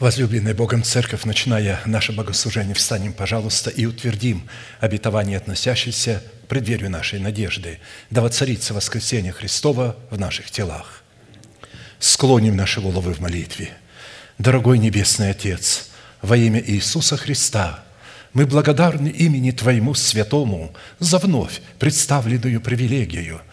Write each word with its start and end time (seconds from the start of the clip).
Возлюбленная 0.00 0.54
Богом 0.54 0.82
Церковь, 0.82 1.22
начиная 1.22 1.78
наше 1.86 2.10
богослужение, 2.10 2.74
встанем, 2.74 3.12
пожалуйста, 3.12 3.70
и 3.70 3.86
утвердим 3.86 4.48
обетование, 4.80 5.36
относящееся 5.36 6.20
к 6.42 6.48
преддверию 6.48 6.90
нашей 6.90 7.20
надежды, 7.20 7.78
да 8.10 8.20
воцарится 8.20 8.74
воскресение 8.74 9.30
Христова 9.30 9.96
в 10.10 10.18
наших 10.18 10.50
телах. 10.50 11.04
Склоним 12.00 12.56
наши 12.56 12.80
головы 12.80 13.14
в 13.14 13.20
молитве. 13.20 13.70
Дорогой 14.36 14.80
Небесный 14.80 15.30
Отец, 15.30 15.90
во 16.22 16.36
имя 16.36 16.60
Иисуса 16.60 17.16
Христа, 17.16 17.84
мы 18.32 18.46
благодарны 18.46 19.06
имени 19.06 19.52
Твоему 19.52 19.94
Святому 19.94 20.74
за 20.98 21.20
вновь 21.20 21.60
представленную 21.78 22.60
привилегию– 22.60 23.42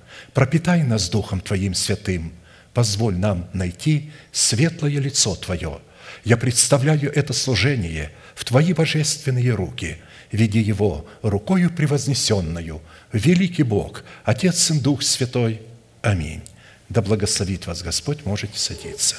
пропитай 0.33 0.83
нас 0.83 1.09
Духом 1.09 1.41
Твоим 1.41 1.73
святым, 1.73 2.33
позволь 2.73 3.17
нам 3.17 3.49
найти 3.53 4.11
светлое 4.31 4.99
лицо 4.99 5.35
Твое. 5.35 5.81
Я 6.23 6.37
представляю 6.37 7.11
это 7.13 7.33
служение 7.33 8.11
в 8.35 8.45
Твои 8.45 8.73
божественные 8.73 9.51
руки, 9.51 9.97
веди 10.31 10.59
его 10.59 11.07
рукою 11.21 11.69
превознесенную, 11.69 12.81
великий 13.11 13.63
Бог, 13.63 14.03
Отец 14.23 14.71
и 14.71 14.79
Дух 14.79 15.03
Святой. 15.03 15.61
Аминь. 16.01 16.41
Да 16.89 17.01
благословит 17.01 17.67
вас 17.67 17.81
Господь, 17.83 18.25
можете 18.25 18.57
садиться. 18.57 19.15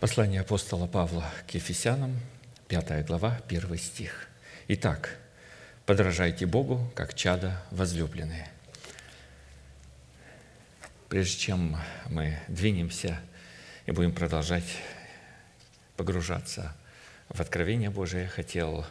Послание 0.00 0.42
апостола 0.42 0.86
Павла 0.86 1.24
к 1.46 1.54
Ефесянам, 1.54 2.18
5 2.68 3.06
глава, 3.06 3.40
1 3.48 3.78
стих. 3.78 4.28
Итак, 4.68 5.18
подражайте 5.86 6.46
Богу, 6.46 6.90
как 6.94 7.14
чада 7.14 7.62
возлюбленные. 7.70 8.50
Прежде 11.08 11.38
чем 11.38 11.76
мы 12.06 12.38
двинемся 12.48 13.20
и 13.86 13.90
будем 13.90 14.12
продолжать 14.12 14.64
погружаться 15.96 16.74
в 17.28 17.40
откровение 17.40 17.90
Божие, 17.90 18.24
я 18.24 18.28
хотел 18.28 18.86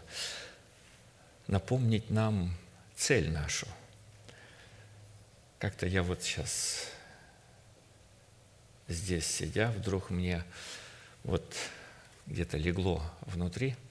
напомнить 1.48 2.10
нам 2.10 2.56
цель 2.96 3.32
нашу. 3.32 3.68
Как-то 5.60 5.88
я 5.88 6.04
вот 6.04 6.22
сейчас 6.22 6.88
здесь 8.88 9.26
сидя, 9.26 9.72
вдруг 9.72 10.10
мне 10.10 10.44
вот 11.24 11.56
где-то 12.28 12.58
легло 12.58 13.04
внутри– 13.22 13.76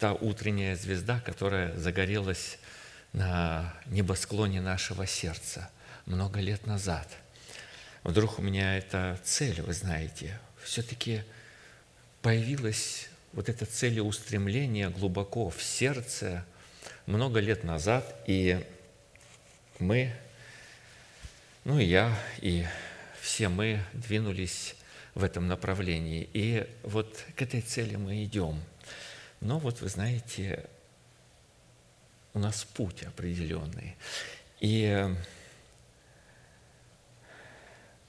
та 0.00 0.14
утренняя 0.14 0.76
звезда, 0.76 1.20
которая 1.20 1.76
загорелась 1.76 2.58
на 3.12 3.74
небосклоне 3.86 4.62
нашего 4.62 5.06
сердца 5.06 5.70
много 6.06 6.40
лет 6.40 6.66
назад. 6.66 7.06
Вдруг 8.02 8.38
у 8.38 8.42
меня 8.42 8.78
эта 8.78 9.20
цель, 9.22 9.60
вы 9.60 9.74
знаете, 9.74 10.40
все-таки 10.62 11.22
появилась 12.22 13.10
вот 13.34 13.50
эта 13.50 13.66
целеустремление 13.66 14.88
глубоко 14.88 15.50
в 15.50 15.62
сердце 15.62 16.46
много 17.04 17.38
лет 17.38 17.62
назад, 17.62 18.16
и 18.26 18.66
мы, 19.78 20.14
ну 21.64 21.78
и 21.78 21.84
я, 21.84 22.18
и 22.40 22.64
все 23.20 23.50
мы 23.50 23.80
двинулись 23.92 24.76
в 25.14 25.24
этом 25.24 25.46
направлении. 25.46 26.26
И 26.32 26.66
вот 26.84 27.22
к 27.36 27.42
этой 27.42 27.60
цели 27.60 27.96
мы 27.96 28.24
идем– 28.24 28.58
но 29.40 29.58
вот 29.58 29.80
вы 29.80 29.88
знаете, 29.88 30.68
у 32.34 32.38
нас 32.38 32.64
путь 32.64 33.02
определенный. 33.02 33.96
И 34.60 35.08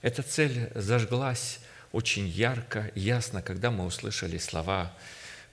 эта 0.02 0.24
цель 0.24 0.72
зажглась 0.76 1.60
очень 1.92 2.28
ярко, 2.28 2.92
ясно, 2.96 3.42
когда 3.42 3.72
мы 3.72 3.86
услышали 3.86 4.38
слова 4.38 4.94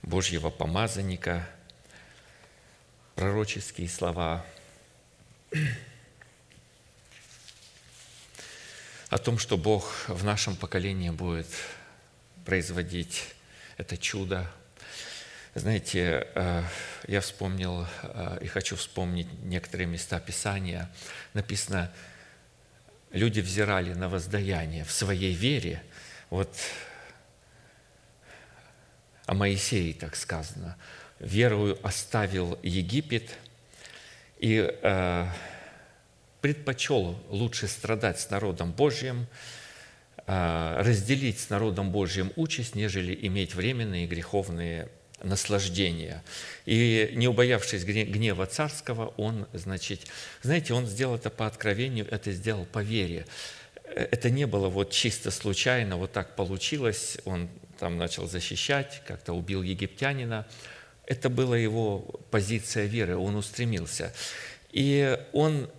Божьего 0.01 0.49
помазанника, 0.49 1.47
пророческие 3.15 3.89
слова 3.89 4.45
о 9.09 9.17
том, 9.17 9.37
что 9.37 9.57
Бог 9.57 10.07
в 10.07 10.23
нашем 10.23 10.55
поколении 10.55 11.09
будет 11.09 11.47
производить 12.45 13.35
это 13.77 13.97
чудо 13.97 14.49
знаете, 15.55 16.27
э, 16.35 16.63
я 17.07 17.21
вспомнил 17.21 17.87
э, 18.03 18.37
и 18.41 18.47
хочу 18.47 18.75
вспомнить 18.75 19.27
некоторые 19.43 19.87
места 19.87 20.19
Писания. 20.19 20.91
Написано, 21.33 21.91
люди 23.11 23.39
взирали 23.39 23.93
на 23.93 24.09
воздаяние 24.09 24.83
в 24.83 24.91
своей 24.91 25.33
вере. 25.33 25.81
Вот 26.29 26.55
о 29.25 29.33
Моисее 29.33 29.93
так 29.95 30.15
сказано. 30.15 30.77
Верою 31.19 31.79
оставил 31.81 32.59
Египет 32.61 33.31
и 34.37 34.71
э, 34.81 35.27
предпочел 36.41 37.19
лучше 37.29 37.67
страдать 37.67 38.19
с 38.19 38.29
народом 38.29 38.71
Божьим, 38.71 39.27
разделить 40.25 41.39
с 41.39 41.49
народом 41.49 41.91
Божьим 41.91 42.31
участь, 42.35 42.75
нежели 42.75 43.17
иметь 43.25 43.55
временные 43.55 44.05
греховные 44.05 44.89
наслаждения. 45.23 46.23
И 46.65 47.11
не 47.13 47.27
убоявшись 47.27 47.83
гнева 47.83 48.45
царского, 48.45 49.13
он, 49.17 49.47
значит, 49.53 50.01
знаете, 50.41 50.73
он 50.73 50.85
сделал 50.85 51.15
это 51.15 51.29
по 51.29 51.47
откровению, 51.47 52.07
это 52.09 52.31
сделал 52.31 52.65
по 52.65 52.79
вере. 52.79 53.25
Э, 53.85 54.07
это 54.11 54.29
не 54.29 54.45
было 54.45 54.69
вот 54.69 54.91
чисто 54.91 55.31
случайно, 55.31 55.97
вот 55.97 56.11
так 56.11 56.35
получилось, 56.35 57.17
он 57.25 57.49
там 57.79 57.97
начал 57.97 58.27
защищать, 58.27 59.01
как-то 59.07 59.33
убил 59.33 59.63
египтянина. 59.63 60.45
Это 61.05 61.29
была 61.29 61.57
его 61.57 61.99
позиция 62.29 62.85
веры, 62.85 63.17
он 63.17 63.35
устремился. 63.35 64.13
И 64.71 65.17
он 65.33 65.69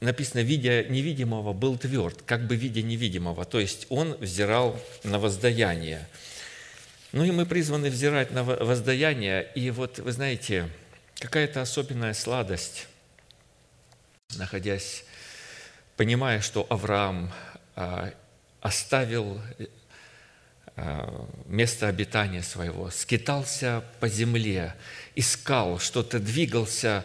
написано, 0.00 0.40
видя 0.40 0.84
невидимого, 0.84 1.52
был 1.52 1.76
тверд, 1.76 2.22
как 2.22 2.46
бы 2.46 2.56
видя 2.56 2.80
невидимого. 2.80 3.44
То 3.44 3.60
есть 3.60 3.86
он 3.90 4.14
взирал 4.14 4.80
на 5.04 5.18
воздаяние– 5.18 6.08
ну 7.12 7.24
и 7.24 7.30
мы 7.32 7.44
призваны 7.44 7.90
взирать 7.90 8.30
на 8.30 8.44
воздаяние. 8.44 9.50
И 9.54 9.70
вот, 9.70 9.98
вы 9.98 10.12
знаете, 10.12 10.68
какая-то 11.18 11.60
особенная 11.60 12.14
сладость, 12.14 12.86
находясь, 14.36 15.04
понимая, 15.96 16.40
что 16.40 16.66
Авраам 16.70 17.32
а, 17.74 18.12
оставил 18.60 19.40
а, 20.76 21.28
место 21.46 21.88
обитания 21.88 22.42
своего, 22.42 22.90
скитался 22.90 23.82
по 23.98 24.08
земле, 24.08 24.74
искал 25.16 25.80
что-то, 25.80 26.20
двигался, 26.20 27.04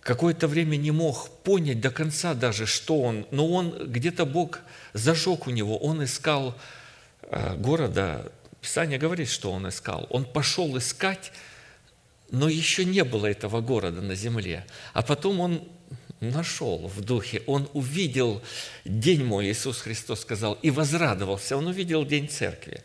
какое-то 0.00 0.48
время 0.48 0.76
не 0.76 0.90
мог 0.90 1.28
понять 1.42 1.80
до 1.80 1.90
конца 1.90 2.32
даже, 2.32 2.64
что 2.64 3.02
он, 3.02 3.26
но 3.30 3.46
он, 3.46 3.92
где-то 3.92 4.24
Бог 4.24 4.60
зажег 4.94 5.46
у 5.46 5.50
него, 5.50 5.76
он 5.76 6.02
искал 6.02 6.56
а, 7.24 7.56
города 7.56 8.32
Писание 8.64 8.98
говорит, 8.98 9.28
что 9.28 9.52
он 9.52 9.68
искал. 9.68 10.06
Он 10.08 10.24
пошел 10.24 10.78
искать, 10.78 11.32
но 12.30 12.48
еще 12.48 12.86
не 12.86 13.04
было 13.04 13.26
этого 13.26 13.60
города 13.60 14.00
на 14.00 14.14
земле. 14.14 14.66
А 14.94 15.02
потом 15.02 15.40
он 15.40 15.68
нашел 16.20 16.88
в 16.88 17.02
духе, 17.02 17.42
он 17.46 17.68
увидел 17.74 18.42
день 18.86 19.22
мой, 19.22 19.52
Иисус 19.52 19.82
Христос 19.82 20.20
сказал, 20.20 20.54
и 20.62 20.70
возрадовался, 20.70 21.58
он 21.58 21.66
увидел 21.66 22.06
день 22.06 22.26
церкви. 22.26 22.82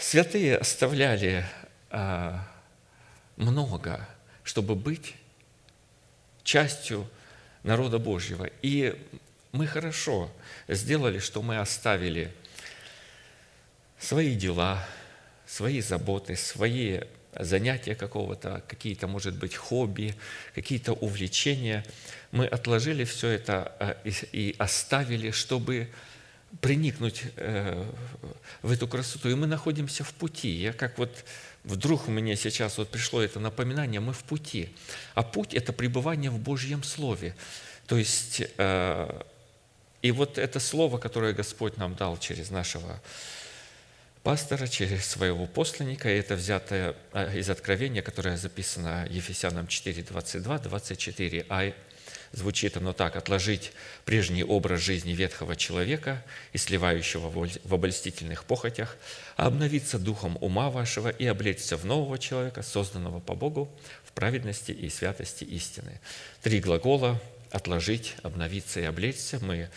Святые 0.00 0.56
оставляли 0.56 1.46
а, 1.90 2.44
много, 3.36 4.08
чтобы 4.42 4.74
быть 4.74 5.14
частью 6.42 7.08
народа 7.62 8.00
Божьего. 8.00 8.50
И 8.62 9.00
мы 9.52 9.68
хорошо 9.68 10.28
сделали, 10.66 11.20
что 11.20 11.40
мы 11.40 11.58
оставили 11.58 12.34
свои 14.04 14.34
дела, 14.34 14.86
свои 15.46 15.80
заботы, 15.80 16.36
свои 16.36 17.00
занятия 17.38 17.94
какого-то, 17.94 18.62
какие-то, 18.68 19.06
может 19.06 19.36
быть, 19.36 19.56
хобби, 19.56 20.14
какие-то 20.54 20.92
увлечения. 20.92 21.84
Мы 22.30 22.46
отложили 22.46 23.04
все 23.04 23.28
это 23.28 23.72
а, 23.80 23.96
и 24.04 24.54
оставили, 24.58 25.30
чтобы 25.30 25.88
приникнуть 26.60 27.24
э, 27.36 27.84
в 28.62 28.70
эту 28.70 28.86
красоту. 28.86 29.28
И 29.30 29.34
мы 29.34 29.46
находимся 29.46 30.04
в 30.04 30.12
пути. 30.12 30.50
Я 30.50 30.72
как 30.72 30.98
вот 30.98 31.24
вдруг 31.64 32.06
меня 32.06 32.36
сейчас 32.36 32.78
вот 32.78 32.90
пришло 32.90 33.20
это 33.20 33.40
напоминание, 33.40 34.00
мы 34.00 34.12
в 34.12 34.22
пути. 34.22 34.68
А 35.14 35.22
путь– 35.22 35.54
это 35.54 35.72
пребывание 35.72 36.30
в 36.30 36.38
Божьем 36.38 36.84
Слове. 36.84 37.34
То 37.86 37.96
есть, 37.96 38.42
э, 38.56 39.22
и 40.02 40.12
вот 40.12 40.38
это 40.38 40.60
Слово, 40.60 40.98
которое 40.98 41.32
Господь 41.32 41.76
нам 41.76 41.96
дал 41.96 42.18
через 42.18 42.50
нашего 42.50 43.00
пастора, 44.24 44.66
через 44.66 45.06
своего 45.06 45.46
посланника, 45.46 46.08
и 46.08 46.18
это 46.18 46.34
взято 46.34 46.96
э, 47.12 47.38
из 47.38 47.50
Откровения, 47.50 48.02
которое 48.02 48.38
записано 48.38 49.06
Ефесянам 49.10 49.66
4, 49.66 50.02
22, 50.02 50.58
24. 50.58 51.46
А 51.50 51.72
звучит 52.32 52.76
оно 52.78 52.94
так. 52.94 53.16
«Отложить 53.16 53.72
прежний 54.06 54.42
образ 54.42 54.80
жизни 54.80 55.12
ветхого 55.12 55.56
человека 55.56 56.24
и 56.54 56.58
сливающего 56.58 57.28
в 57.28 57.74
обольстительных 57.74 58.44
похотях, 58.44 58.96
а 59.36 59.46
обновиться 59.46 59.98
духом 59.98 60.38
ума 60.40 60.70
вашего 60.70 61.10
и 61.10 61.26
облечься 61.26 61.76
в 61.76 61.84
нового 61.84 62.18
человека, 62.18 62.62
созданного 62.62 63.20
по 63.20 63.34
Богу 63.34 63.70
в 64.04 64.12
праведности 64.12 64.72
и 64.72 64.88
святости 64.88 65.44
истины». 65.44 66.00
Три 66.42 66.60
глагола 66.60 67.20
«отложить», 67.50 68.14
«обновиться» 68.22 68.80
и 68.80 68.84
«облечься» 68.84 69.38
мы 69.40 69.68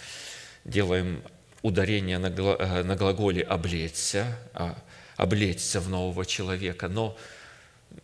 делаем 0.63 1.21
ударение 1.61 2.17
на, 2.17 2.27
э, 2.27 2.83
на 2.83 2.95
глаголе 2.95 3.41
«облечься», 3.41 4.37
а, 4.53 4.77
«облечься 5.15 5.79
в 5.79 5.89
нового 5.89 6.25
человека», 6.25 6.87
но 6.87 7.17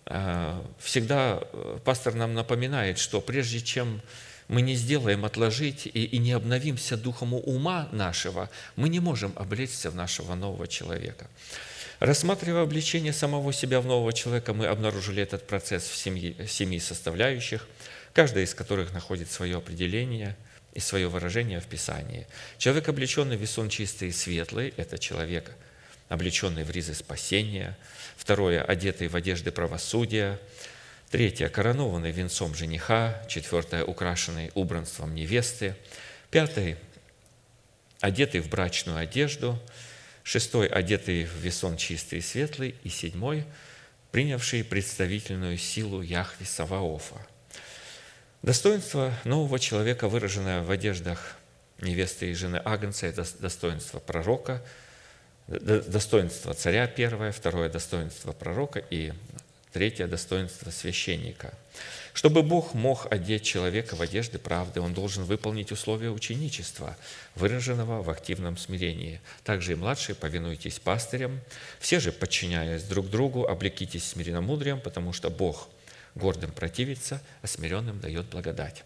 э, 0.06 0.62
всегда 0.80 1.40
э, 1.42 1.80
пастор 1.84 2.16
нам 2.16 2.34
напоминает, 2.34 2.98
что 2.98 3.22
прежде 3.22 3.62
чем 3.62 4.02
мы 4.48 4.62
не 4.62 4.76
сделаем 4.76 5.26
отложить 5.26 5.86
и, 5.86 6.04
и 6.04 6.18
не 6.18 6.34
обновимся 6.34 6.98
духом 6.98 7.34
ума 7.34 7.88
нашего, 7.92 8.50
мы 8.76 8.90
не 8.90 9.00
можем 9.00 9.34
облечься 9.36 9.90
в 9.90 9.96
нашего 9.96 10.36
нового 10.36 10.68
человека. 10.68 11.28
Рассматривая 12.00 12.64
обличение 12.64 13.14
самого 13.14 13.54
себя 13.54 13.80
в 13.80 13.86
нового 13.86 14.12
человека, 14.12 14.54
мы 14.54 14.66
обнаружили 14.66 15.24
этот 15.24 15.48
процесс 15.48 15.84
в 15.84 15.96
семье, 15.96 16.48
семи 16.48 16.80
составляющих, 16.80 17.68
каждая 18.14 18.44
из 18.44 18.54
которых 18.54 18.94
находит 18.94 19.32
свое 19.32 19.58
определение– 19.58 20.36
и 20.74 20.80
свое 20.80 21.08
выражение 21.08 21.60
в 21.60 21.68
Писании. 21.68 22.28
Человек, 22.58 22.90
облеченный 22.90 23.38
в 23.38 23.42
весон 23.42 23.70
чистый 23.70 24.10
и 24.10 24.12
светлый, 24.12 24.74
это 24.76 24.98
человек, 24.98 25.52
облеченный 26.10 26.64
в 26.64 26.72
ризы 26.72 26.94
спасения. 26.94 27.78
Второе, 28.18 28.62
одетый 28.64 29.08
в 29.08 29.16
одежды 29.16 29.52
правосудия. 29.52 30.40
Третье, 31.12 31.48
коронованный 31.50 32.12
венцом 32.12 32.56
жениха. 32.56 33.24
Четвертое, 33.30 33.84
украшенный 33.84 34.52
убранством 34.56 35.14
невесты. 35.14 35.76
Пятый, 36.32 36.78
одетый 38.00 38.42
в 38.42 38.50
брачную 38.50 38.98
одежду. 38.98 39.60
Шестой, 40.24 40.68
одетый 40.68 41.26
в 41.26 41.36
весон 41.36 41.78
чистый 41.78 42.20
и 42.20 42.22
светлый. 42.22 42.76
И 42.84 42.90
седьмой, 42.90 43.46
принявший 44.12 44.64
представительную 44.64 45.58
силу 45.58 46.02
Яхви 46.02 46.46
Саваофа– 46.46 47.24
Достоинство 48.44 49.14
нового 49.24 49.58
человека, 49.58 50.10
выраженное 50.10 50.64
в 50.64 50.70
одеждах 50.70 51.38
невесты 51.80 52.30
и 52.30 52.34
жены 52.34 52.62
Агнца, 52.66 53.08
это 53.08 53.26
достоинство 53.40 54.00
пророка, 54.00 54.62
достоинство 55.48 56.54
царя 56.54 56.88
первое, 56.88 57.32
второе 57.32 57.70
достоинство 57.70 58.34
пророка 58.34 58.84
и 58.90 59.14
третье 59.72 60.08
достоинство 60.08 60.72
священника. 60.72 61.54
Чтобы 62.12 62.44
Бог 62.44 62.74
мог 62.74 63.10
одеть 63.10 63.44
человека 63.44 63.96
в 63.96 64.02
одежды 64.02 64.40
правды, 64.40 64.82
он 64.82 64.94
должен 64.94 65.24
выполнить 65.24 65.72
условия 65.72 66.10
ученичества, 66.10 66.98
выраженного 67.36 68.04
в 68.04 68.10
активном 68.10 68.58
смирении. 68.58 69.22
Также 69.46 69.72
и 69.72 69.76
младшие 69.76 70.16
повинуйтесь 70.16 70.80
пастырям, 70.80 71.40
все 71.80 72.02
же, 72.02 72.12
подчиняясь 72.12 72.84
друг 72.84 73.10
другу, 73.10 73.48
облекитесь 73.48 74.06
смиренномудрием, 74.06 74.82
потому 74.82 75.14
что 75.14 75.30
Бог– 75.30 75.70
гордым 76.16 76.52
противится, 76.52 77.22
а 77.42 77.48
смиренным 77.48 78.00
дает 78.00 78.26
благодать. 78.28 78.84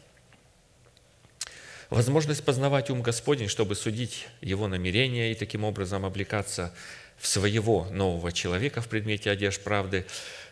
Возможность 1.90 2.44
познавать 2.44 2.90
ум 2.90 3.02
Господень, 3.02 3.48
чтобы 3.48 3.76
судить 3.76 4.28
его 4.42 4.68
намерения 4.68 5.32
и 5.32 5.36
таким 5.36 5.64
образом 5.64 6.06
облекаться 6.06 6.74
в 7.18 7.28
своего 7.28 7.86
нового 7.86 8.32
человека 8.32 8.82
в 8.82 8.90
предмете 8.90 9.32
одежд 9.32 9.64
правды, 9.64 10.06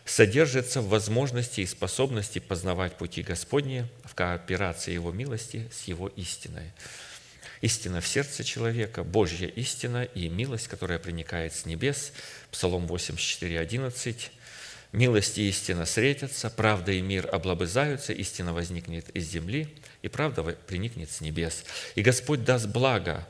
содержится 0.06 0.80
в 0.80 0.88
возможности 0.88 1.60
и 1.60 1.66
способности 1.66 2.38
познавать 2.38 2.96
пути 2.96 3.22
Господни 3.22 3.86
в 4.04 4.14
кооперации 4.14 4.92
Его 4.92 5.12
милости 5.12 5.68
с 5.72 5.84
Его 5.84 6.08
истиной. 6.08 6.72
Истина 7.60 8.00
в 8.00 8.06
сердце 8.06 8.44
человека, 8.44 9.02
Божья 9.02 9.46
истина 9.48 10.04
и 10.04 10.28
милость, 10.28 10.68
которая 10.68 10.98
проникает 10.98 11.54
с 11.54 11.66
небес. 11.66 12.12
Псалом 12.50 12.86
84, 12.86 13.58
11. 13.58 14.30
Милость 14.96 15.36
и 15.36 15.46
истина 15.50 15.84
встретятся, 15.84 16.48
правда 16.48 16.90
и 16.90 17.02
мир 17.02 17.28
облобызаются, 17.30 18.14
истина 18.14 18.54
возникнет 18.54 19.10
из 19.10 19.28
земли, 19.28 19.68
и 20.00 20.08
правда 20.08 20.42
приникнет 20.42 21.10
с 21.10 21.20
небес. 21.20 21.66
И 21.96 22.00
Господь 22.00 22.44
даст 22.44 22.68
благо, 22.68 23.28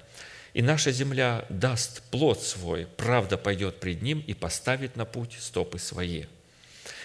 и 0.54 0.62
наша 0.62 0.92
земля 0.92 1.44
даст 1.48 2.02
плод 2.12 2.40
свой, 2.40 2.86
правда 2.96 3.36
пойдет 3.36 3.80
пред 3.80 4.00
Ним 4.00 4.22
и 4.28 4.32
поставит 4.32 4.94
на 4.94 5.04
путь 5.04 5.36
стопы 5.40 5.80
свои. 5.80 6.26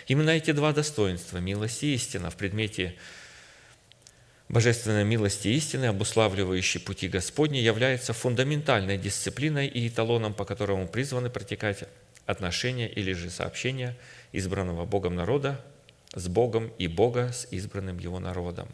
Именно 0.05 0.29
эти 0.29 0.51
два 0.51 0.73
достоинства, 0.73 1.39
милость 1.39 1.81
и 1.81 1.95
истина, 1.95 2.29
в 2.29 2.35
предмете 2.35 2.93
божественной 4.47 5.05
милости 5.05 5.47
и 5.47 5.55
истины, 5.55 5.85
обуславливающей 5.85 6.79
пути 6.79 7.07
Господни, 7.07 7.57
являются 7.57 8.13
фундаментальной 8.13 8.99
дисциплиной 8.99 9.65
и 9.65 9.87
эталоном, 9.87 10.35
по 10.35 10.45
которому 10.45 10.87
призваны 10.87 11.31
протекать 11.31 11.85
отношения 12.27 12.87
или 12.87 13.13
же 13.13 13.31
сообщения– 13.31 13.97
избранного 14.31 14.85
Богом 14.85 15.15
народа 15.15 15.59
с 16.13 16.27
Богом 16.27 16.71
и 16.77 16.87
Бога 16.87 17.31
с 17.33 17.47
избранным 17.51 17.97
Его 17.99 18.19
народом. 18.19 18.67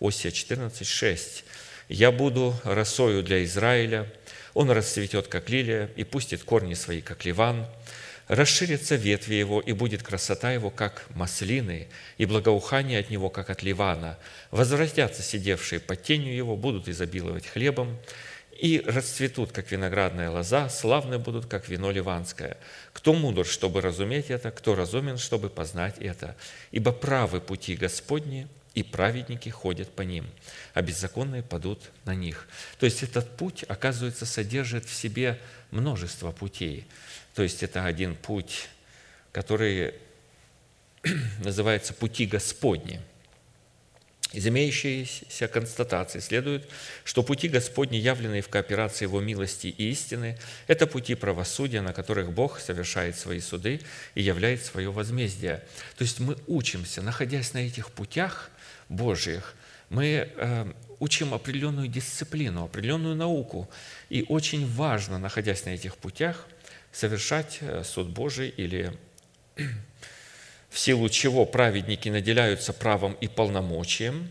Осия 0.00 0.30
14, 0.30 0.86
6. 0.86 1.44
«Я 1.88 2.12
буду 2.12 2.54
росою 2.64 3.22
для 3.22 3.44
Израиля, 3.44 4.12
он 4.54 4.70
расцветет, 4.70 5.28
как 5.28 5.48
лилия, 5.48 5.90
и 5.96 6.04
пустит 6.04 6.42
корни 6.42 6.74
свои, 6.74 7.00
как 7.00 7.24
ливан, 7.24 7.66
расширятся 8.28 8.96
ветви 8.96 9.34
его, 9.34 9.60
и 9.60 9.72
будет 9.72 10.02
красота 10.02 10.52
его, 10.52 10.70
как 10.70 11.06
маслины, 11.14 11.88
и 12.18 12.26
благоухание 12.26 13.00
от 13.00 13.10
него, 13.10 13.30
как 13.30 13.50
от 13.50 13.62
ливана. 13.62 14.18
Возвратятся 14.50 15.22
сидевшие 15.22 15.80
под 15.80 16.02
тенью 16.02 16.34
его, 16.34 16.56
будут 16.56 16.88
изобиловать 16.88 17.46
хлебом, 17.46 17.98
и 18.58 18.82
расцветут, 18.86 19.52
как 19.52 19.70
виноградная 19.70 20.30
лоза, 20.30 20.68
славны 20.68 21.18
будут, 21.18 21.46
как 21.46 21.68
вино 21.68 21.90
ливанское. 21.90 22.56
Кто 22.92 23.12
мудр, 23.12 23.46
чтобы 23.46 23.80
разуметь 23.80 24.30
это, 24.30 24.50
кто 24.50 24.74
разумен, 24.74 25.18
чтобы 25.18 25.48
познать 25.50 25.98
это? 25.98 26.36
Ибо 26.70 26.92
правы 26.92 27.40
пути 27.40 27.74
Господни, 27.74 28.48
и 28.74 28.82
праведники 28.82 29.50
ходят 29.50 29.90
по 29.90 30.00
ним, 30.02 30.26
а 30.74 30.82
беззаконные 30.82 31.42
падут 31.42 31.90
на 32.04 32.14
них». 32.14 32.48
То 32.78 32.86
есть 32.86 33.02
этот 33.02 33.36
путь, 33.36 33.64
оказывается, 33.68 34.26
содержит 34.26 34.86
в 34.86 34.94
себе 34.94 35.38
множество 35.70 36.32
путей. 36.32 36.86
То 37.34 37.42
есть 37.42 37.62
это 37.62 37.84
один 37.84 38.16
путь, 38.16 38.68
который 39.32 39.94
называется 41.44 41.92
«пути 41.94 42.26
Господни», 42.26 43.00
из 44.32 44.46
имеющейся 44.46 45.48
констатации 45.48 46.20
следует, 46.20 46.68
что 47.04 47.22
пути 47.22 47.48
Господни, 47.48 47.96
явленные 47.96 48.42
в 48.42 48.48
кооперации 48.48 49.04
Его 49.04 49.20
милости 49.20 49.66
и 49.66 49.90
истины, 49.90 50.38
это 50.66 50.86
пути 50.86 51.14
правосудия, 51.14 51.82
на 51.82 51.92
которых 51.92 52.32
Бог 52.32 52.58
совершает 52.58 53.16
свои 53.16 53.40
суды 53.40 53.80
и 54.14 54.22
являет 54.22 54.64
свое 54.64 54.90
возмездие. 54.90 55.62
То 55.96 56.02
есть 56.04 56.20
мы 56.20 56.36
учимся, 56.46 57.02
находясь 57.02 57.52
на 57.52 57.58
этих 57.58 57.90
путях 57.90 58.50
Божьих, 58.88 59.54
мы 59.90 60.30
э, 60.36 60.72
учим 61.00 61.34
определенную 61.34 61.88
дисциплину, 61.88 62.64
определенную 62.64 63.14
науку. 63.14 63.68
И 64.08 64.24
очень 64.28 64.66
важно, 64.66 65.18
находясь 65.18 65.66
на 65.66 65.70
этих 65.70 65.96
путях, 65.96 66.46
совершать 66.92 67.58
э, 67.60 67.82
суд 67.84 68.08
Божий 68.08 68.48
или 68.48 68.92
в 70.72 70.78
силу 70.78 71.08
чего 71.10 71.44
праведники 71.44 72.08
наделяются 72.08 72.72
правом 72.72 73.12
и 73.20 73.28
полномочием 73.28 74.30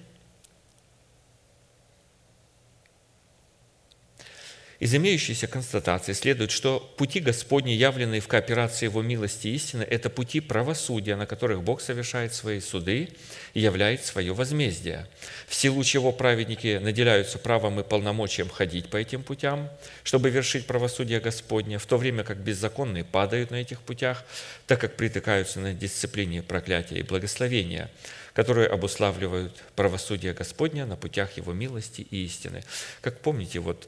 Из 4.82 4.96
имеющейся 4.96 5.46
констатации 5.46 6.14
следует, 6.14 6.50
что 6.50 6.80
пути 6.98 7.20
Господни, 7.20 7.70
явленные 7.70 8.20
в 8.20 8.28
кооперации 8.28 8.86
Его 8.88 9.04
милости 9.04 9.46
и 9.46 9.54
истины, 9.54 9.84
это 9.84 10.10
пути 10.10 10.40
правосудия, 10.40 11.16
на 11.16 11.28
которых 11.28 11.62
Бог 11.62 11.82
совершает 11.82 12.34
свои 12.34 12.60
суды 12.60 13.10
и 13.54 13.60
являет 13.60 14.04
свое 14.04 14.34
возмездие, 14.34 15.06
в 15.48 15.54
силу 15.54 15.84
чего 15.84 16.12
праведники 16.12 16.80
наделяются 16.82 17.38
правом 17.38 17.80
и 17.80 17.84
полномочием 17.84 18.50
ходить 18.50 18.90
по 18.90 18.98
этим 18.98 19.22
путям, 19.22 19.70
чтобы 20.04 20.32
вершить 20.32 20.66
правосудие 20.66 21.20
Господне, 21.20 21.78
в 21.78 21.86
то 21.86 21.98
время 21.98 22.24
как 22.24 22.38
беззаконные 22.38 23.04
падают 23.04 23.52
на 23.52 23.58
этих 23.58 23.82
путях, 23.82 24.24
так 24.66 24.82
как 24.82 24.96
притыкаются 24.96 25.60
на 25.60 25.76
дисциплине 25.76 26.42
проклятия 26.42 26.98
и 26.98 27.04
благословения, 27.04 27.92
которые 28.34 28.68
обуславливают 28.68 29.62
правосудие 29.76 30.34
Господня 30.34 30.88
на 30.88 30.96
путях 30.96 31.38
Его 31.38 31.54
милости 31.54 32.02
и 32.02 32.26
истины. 32.26 32.64
Как 33.02 33.20
помните, 33.20 33.60
вот 33.60 33.88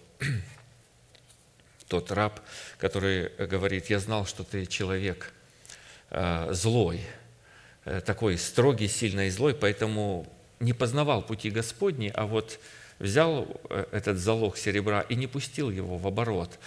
тот 1.93 2.11
раб, 2.11 2.39
который 2.79 3.29
говорит, 3.37 3.91
я 3.91 3.99
знал, 3.99 4.25
что 4.25 4.43
ты 4.43 4.65
человек 4.65 5.31
э, 6.09 6.47
злой, 6.51 7.01
э, 7.85 8.01
такой 8.01 8.39
строгий, 8.39 8.87
сильный 8.87 9.27
и 9.27 9.29
злой, 9.29 9.53
поэтому 9.53 10.25
не 10.59 10.73
познавал 10.73 11.21
пути 11.21 11.51
Господни, 11.51 12.11
а 12.15 12.25
вот 12.25 12.59
взял 12.97 13.47
э, 13.69 13.85
этот 13.91 14.17
залог 14.17 14.57
серебра 14.57 15.01
и 15.01 15.13
не 15.13 15.27
пустил 15.27 15.69
его 15.69 15.99
в 15.99 16.07
оборот, 16.07 16.57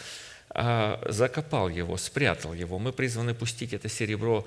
а 0.50 1.02
закопал 1.08 1.68
его, 1.68 1.96
спрятал 1.96 2.54
его. 2.54 2.78
Мы 2.78 2.92
призваны 2.92 3.34
пустить 3.34 3.72
это 3.72 3.88
серебро 3.88 4.46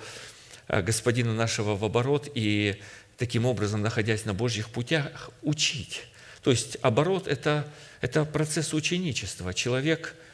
Господина 0.69 1.33
нашего 1.33 1.75
в 1.75 1.83
оборот 1.83 2.31
и 2.35 2.81
таким 3.17 3.45
образом, 3.45 3.81
находясь 3.81 4.23
на 4.23 4.33
Божьих 4.33 4.69
путях, 4.69 5.29
учить. 5.41 6.03
То 6.41 6.51
есть 6.51 6.77
оборот 6.81 7.27
это,– 7.27 7.67
это 7.99 8.23
процесс 8.23 8.73
ученичества. 8.73 9.53
Человек– 9.53 10.15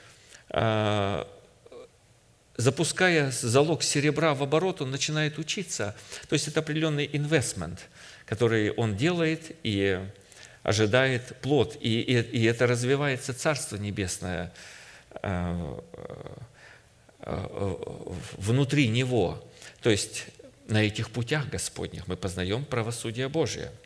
запуская 2.58 3.32
залог 3.32 3.84
серебра 3.84 4.34
в 4.34 4.44
оборот, 4.44 4.82
он 4.82 4.92
начинает 4.92 5.38
учиться. 5.38 5.96
То 6.30 6.34
есть 6.34 6.48
это 6.48 6.62
определенный 6.62 7.10
инвестмент, 7.12 7.88
который 8.26 8.72
он 8.72 8.96
делает 8.96 9.56
и 9.64 10.00
ожидает 10.64 11.40
плод. 11.42 11.78
И, 11.82 12.02
и, 12.02 12.20
и 12.20 12.44
это 12.46 12.68
развивается 12.68 13.34
Царство 13.34 13.78
Небесное 13.78 14.54
а, 15.22 15.84
а, 17.20 18.16
внутри 18.38 18.88
него. 18.88 19.44
То 19.82 19.90
есть 19.90 20.26
на 20.68 20.84
этих 20.84 21.12
путях 21.12 21.50
Господних 21.50 22.08
мы 22.08 22.16
познаем 22.16 22.66
правосудие 22.66 23.30
Божие– 23.30 23.72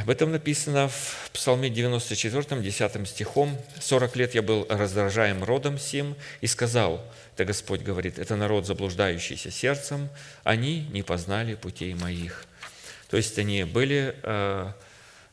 об 0.00 0.08
этом 0.08 0.32
написано 0.32 0.88
в 0.88 1.30
Псалме 1.32 1.68
94, 1.68 2.60
10 2.60 3.08
стихом. 3.08 3.58
«Сорок 3.80 4.16
лет 4.16 4.34
я 4.34 4.42
был 4.42 4.66
раздражаем 4.68 5.42
родом 5.42 5.78
сим, 5.78 6.16
и 6.40 6.46
сказал, 6.46 7.04
это 7.34 7.44
Господь 7.44 7.82
говорит, 7.82 8.18
это 8.18 8.36
народ, 8.36 8.66
заблуждающийся 8.66 9.50
сердцем, 9.50 10.08
они 10.44 10.86
не 10.92 11.02
познали 11.02 11.54
путей 11.54 11.94
моих». 11.94 12.46
То 13.10 13.16
есть 13.16 13.38
они 13.38 13.64
были 13.64 14.14
э, 14.22 14.72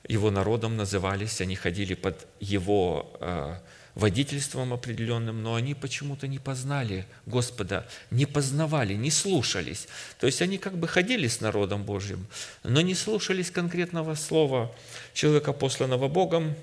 его 0.08 0.32
народом, 0.32 0.76
назывались, 0.76 1.40
они 1.40 1.56
ходили 1.56 1.94
под 1.94 2.28
его 2.40 3.16
э, 3.22 3.56
водительством 4.00 4.74
определенным, 4.74 5.44
но 5.44 5.56
они 5.56 5.76
почему-то 5.76 6.28
не 6.28 6.40
познали 6.40 7.06
Господа, 7.26 7.88
не 8.10 8.26
познавали, 8.26 8.94
не 8.94 9.12
слушались. 9.12 9.88
То 10.20 10.26
есть 10.26 10.42
они 10.42 10.58
как 10.58 10.78
бы 10.78 10.88
ходили 10.88 11.28
с 11.28 11.42
народом 11.42 11.84
Божьим, 11.84 12.26
но 12.64 12.82
не 12.82 12.96
слушались 12.96 13.52
конкретного 13.52 14.16
слова 14.16 14.74
человека, 15.14 15.54
посланного 15.54 16.08
Богом, 16.08 16.56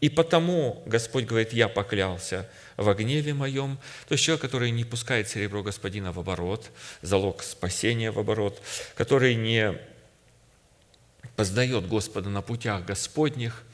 и 0.00 0.10
потому 0.10 0.82
Господь 0.86 1.24
говорит, 1.24 1.52
я 1.52 1.68
поклялся 1.68 2.50
в 2.76 2.92
гневе 2.94 3.32
моем. 3.32 3.78
То 4.08 4.12
есть 4.12 4.24
человек, 4.24 4.42
который 4.42 4.70
не 4.70 4.84
пускает 4.84 5.28
серебро 5.28 5.62
Господина 5.62 6.12
в 6.12 6.18
оборот, 6.18 6.70
залог 7.00 7.42
спасения 7.42 8.10
в 8.10 8.18
оборот, 8.18 8.60
который 8.96 9.34
не 9.34 9.78
познает 11.36 11.88
Господа 11.88 12.28
на 12.28 12.42
путях 12.42 12.84
Господних– 12.84 13.62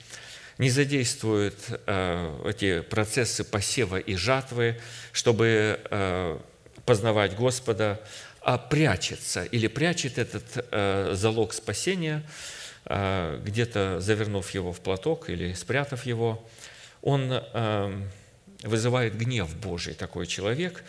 не 0.61 0.69
задействует 0.69 1.57
э, 1.87 2.43
эти 2.45 2.83
процессы 2.83 3.45
посева 3.45 3.97
и 3.97 4.14
жатвы, 4.14 4.79
чтобы 5.11 5.81
э, 5.90 6.38
познавать 6.85 7.35
Господа, 7.35 7.99
а 8.43 8.59
прячется 8.59 9.45
или 9.45 9.69
прячет 9.69 10.19
этот 10.19 10.45
э, 10.71 11.12
залог 11.14 11.55
спасения, 11.55 12.23
где-то 12.85 14.00
завернув 14.00 14.50
его 14.50 14.73
в 14.73 14.81
платок 14.81 15.29
или 15.29 15.52
спрятав 15.52 16.07
его, 16.07 16.43
он 17.02 17.43
вызывает 18.62 19.17
гнев 19.19 19.55
Божий, 19.55 19.93
такой 19.93 20.26
человек, 20.26 20.83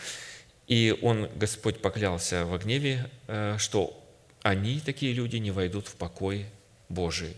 и 0.68 0.98
он, 1.02 1.30
Господь 1.36 1.82
поклялся 1.82 2.46
во 2.46 2.58
гневе, 2.58 3.10
что 3.58 4.02
они, 4.42 4.80
такие 4.80 5.12
люди, 5.12 5.36
не 5.36 5.52
войдут 5.52 5.90
в 5.90 5.96
покой 5.96 6.46
Божий. 6.88 7.36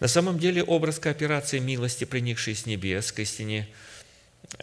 На 0.00 0.08
самом 0.08 0.38
деле 0.38 0.62
образ 0.62 0.98
кооперации 0.98 1.58
милости, 1.58 2.04
приникшей 2.04 2.54
с 2.54 2.66
небес 2.66 3.12
к 3.12 3.20
истине, 3.20 3.68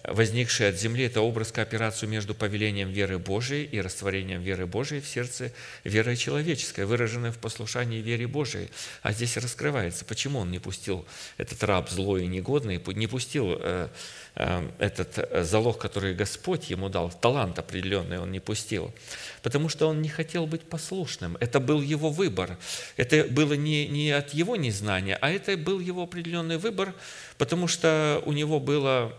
возникший 0.04 0.70
от 0.70 0.76
земли, 0.76 1.06
это 1.06 1.22
образ 1.22 1.52
кооперации 1.52 2.06
между 2.06 2.34
повелением 2.34 2.90
веры 2.90 3.18
Божией 3.18 3.66
и 3.66 3.82
растворением 3.82 4.42
веры 4.42 4.66
Божией 4.66 5.02
в 5.02 5.08
сердце 5.08 5.52
верой 5.84 6.18
человеческой, 6.18 6.86
выраженной 6.86 7.32
в 7.32 7.38
послушании 7.38 8.02
вере 8.02 8.28
Божией. 8.28 8.70
А 9.02 9.12
здесь 9.12 9.38
раскрывается, 9.38 10.06
почему 10.06 10.40
он 10.40 10.52
не 10.52 10.60
пустил 10.60 11.06
этот 11.38 11.64
раб 11.64 11.90
злой 11.90 12.24
и 12.24 12.28
негодный, 12.28 12.82
не 12.96 13.08
пустил 13.08 13.58
э, 13.60 13.90
э, 14.36 14.70
этот 14.80 15.18
э, 15.18 15.44
залог, 15.44 15.78
который 15.78 16.14
Господь 16.14 16.70
ему 16.70 16.90
дал, 16.90 17.10
талант 17.10 17.60
определенный 17.60 18.20
он 18.20 18.32
не 18.32 18.40
пустил, 18.40 18.94
потому 19.42 19.70
что 19.70 19.88
он 19.88 20.02
не 20.02 20.10
хотел 20.10 20.48
быть 20.48 20.62
послушным. 20.62 21.38
Это 21.40 21.60
был 21.60 21.82
его 21.82 22.10
выбор. 22.10 22.58
Это 22.98 23.24
было 23.26 23.54
не, 23.54 23.88
не 23.88 24.12
от 24.12 24.34
его 24.34 24.56
незнания, 24.56 25.18
а 25.22 25.30
это 25.30 25.58
был 25.58 25.80
его 25.80 26.04
определенный 26.04 26.58
выбор, 26.58 26.94
потому 27.38 27.68
что 27.68 28.22
у 28.26 28.32
него 28.32 28.60
было 28.60 29.14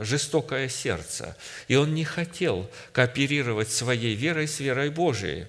жестокое 0.00 0.68
сердце, 0.68 1.36
и 1.68 1.76
он 1.76 1.94
не 1.94 2.04
хотел 2.04 2.70
кооперировать 2.92 3.70
своей 3.70 4.14
верой 4.14 4.48
с 4.48 4.60
верой 4.60 4.90
Божией. 4.90 5.46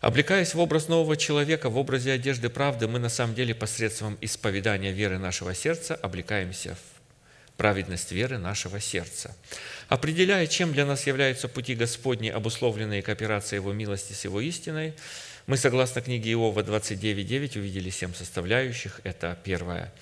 Облекаясь 0.00 0.52
в 0.52 0.60
образ 0.60 0.88
нового 0.88 1.16
человека, 1.16 1.70
в 1.70 1.78
образе 1.78 2.12
одежды 2.12 2.50
правды, 2.50 2.86
мы 2.86 2.98
на 2.98 3.08
самом 3.08 3.34
деле 3.34 3.54
посредством 3.54 4.18
исповедания 4.20 4.92
веры 4.92 5.18
нашего 5.18 5.54
сердца 5.54 5.94
облекаемся 5.94 6.74
в 6.74 7.56
праведность 7.56 8.12
веры 8.12 8.36
нашего 8.36 8.80
сердца. 8.80 9.34
Определяя, 9.88 10.46
чем 10.46 10.72
для 10.74 10.84
нас 10.84 11.06
являются 11.06 11.48
пути 11.48 11.74
Господни, 11.74 12.28
обусловленные 12.28 13.00
кооперацией 13.00 13.60
Его 13.60 13.72
милости 13.72 14.12
с 14.12 14.24
Его 14.24 14.42
истиной, 14.42 14.94
мы, 15.46 15.56
согласно 15.56 16.00
книге 16.00 16.32
Иова 16.32 16.60
29.9, 16.60 17.58
увидели 17.58 17.90
семь 17.90 18.14
составляющих. 18.14 19.00
Это 19.04 19.38
первое 19.44 19.92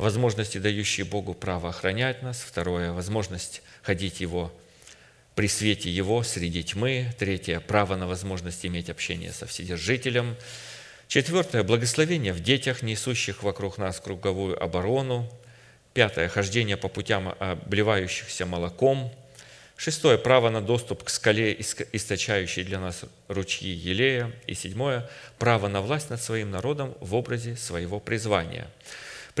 возможности, 0.00 0.58
дающие 0.58 1.04
Богу 1.04 1.34
право 1.34 1.68
охранять 1.68 2.22
нас. 2.22 2.40
Второе– 2.40 2.92
возможность 2.94 3.62
ходить 3.82 4.20
Его 4.20 4.52
при 5.34 5.46
свете 5.46 5.90
Его 5.90 6.22
среди 6.22 6.64
тьмы. 6.64 7.14
Третье– 7.18 7.60
право 7.66 7.96
на 7.96 8.06
возможность 8.06 8.64
иметь 8.64 8.90
общение 8.90 9.32
со 9.32 9.46
Вседержителем. 9.46 10.36
Четвертое– 11.06 11.62
благословение 11.64 12.32
в 12.32 12.40
детях, 12.40 12.82
несущих 12.82 13.42
вокруг 13.42 13.78
нас 13.78 14.00
круговую 14.00 14.60
оборону. 14.62 15.30
Пятое– 15.92 16.28
хождение 16.30 16.76
по 16.76 16.88
путям, 16.88 17.34
обливающихся 17.38 18.46
молоком. 18.46 19.12
Шестое– 19.76 20.16
право 20.18 20.48
на 20.48 20.62
доступ 20.62 21.04
к 21.04 21.10
скале, 21.10 21.54
источающей 21.60 22.64
для 22.64 22.80
нас 22.80 23.02
ручьи 23.28 23.70
Елея. 23.70 24.32
И 24.46 24.54
седьмое– 24.54 25.10
право 25.38 25.68
на 25.68 25.82
власть 25.82 26.08
над 26.08 26.22
своим 26.22 26.50
народом 26.50 26.94
в 27.00 27.14
образе 27.14 27.56
своего 27.56 28.00
призвания– 28.00 28.66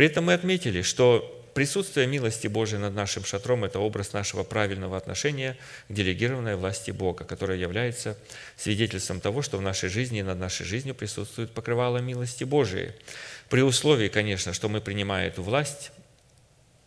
при 0.00 0.06
этом 0.06 0.24
мы 0.24 0.32
отметили, 0.32 0.80
что 0.80 1.44
присутствие 1.52 2.06
милости 2.06 2.46
Божией 2.46 2.80
над 2.80 2.94
нашим 2.94 3.22
шатром– 3.22 3.64
это 3.66 3.80
образ 3.80 4.14
нашего 4.14 4.44
правильного 4.44 4.96
отношения 4.96 5.58
к 5.90 5.92
делегированной 5.92 6.56
власти 6.56 6.90
Бога, 6.90 7.24
которая 7.24 7.58
является 7.58 8.16
свидетельством 8.56 9.20
того, 9.20 9.42
что 9.42 9.58
в 9.58 9.60
нашей 9.60 9.90
жизни 9.90 10.20
и 10.20 10.22
над 10.22 10.38
нашей 10.38 10.64
жизнью 10.64 10.94
присутствует 10.94 11.50
покрывало 11.50 11.98
милости 11.98 12.44
Божией. 12.44 12.92
При 13.50 13.60
условии, 13.60 14.08
конечно, 14.08 14.54
что 14.54 14.70
мы, 14.70 14.80
принимая 14.80 15.28
эту 15.28 15.42
власть, 15.42 15.92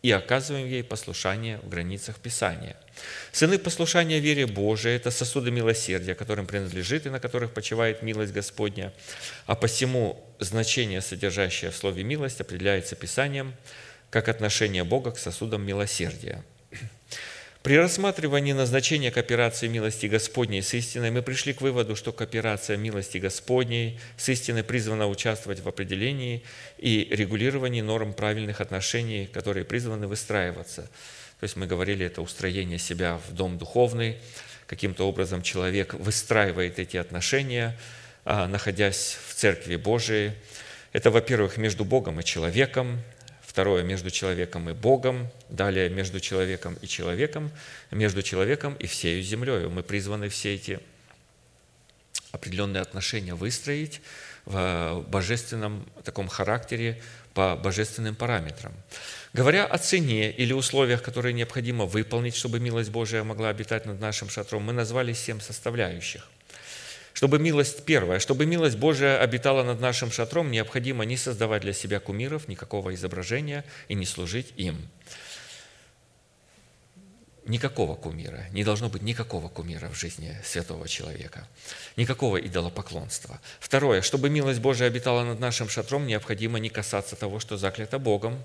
и 0.04 0.12
оказываем 0.12 0.68
ей 0.68 0.84
послушание 0.84 1.60
в 1.64 1.70
границах 1.70 2.18
Писания. 2.18 2.76
Сыны 3.32 3.58
послушания 3.58 4.20
вере 4.20 4.46
Божией– 4.46 4.96
это 4.98 5.12
сосуды 5.12 5.50
милосердия, 5.50 6.14
которым 6.14 6.46
принадлежит 6.46 7.06
и 7.06 7.10
на 7.10 7.22
которых 7.22 7.54
почивает 7.54 8.04
милость 8.04 8.34
Господня. 8.34 8.94
А 9.46 9.56
посему 9.56 10.22
значение, 10.40 11.00
содержащее 11.02 11.72
в 11.72 11.76
слове 11.76 12.04
«милость», 12.04 12.42
определяется 12.42 12.96
Писанием 12.96 13.56
как 14.10 14.28
отношение 14.28 14.84
Бога 14.84 15.12
к 15.12 15.18
сосудам 15.18 15.66
милосердия. 15.66 16.44
При 17.64 17.78
рассматривании 17.78 18.52
назначения 18.52 19.10
кооперации 19.10 19.70
милости 19.70 20.08
Господней 20.08 20.62
с 20.62 20.74
истиной 20.74 21.12
мы 21.12 21.22
пришли 21.22 21.54
к 21.54 21.62
выводу, 21.62 21.96
что 21.96 22.12
кооперация 22.12 22.76
милости 22.76 23.20
Господней 23.20 24.02
с 24.18 24.28
истиной 24.28 24.66
призвана 24.66 25.08
участвовать 25.08 25.62
в 25.62 25.70
определении 25.70 26.44
и 26.78 27.08
регулировании 27.10 27.80
норм 27.80 28.12
правильных 28.12 28.60
отношений, 28.60 29.28
которые 29.28 29.64
призваны 29.64 30.08
выстраиваться. 30.08 30.82
То 31.40 31.44
есть 31.44 31.56
мы 31.56 31.66
говорили, 31.66 32.06
это 32.06 32.22
устроение 32.22 32.80
себя 32.80 33.18
в 33.30 33.34
дом 33.34 33.58
духовный, 33.58 34.18
каким-то 34.68 35.08
образом 35.08 35.42
человек 35.42 35.94
выстраивает 35.94 36.80
эти 36.80 36.98
отношения, 36.98 37.80
а, 38.26 38.46
находясь 38.50 39.18
в 39.30 39.36
Церкви 39.36 39.78
Божией. 39.78 40.34
Это, 40.92 41.12
во-первых, 41.12 41.56
между 41.56 41.86
Богом 41.86 42.20
и 42.20 42.26
человеком, 42.26 43.02
Второе– 43.54 43.84
между 43.84 44.10
человеком 44.10 44.68
и 44.68 44.74
Богом. 44.74 45.28
Далее– 45.48 45.88
между 45.92 46.20
человеком 46.20 46.76
и 46.82 46.88
человеком. 46.88 47.52
Между 47.92 48.24
человеком 48.24 48.74
и 48.80 48.88
всею 48.88 49.22
землей. 49.22 49.68
Мы 49.68 49.84
призваны 49.84 50.28
все 50.30 50.56
эти 50.56 50.80
определенные 52.32 52.82
отношения 52.82 53.36
выстроить 53.36 54.02
в 54.46 55.06
божественном 55.08 55.88
таком 56.04 56.30
характере 56.30 57.00
по 57.36 57.56
божественным 57.56 58.16
параметрам. 58.16 58.74
Говоря 59.34 59.66
о 59.66 59.78
цене 59.78 60.32
или 60.32 60.52
условиях, 60.52 61.04
которые 61.04 61.34
необходимо 61.34 61.86
выполнить, 61.86 62.36
чтобы 62.36 62.60
милость 62.60 62.90
Божия 62.90 63.24
могла 63.24 63.50
обитать 63.50 63.86
над 63.86 64.00
нашим 64.00 64.30
шатром, 64.30 64.64
мы 64.64 64.74
назвали 64.74 65.14
семь 65.14 65.40
составляющих. 65.40 66.28
Чтобы 67.14 67.38
милость, 67.38 67.86
первая, 67.86 68.20
чтобы 68.20 68.46
милость 68.46 68.78
Божия 68.78 69.20
обитала 69.20 69.64
над 69.64 69.80
нашим 69.80 70.12
шатром, 70.12 70.50
необходимо 70.50 71.06
не 71.06 71.16
создавать 71.16 71.62
для 71.62 71.72
себя 71.72 72.00
кумиров, 72.00 72.48
никакого 72.48 72.94
изображения 72.96 73.64
и 73.88 73.94
не 73.94 74.06
служить 74.06 74.52
им. 74.58 74.90
Никакого 77.46 77.96
кумира. 77.96 78.46
Не 78.54 78.64
должно 78.64 78.88
быть 78.88 79.02
никакого 79.02 79.50
кумира 79.50 79.90
в 79.90 79.96
жизни 79.96 80.34
святого 80.46 80.88
человека. 80.88 81.46
Никакого 81.98 82.38
идолопоклонства. 82.38 83.42
Второе. 83.60 84.02
Чтобы 84.02 84.30
милость 84.30 84.62
Божия 84.62 84.88
обитала 84.88 85.26
над 85.26 85.42
нашим 85.42 85.68
шатром, 85.68 86.08
необходимо 86.08 86.58
не 86.60 86.70
касаться 86.70 87.18
того, 87.18 87.42
что 87.42 87.58
заклято 87.58 88.00
Богом. 88.00 88.42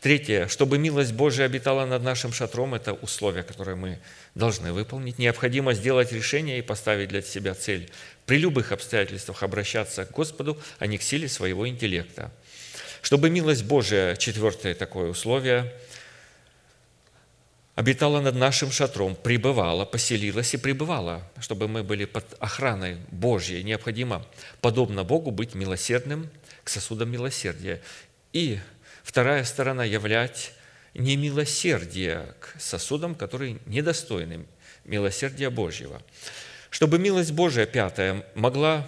Третье. 0.00 0.46
Чтобы 0.46 0.78
милость 0.78 1.12
Божия 1.12 1.46
обитала 1.46 1.86
над 1.86 2.04
нашим 2.04 2.32
шатром, 2.32 2.74
это 2.74 2.92
условие, 2.92 3.42
которое 3.42 3.74
мы 3.74 3.98
должны 4.36 4.72
выполнить. 4.72 5.18
Необходимо 5.18 5.74
сделать 5.74 6.12
решение 6.12 6.60
и 6.60 6.62
поставить 6.62 7.08
для 7.08 7.22
себя 7.22 7.54
цель 7.56 7.90
при 8.26 8.38
любых 8.38 8.70
обстоятельствах 8.70 9.42
обращаться 9.42 10.04
к 10.04 10.12
Господу, 10.12 10.56
а 10.78 10.86
не 10.86 10.98
к 10.98 11.02
силе 11.02 11.28
своего 11.28 11.66
интеллекта. 11.66 12.30
Чтобы 13.02 13.28
милость 13.28 13.64
Божия, 13.64 14.14
четвертое 14.14 14.76
такое 14.76 15.10
условие– 15.10 15.72
обитала 17.76 18.20
над 18.20 18.34
нашим 18.34 18.72
шатром, 18.72 19.14
пребывала, 19.14 19.84
поселилась 19.84 20.54
и 20.54 20.56
пребывала, 20.56 21.22
чтобы 21.38 21.68
мы 21.68 21.84
были 21.84 22.06
под 22.06 22.24
охраной 22.40 22.96
Божьей. 23.10 23.62
Необходимо, 23.62 24.26
подобно 24.60 25.04
Богу, 25.04 25.30
быть 25.30 25.54
милосердным 25.54 26.28
к 26.64 26.70
сосудам 26.70 27.10
милосердия. 27.10 27.80
И 28.32 28.58
вторая 29.04 29.44
сторона– 29.44 29.84
являть 29.84 30.52
немилосердие 30.94 32.34
к 32.40 32.58
сосудам, 32.58 33.14
которые 33.14 33.58
недостойны 33.66 34.46
милосердия 34.84 35.50
Божьего. 35.50 36.00
Чтобы 36.70 36.98
милость 36.98 37.32
Божия, 37.32 37.66
пятая, 37.66 38.26
могла 38.34 38.86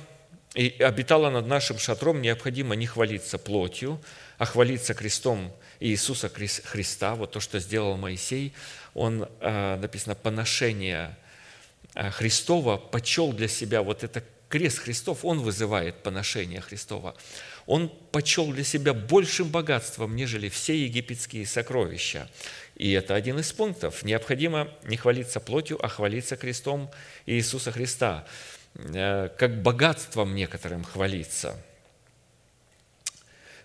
и 0.54 0.74
обитала 0.80 1.28
над 1.28 1.46
нашим 1.46 1.78
шатром, 1.78 2.22
необходимо 2.22 2.74
не 2.74 2.86
хвалиться 2.86 3.36
плотью, 3.36 4.00
а 4.38 4.46
хвалиться 4.46 4.94
крестом 4.94 5.54
Иисуса 5.80 6.28
Христа, 6.28 7.14
вот 7.14 7.32
то, 7.32 7.40
что 7.40 7.60
сделал 7.60 7.96
Моисей, 7.96 8.52
он, 8.94 9.28
э, 9.40 9.76
написано, 9.76 10.14
поношение 10.14 11.16
э, 11.94 12.10
Христова 12.10 12.76
почел 12.76 13.32
для 13.32 13.48
себя 13.48 13.82
вот 13.82 14.02
это 14.02 14.24
крест 14.48 14.78
Христов, 14.78 15.24
он 15.24 15.40
вызывает 15.40 16.02
поношение 16.02 16.60
Христова. 16.60 17.14
Он 17.66 17.92
почел 18.12 18.50
для 18.50 18.64
себя 18.64 18.94
большим 18.94 19.50
богатством, 19.50 20.16
нежели 20.16 20.48
все 20.48 20.84
египетские 20.84 21.46
сокровища. 21.46 22.28
И 22.76 22.90
это 22.92 23.14
один 23.14 23.38
из 23.38 23.52
пунктов. 23.52 24.02
Необходимо 24.04 24.68
не 24.84 24.96
хвалиться 24.96 25.38
плотью, 25.38 25.84
а 25.84 25.88
хвалиться 25.88 26.36
крестом 26.36 26.90
Иисуса 27.26 27.72
Христа. 27.72 28.26
Э, 28.74 29.28
как 29.36 29.62
богатством 29.62 30.34
некоторым 30.34 30.82
хвалиться– 30.82 31.56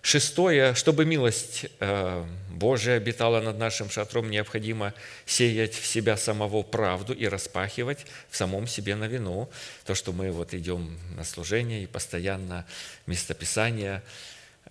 Шестое, 0.04 0.74
чтобы 0.74 1.06
милость 1.06 1.64
э, 1.80 2.24
Божия 2.50 2.98
обитала 2.98 3.40
над 3.40 3.56
нашим 3.56 3.88
шатром, 3.88 4.30
необходимо 4.30 4.92
сеять 5.24 5.72
в 5.72 5.86
себя 5.86 6.18
самого 6.18 6.62
правду 6.62 7.14
и 7.14 7.26
распахивать 7.26 8.04
в 8.28 8.36
самом 8.36 8.66
себе 8.66 8.96
на 8.96 9.04
вину. 9.04 9.48
То, 9.86 9.94
что 9.94 10.12
мы 10.12 10.30
вот 10.30 10.52
идем 10.52 10.98
на 11.16 11.24
служение 11.24 11.82
и 11.82 11.86
постоянно 11.86 12.66
местописание 13.06 14.02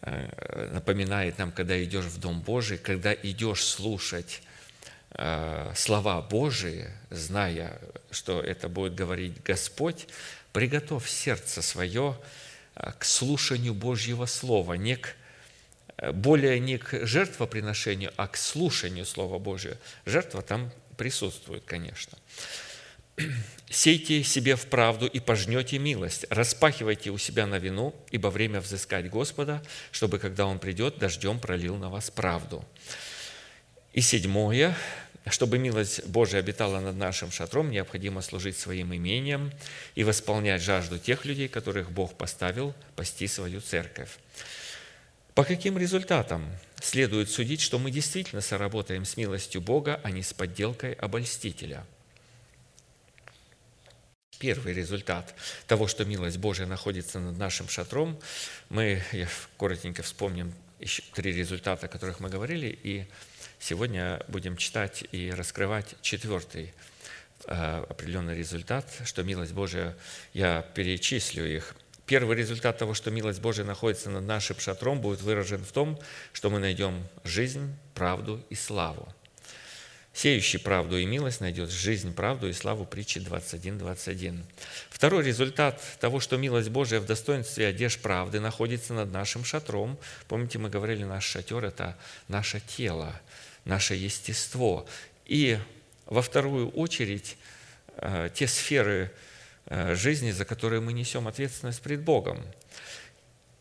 э, 0.02 0.70
напоминает 0.72 1.40
нам, 1.40 1.52
когда 1.52 1.84
идешь 1.84 2.06
в 2.06 2.20
Дом 2.20 2.40
Божий, 2.40 2.78
когда 2.78 3.12
идешь 3.12 3.66
слушать 3.66 4.44
э, 5.16 5.72
слова 5.76 6.22
Божии, 6.22 6.92
зная, 7.10 7.80
что 8.12 8.40
это 8.40 8.70
будет 8.70 8.94
говорить 8.94 9.42
Господь, 9.42 10.06
приготовь 10.52 11.10
сердце 11.10 11.64
свое 11.64 12.20
к 12.76 13.04
слушанию 13.04 13.74
Божьего 13.74 14.28
Слова, 14.28 14.74
не 14.74 14.96
к 14.96 15.16
более 16.14 16.60
не 16.60 16.78
к 16.78 17.06
жертвоприношению, 17.06 18.12
а 18.18 18.28
к 18.28 18.38
слушанию 18.38 19.06
Слова 19.06 19.40
Божия. 19.40 19.78
Жертва 20.06 20.42
там 20.42 20.72
присутствует, 20.98 21.64
конечно. 21.66 22.18
«Сейте 23.70 24.24
себе 24.24 24.56
в 24.56 24.68
правду 24.68 25.08
и 25.08 25.20
пожнете 25.20 25.80
милость, 25.80 26.26
распахивайте 26.30 27.10
у 27.10 27.18
себя 27.18 27.48
на 27.48 27.58
вину, 27.58 27.96
ибо 28.12 28.28
время 28.28 28.62
взыскать 28.62 29.10
Господа, 29.10 29.64
чтобы, 29.92 30.20
когда 30.20 30.46
Он 30.46 30.60
придет, 30.60 30.98
дождем 30.98 31.40
пролил 31.40 31.76
на 31.78 31.90
вас 31.90 32.12
правду». 32.12 32.64
И 33.94 34.02
седьмое, 34.02 34.76
чтобы 35.28 35.60
милость 35.60 36.06
Божия 36.08 36.40
обитала 36.40 36.80
над 36.80 36.96
нашим 36.96 37.32
шатром, 37.32 37.70
необходимо 37.70 38.22
служить 38.22 38.58
своим 38.58 38.94
имением 38.94 39.52
и 39.96 40.04
восполнять 40.04 40.62
жажду 40.62 40.98
тех 40.98 41.26
людей, 41.26 41.48
которых 41.48 41.92
Бог 41.92 42.18
поставил 42.18 42.74
пасти 42.96 43.28
свою 43.28 43.62
церковь. 43.62 44.10
По 45.36 45.44
каким 45.44 45.80
результатам 45.80 46.48
следует 46.80 47.28
судить, 47.28 47.60
что 47.60 47.80
мы 47.80 47.90
действительно 47.90 48.42
соработаем 48.42 49.04
с 49.04 49.18
милостью 49.18 49.62
Бога, 49.62 50.00
а 50.04 50.12
не 50.12 50.22
с 50.22 50.32
подделкой 50.32 50.94
обольстителя? 50.94 51.86
Первый 54.38 54.74
результат 54.74 55.34
того, 55.66 55.88
что 55.88 56.06
милость 56.06 56.38
Божия 56.38 56.68
находится 56.68 57.20
над 57.20 57.38
нашим 57.38 57.68
шатром, 57.68 58.20
мы 58.70 59.02
коротенько 59.58 60.04
вспомним 60.04 60.54
еще 60.80 61.02
три 61.14 61.32
результата, 61.32 61.88
о 61.88 61.90
которых 61.90 62.20
мы 62.20 62.30
говорили, 62.30 62.68
и 62.84 63.08
сегодня 63.60 64.24
будем 64.28 64.56
читать 64.56 65.04
и 65.12 65.32
раскрывать 65.32 65.96
четвертый 66.02 66.74
э, 67.46 67.86
определенный 67.90 68.38
результат, 68.38 68.86
что 69.06 69.24
милость 69.24 69.54
Божия, 69.54 69.96
я 70.34 70.62
перечислю 70.62 71.44
их– 71.44 71.76
Первый 72.06 72.36
результат 72.36 72.78
того, 72.78 72.94
что 72.94 73.12
милость 73.12 73.40
Божия 73.40 73.64
находится 73.64 74.10
над 74.10 74.26
нашим 74.26 74.60
шатром, 74.60 75.00
будет 75.00 75.22
выражен 75.22 75.64
в 75.64 75.72
том, 75.72 76.00
что 76.34 76.50
мы 76.50 76.60
найдем 76.60 77.08
жизнь, 77.24 77.74
правду 77.94 78.44
и 78.50 78.56
славу. 78.56 79.08
Сеющий 80.14 80.60
правду 80.60 80.98
и 80.98 81.06
милость 81.06 81.42
найдет 81.42 81.72
жизнь, 81.72 82.14
правду 82.14 82.48
и 82.48 82.54
славу 82.54 82.86
притчи 82.86 83.20
21, 83.20 83.80
21. 83.80 84.46
Второй 84.92 85.24
результат 85.24 85.82
того, 86.00 86.20
что 86.20 86.38
милость 86.38 86.70
Божия 86.70 87.00
в 87.00 87.06
достоинстве 87.06 87.68
одежд 87.68 88.00
правды 88.00 88.40
находится 88.40 88.94
над 88.94 89.12
нашим 89.12 89.44
шатром. 89.44 89.98
Помните, 90.28 90.60
мы 90.60 90.70
говорили, 90.70 91.04
наш 91.04 91.26
шатер– 91.26 91.66
это 91.66 91.98
наше 92.28 92.60
тело, 92.60 93.20
наше 93.66 93.96
естество. 93.96 94.86
И 95.26 95.58
во 96.06 96.22
вторую 96.22 96.70
очередь 96.70 97.36
э, 97.98 98.30
те 98.36 98.48
сферы, 98.48 99.12
жизни, 99.70 100.32
за 100.32 100.46
которые 100.46 100.82
мы 100.82 100.94
несем 100.94 101.28
ответственность 101.28 101.82
пред 101.82 102.02
Богом. 102.02 102.44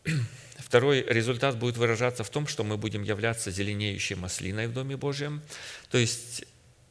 Второй 0.57 1.03
результат 1.07 1.57
будет 1.57 1.77
выражаться 1.77 2.23
в 2.23 2.29
том, 2.29 2.47
что 2.47 2.63
мы 2.63 2.77
будем 2.77 3.03
являться 3.03 3.51
зеленеющей 3.51 4.15
маслиной 4.15 4.67
в 4.67 4.73
Доме 4.73 4.97
Божьем. 4.97 5.41
То 5.89 5.97
есть 5.97 6.45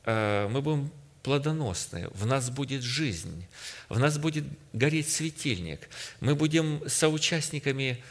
э, 0.04 0.48
мы 0.48 0.62
будем 0.62 0.90
плодоносны, 1.22 2.08
в 2.14 2.26
нас 2.26 2.50
будет 2.50 2.82
жизнь, 2.82 3.46
в 3.88 3.98
нас 3.98 4.18
будет 4.18 4.44
гореть 4.72 5.10
светильник, 5.10 5.88
мы 6.20 6.34
будем 6.34 6.82
соучастниками 6.88 8.02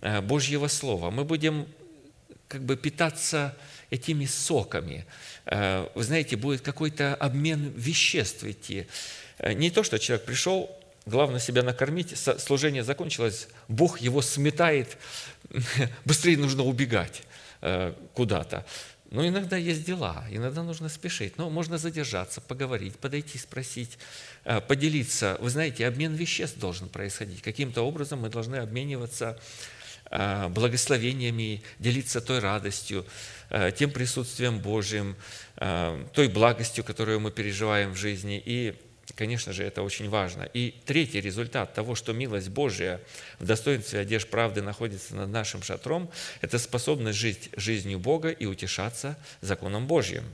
э, 0.00 0.20
Божьего 0.20 0.68
Слова, 0.68 1.10
мы 1.10 1.24
будем 1.24 1.66
как 2.48 2.62
бы 2.62 2.76
питаться 2.76 3.56
этими 3.90 4.26
соками. 4.26 5.04
Вы 5.44 6.02
знаете, 6.02 6.36
будет 6.36 6.60
какой-то 6.60 7.14
обмен 7.14 7.72
веществ 7.76 8.44
идти. 8.44 8.86
Э, 9.38 9.52
не 9.52 9.70
то, 9.70 9.82
что 9.82 9.98
человек 9.98 10.26
пришел, 10.26 10.70
главное 11.04 11.40
себя 11.40 11.62
накормить, 11.62 12.16
служение 12.16 12.84
закончилось, 12.84 13.48
Бог 13.68 14.00
его 14.00 14.22
сметает, 14.22 14.96
быстрее 16.04 16.36
нужно 16.36 16.64
убегать 16.64 17.22
э, 17.62 17.92
куда-то. 18.14 18.64
Но 19.10 19.26
иногда 19.26 19.56
есть 19.56 19.84
дела, 19.84 20.26
иногда 20.30 20.64
нужно 20.64 20.88
спешить. 20.88 21.38
Но 21.38 21.48
можно 21.48 21.78
задержаться, 21.78 22.40
поговорить, 22.40 22.96
подойти, 22.96 23.38
спросить, 23.38 23.98
э, 24.44 24.60
поделиться. 24.60 25.36
Вы 25.40 25.50
знаете, 25.50 25.86
обмен 25.86 26.14
веществ 26.14 26.58
должен 26.58 26.88
происходить. 26.88 27.40
Каким-то 27.40 27.82
образом 27.82 28.20
мы 28.20 28.28
должны 28.28 28.56
обмениваться 28.56 29.38
благословениями, 30.50 31.64
делиться 31.80 32.20
той 32.20 32.38
радостью, 32.38 33.04
тем 33.74 33.90
присутствием 33.90 34.60
Божьим, 34.60 35.16
той 35.56 36.28
благостью, 36.28 36.84
которую 36.84 37.18
мы 37.18 37.32
переживаем 37.32 37.90
в 37.90 37.96
жизни. 37.96 38.40
И 38.46 38.76
Конечно 39.14 39.52
же, 39.52 39.62
это 39.62 39.82
очень 39.82 40.08
важно. 40.08 40.42
И 40.52 40.74
третий 40.84 41.20
результат 41.20 41.74
того, 41.74 41.94
что 41.94 42.12
милость 42.12 42.48
Божия 42.48 43.00
в 43.38 43.46
достоинстве 43.46 44.00
одежд 44.00 44.28
правды 44.28 44.62
находится 44.62 45.14
над 45.14 45.30
нашим 45.30 45.62
шатром, 45.62 46.10
это 46.40 46.58
способность 46.58 47.18
жить 47.18 47.50
жизнью 47.56 47.98
Бога 47.98 48.30
и 48.30 48.46
утешаться 48.46 49.16
законом 49.40 49.86
Божьим. 49.86 50.24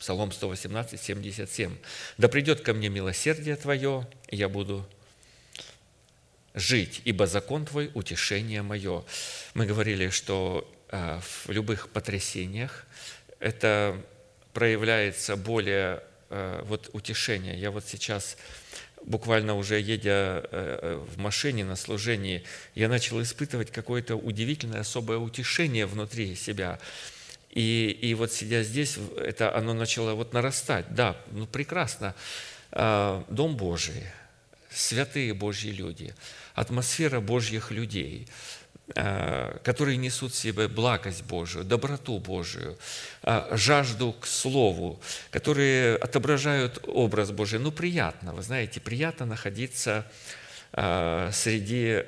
Псалом 0.00 0.32
118, 0.32 1.00
77. 1.00 1.76
«Да 2.16 2.28
придет 2.28 2.62
ко 2.62 2.72
мне 2.72 2.88
милосердие 2.88 3.54
Твое, 3.56 4.08
и 4.28 4.36
я 4.36 4.48
буду 4.48 4.88
жить, 6.54 7.02
ибо 7.04 7.26
закон 7.26 7.66
Твой– 7.66 7.90
утешение 7.94 8.62
мое». 8.62 9.04
Мы 9.54 9.66
говорили, 9.66 10.08
что 10.08 10.68
э, 10.88 11.20
в 11.20 11.50
любых 11.50 11.90
потрясениях 11.90 12.86
это 13.40 14.00
проявляется 14.52 15.36
более 15.36 16.02
вот 16.30 16.90
утешение. 16.92 17.58
Я 17.58 17.70
вот 17.70 17.84
сейчас 17.86 18.36
буквально 19.02 19.56
уже 19.56 19.80
едя 19.80 20.42
э, 20.50 21.04
в 21.14 21.18
машине 21.18 21.64
на 21.64 21.76
служении, 21.76 22.44
я 22.74 22.88
начал 22.88 23.20
испытывать 23.22 23.70
какое-то 23.70 24.16
удивительное 24.16 24.80
особое 24.80 25.18
утешение 25.18 25.86
внутри 25.86 26.34
себя. 26.34 26.78
И, 27.50 27.98
и 28.00 28.14
вот 28.14 28.32
сидя 28.32 28.62
здесь, 28.62 28.96
это 29.16 29.54
оно 29.54 29.74
начало 29.74 30.14
вот 30.14 30.32
нарастать. 30.32 30.86
Да, 30.94 31.16
ну 31.32 31.46
прекрасно. 31.46 32.14
А, 32.72 33.24
Дом 33.28 33.56
Божий, 33.56 34.04
святые 34.70 35.34
Божьи 35.34 35.70
люди, 35.70 36.14
атмосфера 36.54 37.20
Божьих 37.20 37.70
людей– 37.70 38.28
Э, 38.38 38.59
которые 38.94 39.96
несут 39.96 40.32
в 40.32 40.36
себе 40.36 40.68
благость 40.68 41.22
Божию, 41.22 41.64
доброту 41.64 42.18
Божию, 42.18 42.76
э, 43.22 43.56
жажду 43.56 44.12
к 44.12 44.26
Слову, 44.26 45.00
которые 45.30 45.96
отображают 45.96 46.82
образ 46.86 47.30
Божий. 47.30 47.58
Ну, 47.58 47.70
приятно, 47.70 48.34
вы 48.34 48.42
знаете, 48.42 48.80
приятно 48.80 49.26
находиться 49.26 50.10
э, 50.72 51.30
среди 51.32 52.04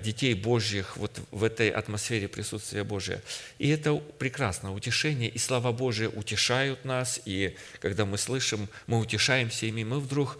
детей 0.00 0.32
Божьих 0.32 0.96
вот 0.96 1.20
в 1.30 1.44
этой 1.44 1.68
атмосфере 1.68 2.26
присутствия 2.26 2.84
Божия. 2.84 3.20
И 3.58 3.68
это 3.68 3.96
прекрасно, 3.96 4.72
утешение, 4.72 5.28
и 5.28 5.38
слова 5.38 5.72
Божии 5.72 6.06
утешают 6.06 6.86
нас, 6.86 7.20
и 7.26 7.54
когда 7.80 8.06
мы 8.06 8.16
слышим, 8.16 8.68
мы 8.86 8.98
утешаемся 8.98 9.66
ими, 9.66 9.84
мы 9.84 10.00
вдруг 10.00 10.38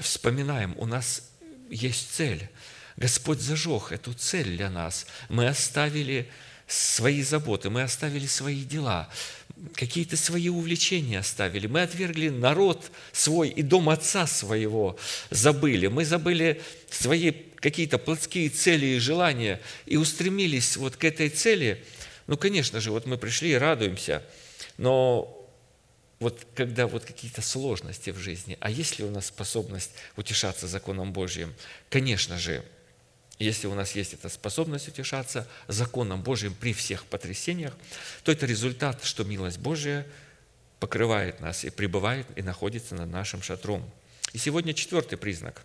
вспоминаем, 0.00 0.74
у 0.78 0.86
нас 0.86 1.30
есть 1.70 2.14
цель. 2.14 2.48
Господь 3.00 3.40
зажег 3.40 3.92
эту 3.92 4.12
цель 4.12 4.56
для 4.56 4.70
нас. 4.70 5.06
Мы 5.30 5.48
оставили 5.48 6.28
свои 6.66 7.22
заботы, 7.22 7.70
мы 7.70 7.82
оставили 7.82 8.26
свои 8.26 8.62
дела, 8.62 9.08
какие-то 9.74 10.18
свои 10.18 10.50
увлечения 10.50 11.18
оставили. 11.18 11.66
Мы 11.66 11.82
отвергли 11.82 12.28
народ 12.28 12.90
свой 13.12 13.48
и 13.48 13.62
дом 13.62 13.88
отца 13.88 14.26
своего 14.26 14.98
забыли. 15.30 15.86
Мы 15.86 16.04
забыли 16.04 16.60
свои 16.90 17.32
какие-то 17.32 17.96
плотские 17.96 18.50
цели 18.50 18.86
и 18.86 18.98
желания 18.98 19.60
и 19.86 19.96
устремились 19.96 20.76
вот 20.76 20.96
к 20.96 21.04
этой 21.04 21.30
цели. 21.30 21.82
Ну, 22.26 22.36
конечно 22.36 22.80
же, 22.80 22.90
вот 22.90 23.06
мы 23.06 23.16
пришли 23.16 23.52
и 23.52 23.54
радуемся, 23.54 24.22
но 24.76 25.36
вот 26.20 26.46
когда 26.54 26.86
вот 26.86 27.06
какие-то 27.06 27.40
сложности 27.40 28.10
в 28.10 28.18
жизни, 28.18 28.58
а 28.60 28.70
есть 28.70 28.98
ли 28.98 29.04
у 29.06 29.10
нас 29.10 29.26
способность 29.26 29.92
утешаться 30.16 30.68
законом 30.68 31.12
Божьим? 31.12 31.54
Конечно 31.88 32.38
же, 32.38 32.62
если 33.44 33.66
у 33.66 33.74
нас 33.74 33.92
есть 33.92 34.12
эта 34.12 34.28
способность 34.28 34.88
утешаться 34.88 35.48
законом 35.66 36.22
Божьим 36.22 36.54
при 36.54 36.72
всех 36.72 37.04
потрясениях, 37.06 37.76
то 38.22 38.32
это 38.32 38.46
результат, 38.46 39.02
что 39.02 39.24
милость 39.24 39.58
Божия 39.58 40.06
покрывает 40.78 41.40
нас 41.40 41.64
и 41.64 41.70
пребывает 41.70 42.26
и 42.36 42.42
находится 42.42 42.94
над 42.94 43.10
нашим 43.10 43.42
шатром. 43.42 43.88
И 44.32 44.38
сегодня 44.38 44.74
четвертый 44.74 45.16
признак 45.16 45.62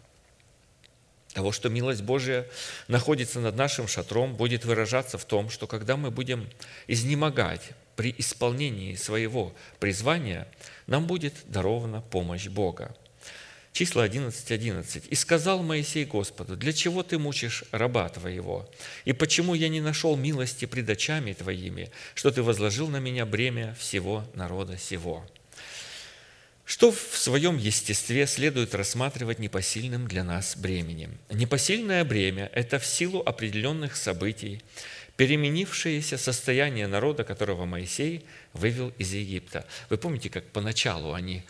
того, 1.33 1.51
что 1.51 1.67
милость 1.67 2.01
Божия 2.01 2.47
находится 2.87 3.41
над 3.41 3.57
нашим 3.57 3.89
шатром, 3.89 4.35
будет 4.35 4.63
выражаться 4.63 5.17
в 5.17 5.25
том, 5.25 5.49
что 5.49 5.67
когда 5.67 5.97
мы 5.97 6.09
будем 6.09 6.49
изнемогать 6.87 7.71
при 7.97 8.15
исполнении 8.17 8.95
своего 8.95 9.53
призвания, 9.79 10.47
нам 10.87 11.07
будет 11.07 11.33
дарована 11.45 12.01
помощь 12.01 12.47
Бога. 12.47 12.95
Числа 13.75 14.03
11, 14.03 14.51
11. 14.51 15.03
«И 15.09 15.15
сказал 15.15 15.61
Моисей 15.61 16.05
Господу, 16.05 16.55
для 16.55 16.71
чего 16.71 17.03
ты 17.03 17.19
мучишь 17.19 17.65
раба 17.71 18.07
твоего? 18.07 18.69
И 19.03 19.11
почему 19.11 19.53
я 19.53 19.67
не 19.67 19.81
нашел 19.81 20.15
милости 20.15 20.63
пред 20.63 20.89
очами 20.89 21.33
твоими, 21.33 21.91
что 22.13 22.31
ты 22.31 22.41
возложил 22.41 22.87
на 22.87 23.01
меня 23.01 23.25
бремя 23.25 23.75
всего 23.77 24.23
народа 24.33 24.77
сего?» 24.77 25.27
Что 26.63 26.89
в 26.89 27.17
своем 27.17 27.57
естестве 27.57 28.25
следует 28.27 28.73
рассматривать 28.73 29.39
непосильным 29.39 30.07
для 30.07 30.23
нас 30.23 30.55
бременем? 30.55 31.17
Непосильное 31.29 32.05
бремя– 32.05 32.49
это 32.53 32.79
в 32.79 32.85
силу 32.85 33.21
определенных 33.25 33.97
событий, 33.97 34.61
переменившееся 35.17 36.17
состояние 36.17 36.87
народа, 36.87 37.25
которого 37.25 37.65
Моисей 37.65 38.23
вывел 38.53 38.93
из 38.97 39.11
Египта. 39.11 39.65
Вы 39.89 39.97
помните, 39.97 40.29
как 40.29 40.45
поначалу 40.45 41.11
они 41.11 41.43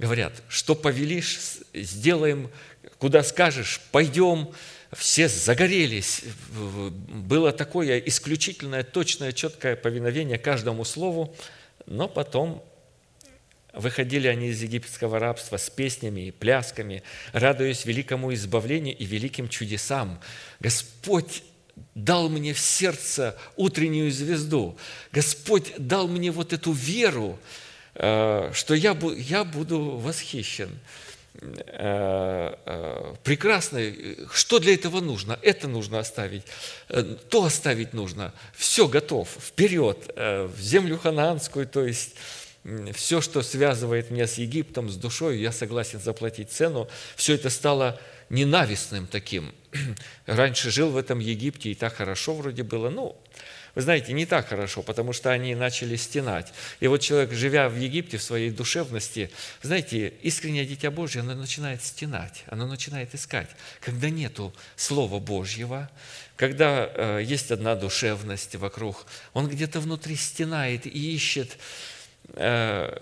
говорят, 0.00 0.32
что 0.48 0.74
повелишь, 0.74 1.38
сделаем, 1.74 2.50
куда 2.98 3.22
скажешь, 3.22 3.80
пойдем, 3.92 4.50
все 4.92 5.28
загорелись. 5.28 6.22
Было 6.50 7.52
такое 7.52 7.98
исключительное, 7.98 8.82
точное, 8.82 9.32
четкое 9.32 9.76
повиновение 9.76 10.38
каждому 10.38 10.84
слову, 10.84 11.36
но 11.86 12.08
потом 12.08 12.64
Выходили 13.72 14.26
они 14.26 14.48
из 14.48 14.60
египетского 14.62 15.20
рабства 15.20 15.56
с 15.56 15.70
песнями 15.70 16.22
и 16.22 16.30
плясками, 16.32 17.04
радуясь 17.32 17.84
великому 17.84 18.34
избавлению 18.34 18.96
и 18.96 19.04
великим 19.04 19.48
чудесам. 19.48 20.18
Господь 20.58 21.44
дал 21.94 22.28
мне 22.28 22.52
в 22.52 22.58
сердце 22.58 23.38
утреннюю 23.56 24.10
звезду. 24.10 24.76
Господь 25.12 25.72
дал 25.78 26.08
мне 26.08 26.32
вот 26.32 26.52
эту 26.52 26.72
веру, 26.72 27.38
что 27.94 28.74
я, 28.74 28.96
я 29.16 29.44
буду 29.44 29.98
восхищен. 29.98 30.70
Э, 31.42 32.54
э, 32.66 33.14
прекрасно. 33.24 33.80
Что 34.32 34.58
для 34.58 34.74
этого 34.74 35.00
нужно? 35.00 35.38
Это 35.42 35.68
нужно 35.68 35.98
оставить. 35.98 36.42
То 37.28 37.44
оставить 37.44 37.92
нужно. 37.92 38.34
Все 38.54 38.88
готов. 38.88 39.28
Вперед. 39.28 40.12
В 40.16 40.60
землю 40.60 40.98
ханаанскую, 40.98 41.66
то 41.66 41.84
есть 41.84 42.16
все, 42.92 43.22
что 43.22 43.42
связывает 43.42 44.10
меня 44.10 44.26
с 44.26 44.34
Египтом, 44.34 44.90
с 44.90 44.96
душой, 44.96 45.38
я 45.38 45.50
согласен 45.50 45.98
заплатить 45.98 46.50
цену. 46.50 46.88
Все 47.16 47.34
это 47.34 47.48
стало 47.48 47.98
ненавистным 48.28 49.06
таким. 49.06 49.54
Раньше 50.26 50.70
жил 50.70 50.90
в 50.90 50.96
этом 50.96 51.20
Египте, 51.20 51.70
и 51.70 51.74
так 51.74 51.94
хорошо 51.94 52.34
вроде 52.34 52.62
было. 52.62 52.90
Ну, 52.90 53.16
вы 53.74 53.82
знаете, 53.82 54.12
не 54.12 54.26
так 54.26 54.48
хорошо, 54.48 54.82
потому 54.82 55.12
что 55.12 55.30
они 55.30 55.54
начали 55.54 55.96
стенать. 55.96 56.52
И 56.80 56.86
вот 56.86 56.98
человек, 56.98 57.32
живя 57.32 57.68
в 57.68 57.76
Египте, 57.76 58.18
в 58.18 58.22
своей 58.22 58.50
душевности, 58.50 59.30
знаете, 59.62 60.14
искреннее 60.22 60.66
Дитя 60.66 60.90
Божье, 60.90 61.20
оно 61.20 61.34
начинает 61.34 61.82
стенать, 61.82 62.44
оно 62.46 62.66
начинает 62.66 63.14
искать. 63.14 63.48
Когда 63.80 64.10
нету 64.10 64.52
Слова 64.76 65.18
Божьего, 65.18 65.90
когда 66.36 66.90
э, 66.92 67.20
есть 67.22 67.50
одна 67.50 67.74
душевность 67.74 68.56
вокруг, 68.56 69.06
он 69.34 69.48
где-то 69.48 69.80
внутри 69.80 70.16
стенает 70.16 70.86
и 70.86 71.14
ищет 71.14 71.58
Э, 72.34 72.96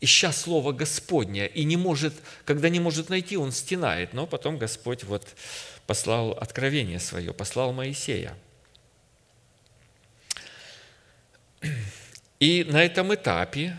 ища 0.00 0.30
Слово 0.32 0.72
Господня, 0.72 1.46
и 1.46 1.64
не 1.64 1.76
может, 1.76 2.14
когда 2.44 2.68
не 2.68 2.80
может 2.80 3.08
найти, 3.08 3.36
он 3.36 3.52
стенает. 3.52 4.12
Но 4.12 4.26
потом 4.26 4.58
Господь 4.58 5.04
вот 5.04 5.26
послал 5.86 6.32
откровение 6.32 7.00
свое, 7.00 7.32
послал 7.32 7.72
Моисея. 7.72 8.36
И 12.40 12.64
на 12.68 12.84
этом 12.84 13.14
этапе 13.14 13.76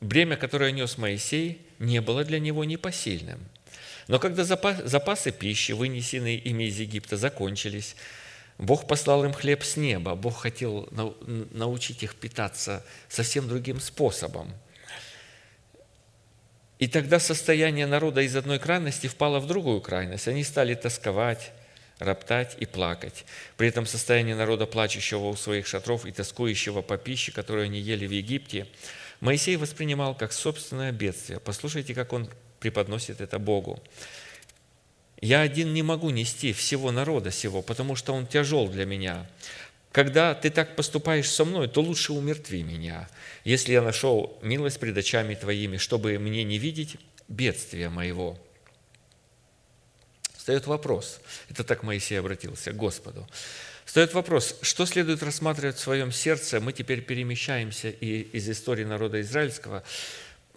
бремя, 0.00 0.36
которое 0.36 0.72
нес 0.72 0.98
Моисей, 0.98 1.60
не 1.78 2.00
было 2.00 2.24
для 2.24 2.38
него 2.38 2.64
непосильным. 2.64 3.40
Но 4.08 4.18
когда 4.18 4.44
запасы 4.44 5.32
пищи, 5.32 5.72
вынесенные 5.72 6.38
ими 6.38 6.64
из 6.64 6.78
Египта, 6.78 7.16
закончились, 7.16 7.96
Бог 8.58 8.86
послал 8.86 9.24
им 9.24 9.32
хлеб 9.32 9.64
с 9.64 9.76
неба. 9.76 10.14
Бог 10.14 10.40
хотел 10.40 10.88
научить 10.90 12.02
их 12.02 12.14
питаться 12.14 12.84
совсем 13.08 13.48
другим 13.48 13.80
способом. 13.80 14.52
И 16.78 16.88
тогда 16.88 17.18
состояние 17.18 17.86
народа 17.86 18.20
из 18.20 18.36
одной 18.36 18.58
крайности 18.58 19.06
впало 19.06 19.40
в 19.40 19.46
другую 19.46 19.80
крайность. 19.80 20.28
Они 20.28 20.44
стали 20.44 20.74
тосковать, 20.74 21.52
роптать 21.98 22.56
и 22.58 22.66
плакать. 22.66 23.24
При 23.56 23.68
этом 23.68 23.86
состояние 23.86 24.34
народа, 24.34 24.66
плачущего 24.66 25.26
у 25.26 25.36
своих 25.36 25.66
шатров 25.66 26.04
и 26.04 26.12
тоскующего 26.12 26.82
по 26.82 26.98
пище, 26.98 27.32
которую 27.32 27.64
они 27.64 27.80
ели 27.80 28.06
в 28.06 28.10
Египте, 28.10 28.66
Моисей 29.20 29.56
воспринимал 29.56 30.14
как 30.14 30.32
собственное 30.32 30.92
бедствие. 30.92 31.40
Послушайте, 31.40 31.94
как 31.94 32.12
он 32.12 32.28
преподносит 32.60 33.20
это 33.20 33.38
Богу. 33.38 33.82
«Я 35.20 35.40
один 35.40 35.72
не 35.72 35.82
могу 35.82 36.10
нести 36.10 36.52
всего 36.52 36.90
народа 36.90 37.30
сего, 37.30 37.62
потому 37.62 37.96
что 37.96 38.12
он 38.12 38.26
тяжел 38.26 38.68
для 38.68 38.84
меня. 38.84 39.28
Когда 39.92 40.34
ты 40.34 40.50
так 40.50 40.76
поступаешь 40.76 41.30
со 41.30 41.46
мной, 41.46 41.68
то 41.68 41.80
лучше 41.80 42.12
умертви 42.12 42.62
меня, 42.62 43.08
если 43.44 43.72
я 43.72 43.80
нашел 43.80 44.38
милость 44.42 44.78
пред 44.78 44.98
очами 44.98 45.34
твоими, 45.34 45.78
чтобы 45.78 46.18
мне 46.18 46.44
не 46.44 46.58
видеть 46.58 46.96
бедствия 47.28 47.88
моего». 47.88 48.38
Встает 50.46 50.68
вопрос, 50.68 51.18
это 51.50 51.64
так 51.64 51.82
Моисей 51.82 52.20
обратился 52.20 52.70
к 52.70 52.76
Господу. 52.76 53.26
Встает 53.84 54.14
вопрос, 54.14 54.54
что 54.62 54.86
следует 54.86 55.20
рассматривать 55.24 55.74
в 55.74 55.80
своем 55.80 56.12
сердце? 56.12 56.60
Мы 56.60 56.72
теперь 56.72 57.02
перемещаемся 57.02 57.88
и 57.88 58.20
из 58.20 58.48
истории 58.48 58.84
народа 58.84 59.20
израильского, 59.22 59.82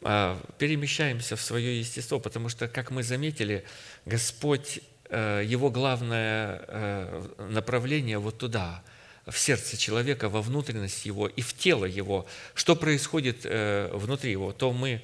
а, 0.04 0.40
перемещаемся 0.60 1.36
в 1.36 1.42
свое 1.42 1.80
естество, 1.80 2.20
потому 2.20 2.50
что, 2.50 2.68
как 2.68 2.92
мы 2.92 3.02
заметили, 3.02 3.66
Господь, 4.06 4.80
э, 5.10 5.42
его 5.44 5.72
главное 5.72 6.62
э, 6.68 7.24
направление 7.50 8.20
вот 8.20 8.38
туда, 8.38 8.84
в 9.26 9.40
сердце 9.40 9.76
человека, 9.76 10.30
во 10.30 10.44
внутренность 10.44 11.04
его 11.04 11.28
и 11.28 11.42
в 11.42 11.58
тело 11.58 11.86
его. 11.86 12.28
Что 12.54 12.76
происходит 12.76 13.40
э, 13.44 13.90
внутри 13.92 14.30
его, 14.30 14.54
то 14.54 14.72
мы 14.72 15.02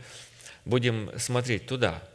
будем 0.63 1.09
смотреть 1.17 1.65
туда– 1.65 2.03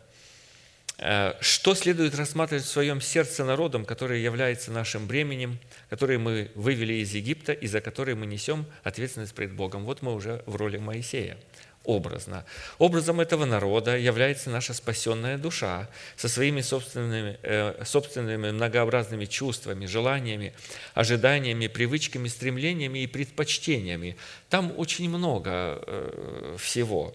что 1.41 1.75
следует 1.75 2.15
рассматривать 2.15 2.65
в 2.65 2.69
своем 2.69 3.01
сердце 3.01 3.45
народом, 3.45 3.85
который 3.85 4.21
является 4.21 4.71
нашим 4.71 5.07
бременем, 5.07 5.59
который 5.89 6.19
мы 6.19 6.51
вывели 6.55 6.95
из 6.95 7.15
Египта 7.15 7.53
и 7.53 7.67
за 7.67 7.81
который 7.81 8.15
мы 8.15 8.27
несем 8.27 8.67
ответственность 8.83 9.35
перед 9.35 9.53
Богом? 9.53 9.85
Вот 9.85 10.03
мы 10.03 10.15
уже 10.15 10.43
в 10.47 10.57
роли 10.57 10.77
Моисея 10.77 11.39
образно. 11.85 12.45
Образом 12.79 13.21
этого 13.21 13.47
народа 13.47 13.97
является 13.97 14.51
наша 14.51 14.75
спасенная 14.75 15.39
душа 15.39 15.89
со 16.17 16.29
своими 16.29 16.61
собственными, 16.61 17.39
э, 17.43 17.85
собственными 17.85 18.51
многообразными 18.51 19.25
чувствами, 19.25 19.87
желаниями, 19.87 20.53
ожиданиями, 20.95 21.69
привычками, 21.69 22.29
стремлениями 22.29 23.01
и 23.01 23.07
предпочтениями. 23.07 24.17
Там 24.51 24.73
очень 24.77 25.09
много 25.09 25.51
э, 25.87 26.57
всего. 26.59 27.15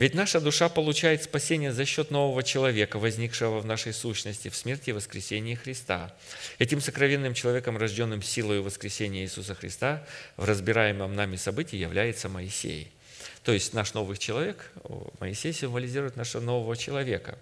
Ведь 0.00 0.14
наша 0.14 0.40
душа 0.40 0.70
получает 0.70 1.22
спасение 1.24 1.72
за 1.72 1.84
счет 1.84 2.10
нового 2.10 2.42
человека, 2.42 2.98
возникшего 2.98 3.60
в 3.60 3.66
нашей 3.66 3.92
сущности 3.92 4.48
в 4.48 4.56
смерти 4.56 4.88
и 4.88 4.92
воскресении 4.94 5.54
Христа. 5.54 6.16
Этим 6.58 6.80
сокровенным 6.80 7.34
человеком, 7.34 7.76
рожденным 7.76 8.22
силой 8.22 8.62
воскресения 8.62 9.24
Иисуса 9.24 9.54
Христа, 9.54 10.02
в 10.38 10.46
разбираемом 10.46 11.14
нами 11.14 11.36
событии 11.36 11.76
является 11.76 12.30
Моисей. 12.30 12.90
То 13.44 13.52
есть 13.52 13.74
наш 13.74 13.92
новый 13.92 14.16
человек, 14.16 14.72
Моисей 15.18 15.52
символизирует 15.52 16.16
нашего 16.16 16.40
нового 16.40 16.78
человека. 16.78 17.38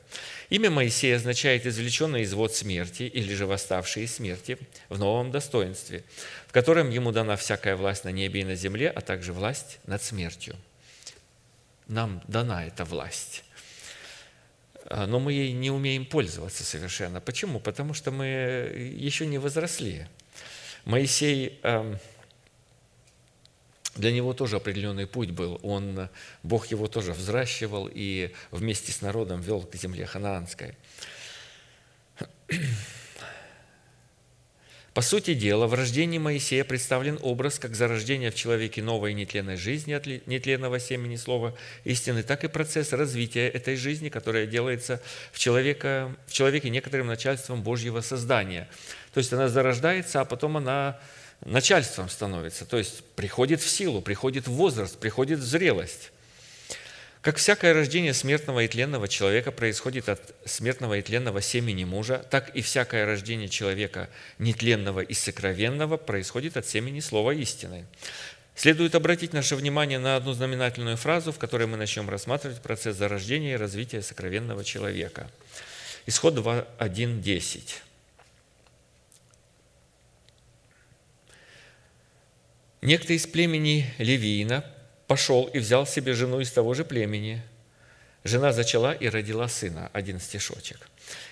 Имя 0.50 0.70
Моисея 0.70 1.14
означает 1.14 1.64
извлеченный 1.64 2.22
из 2.22 2.34
вод 2.34 2.56
смерти 2.56 3.04
или 3.04 3.32
же 3.34 3.46
восставший 3.46 4.02
из 4.02 4.16
смерти 4.16 4.58
в 4.88 4.98
новом 4.98 5.30
достоинстве, 5.30 6.02
в 6.48 6.52
котором 6.52 6.90
ему 6.90 7.12
дана 7.12 7.36
всякая 7.36 7.76
власть 7.76 8.02
на 8.02 8.08
небе 8.08 8.40
и 8.40 8.44
на 8.44 8.56
земле, 8.56 8.90
а 8.90 9.00
также 9.00 9.32
власть 9.32 9.78
над 9.86 10.02
смертью– 10.02 10.56
нам 11.88 12.22
дана 12.28 12.66
эта 12.66 12.84
власть. 12.84 13.44
А, 14.84 15.06
но 15.06 15.18
мы 15.18 15.32
ей 15.32 15.52
не 15.52 15.70
умеем 15.70 16.06
пользоваться 16.06 16.64
совершенно. 16.64 17.20
Почему? 17.20 17.60
Потому 17.60 17.94
что 17.94 18.10
мы 18.10 18.26
еще 18.26 19.26
не 19.26 19.38
возросли. 19.38 20.06
Моисей, 20.84 21.58
эм, 21.62 21.98
для 23.96 24.12
него 24.12 24.32
тоже 24.32 24.56
определенный 24.56 25.06
путь 25.06 25.30
был. 25.30 25.58
Он, 25.62 26.08
Бог 26.42 26.68
его 26.68 26.86
тоже 26.86 27.12
взращивал 27.12 27.90
и 27.92 28.32
вместе 28.50 28.92
с 28.92 29.02
народом 29.02 29.40
вел 29.40 29.62
к 29.62 29.74
земле 29.74 30.06
ханаанской. 30.06 30.76
По 34.94 35.02
сути 35.02 35.34
дела, 35.34 35.66
в 35.66 35.74
рождении 35.74 36.18
Моисея 36.18 36.64
представлен 36.64 37.18
образ 37.22 37.58
как 37.58 37.76
зарождение 37.76 38.30
в 38.30 38.34
человеке 38.34 38.82
новой 38.82 39.14
нетленной 39.14 39.56
жизни 39.56 39.92
от 39.92 40.06
нетленного 40.06 40.80
семени 40.80 41.16
слова 41.16 41.54
истины, 41.84 42.22
так 42.22 42.44
и 42.44 42.48
процесс 42.48 42.92
развития 42.92 43.48
этой 43.48 43.76
жизни, 43.76 44.08
которая 44.08 44.46
делается 44.46 45.00
в, 45.30 45.38
человека, 45.38 46.16
в 46.26 46.32
человеке 46.32 46.70
некоторым 46.70 47.06
начальством 47.06 47.62
Божьего 47.62 48.00
создания. 48.00 48.68
То 49.12 49.18
есть 49.18 49.32
она 49.32 49.48
зарождается, 49.48 50.20
а 50.20 50.24
потом 50.24 50.56
она 50.56 50.98
начальством 51.44 52.08
становится, 52.08 52.64
то 52.64 52.78
есть 52.78 53.04
приходит 53.14 53.60
в 53.60 53.68
силу, 53.68 54.00
приходит 54.00 54.48
в 54.48 54.52
возраст, 54.52 54.98
приходит 54.98 55.38
в 55.38 55.44
зрелость. 55.44 56.10
Как 57.28 57.36
всякое 57.36 57.74
рождение 57.74 58.14
смертного 58.14 58.60
и 58.60 58.68
тленного 58.68 59.06
человека 59.06 59.52
происходит 59.52 60.08
от 60.08 60.34
смертного 60.46 60.96
и 60.96 61.02
тленного 61.02 61.42
семени 61.42 61.84
мужа, 61.84 62.24
так 62.30 62.56
и 62.56 62.62
всякое 62.62 63.04
рождение 63.04 63.50
человека 63.50 64.08
нетленного 64.38 65.00
и 65.00 65.12
сокровенного 65.12 65.98
происходит 65.98 66.56
от 66.56 66.66
семени 66.66 67.00
слова 67.00 67.32
истины. 67.32 67.84
Следует 68.54 68.94
обратить 68.94 69.34
наше 69.34 69.56
внимание 69.56 69.98
на 69.98 70.16
одну 70.16 70.32
знаменательную 70.32 70.96
фразу, 70.96 71.30
в 71.30 71.38
которой 71.38 71.66
мы 71.66 71.76
начнем 71.76 72.08
рассматривать 72.08 72.62
процесс 72.62 72.96
зарождения 72.96 73.52
и 73.52 73.58
развития 73.58 74.00
сокровенного 74.00 74.64
человека. 74.64 75.30
Исход 76.06 76.32
2.1.10. 76.32 77.60
Некто 82.80 83.12
из 83.12 83.26
племени 83.26 83.92
Левиина 83.98 84.64
пошел 85.08 85.46
и 85.46 85.58
взял 85.58 85.86
себе 85.86 86.12
жену 86.12 86.38
из 86.38 86.52
того 86.52 86.74
же 86.74 86.84
племени. 86.84 87.42
Жена 88.22 88.52
зачала 88.52 88.92
и 88.92 89.08
родила 89.08 89.48
сына, 89.48 89.90
один 89.92 90.20
стишочек. 90.20 90.88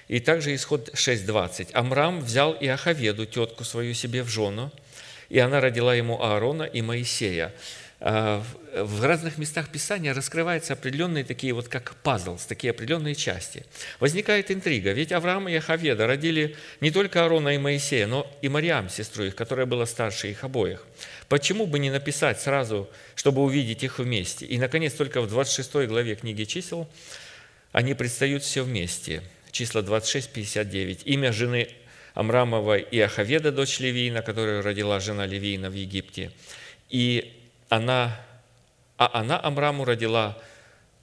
И 0.08 0.18
также 0.18 0.54
исход 0.54 0.88
6.20. 0.94 1.72
Амрам 1.74 2.20
взял 2.20 2.54
и 2.54 2.66
Ахаведу, 2.66 3.26
тетку 3.26 3.64
свою, 3.64 3.94
себе 3.94 4.22
в 4.22 4.28
жену, 4.28 4.72
и 5.28 5.38
она 5.38 5.60
родила 5.60 5.94
ему 5.94 6.22
Аарона 6.22 6.62
и 6.62 6.80
Моисея. 6.80 7.52
А, 7.98 8.44
в 8.74 9.04
разных 9.04 9.38
местах 9.38 9.70
Писания 9.70 10.12
раскрываются 10.12 10.74
определенные 10.74 11.24
такие 11.24 11.54
вот 11.54 11.68
как 11.68 11.94
пазл, 11.96 12.36
такие 12.46 12.72
определенные 12.72 13.14
части. 13.14 13.64
Возникает 14.00 14.50
интрига, 14.50 14.92
ведь 14.92 15.12
Авраам 15.12 15.48
и 15.48 15.54
Ахаведа 15.54 16.06
родили 16.06 16.56
не 16.82 16.90
только 16.90 17.22
Аарона 17.22 17.54
и 17.54 17.58
Моисея, 17.58 18.06
но 18.06 18.30
и 18.42 18.48
Мариам, 18.50 18.90
сестру 18.90 19.24
их, 19.24 19.34
которая 19.34 19.64
была 19.64 19.86
старше 19.86 20.30
их 20.30 20.44
обоих. 20.44 20.84
Почему 21.28 21.66
бы 21.66 21.78
не 21.78 21.90
написать 21.90 22.40
сразу, 22.40 22.88
чтобы 23.14 23.42
увидеть 23.42 23.82
их 23.82 23.98
вместе? 23.98 24.44
И, 24.44 24.58
наконец, 24.58 24.92
только 24.92 25.22
в 25.22 25.28
26 25.28 25.86
главе 25.88 26.16
книги 26.16 26.44
чисел 26.44 26.88
они 27.72 27.94
предстают 27.94 28.42
все 28.42 28.62
вместе. 28.62 29.22
Числа 29.50 29.82
26, 29.82 30.30
59. 30.30 31.02
Имя 31.04 31.32
жены 31.32 31.68
Амрамова 32.14 32.78
и 32.78 32.98
Ахаведа, 33.00 33.52
дочь 33.52 33.80
Левиина, 33.80 34.22
которую 34.22 34.62
родила 34.62 34.98
жена 35.00 35.26
Левиина 35.26 35.68
в 35.68 35.74
Египте. 35.74 36.30
И 36.88 37.35
она, 37.68 38.20
а 38.96 39.10
она 39.20 39.40
Амраму 39.42 39.84
родила 39.84 40.36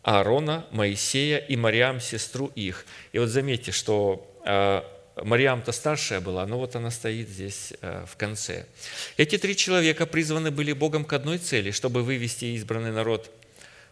Аарона, 0.03 0.65
Моисея 0.71 1.37
и 1.37 1.55
Мариам, 1.55 1.99
сестру 1.99 2.47
их. 2.55 2.85
И 3.13 3.19
вот 3.19 3.29
заметьте, 3.29 3.71
что 3.71 4.29
а, 4.45 4.85
Мариам-то 5.15 5.71
старшая 5.71 6.19
была, 6.19 6.45
но 6.45 6.57
вот 6.57 6.75
она 6.75 6.91
стоит 6.91 7.29
здесь 7.29 7.73
а, 7.81 8.05
в 8.05 8.17
конце. 8.17 8.65
Эти 9.17 9.37
три 9.37 9.55
человека 9.55 10.05
призваны 10.05 10.51
были 10.51 10.73
Богом 10.73 11.05
к 11.05 11.13
одной 11.13 11.37
цели, 11.37 11.71
чтобы 11.71 12.03
вывести 12.03 12.45
избранный 12.45 12.91
народ 12.91 13.31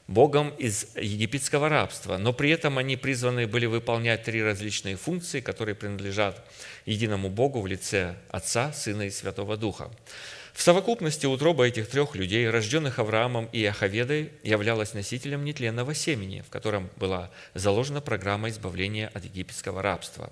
Богом 0.08 0.50
из 0.58 0.88
египетского 0.96 1.70
рабства, 1.70 2.18
но 2.18 2.34
при 2.34 2.50
этом 2.50 2.78
они 2.78 2.98
призваны 2.98 3.48
были 3.48 3.66
выполнять 3.66 4.24
три 4.24 4.44
различные 4.44 4.98
функции, 4.98 5.40
которые 5.40 5.76
принадлежат 5.76 6.44
единому 6.86 7.30
Богу 7.30 7.62
в 7.62 7.68
лице 7.68 8.16
Отца, 8.30 8.74
Сына 8.74 9.04
и 9.04 9.10
Святого 9.10 9.56
Духа. 9.56 9.90
В 10.54 10.62
совокупности 10.62 11.26
утроба 11.26 11.68
этих 11.68 11.88
трех 11.88 12.16
людей, 12.16 12.50
рожденных 12.50 13.00
Авраамом 13.00 13.46
и 13.52 13.64
Ахаведой, 13.66 14.32
являлась 14.44 14.94
носителем 14.94 15.46
нетленного 15.46 15.96
семени, 15.96 16.42
в 16.42 16.50
котором 16.50 16.90
была 16.98 17.32
заложена 17.54 18.02
программа 18.02 18.50
избавления 18.50 19.10
от 19.14 19.24
египетского 19.24 19.82
рабства. 19.82 20.32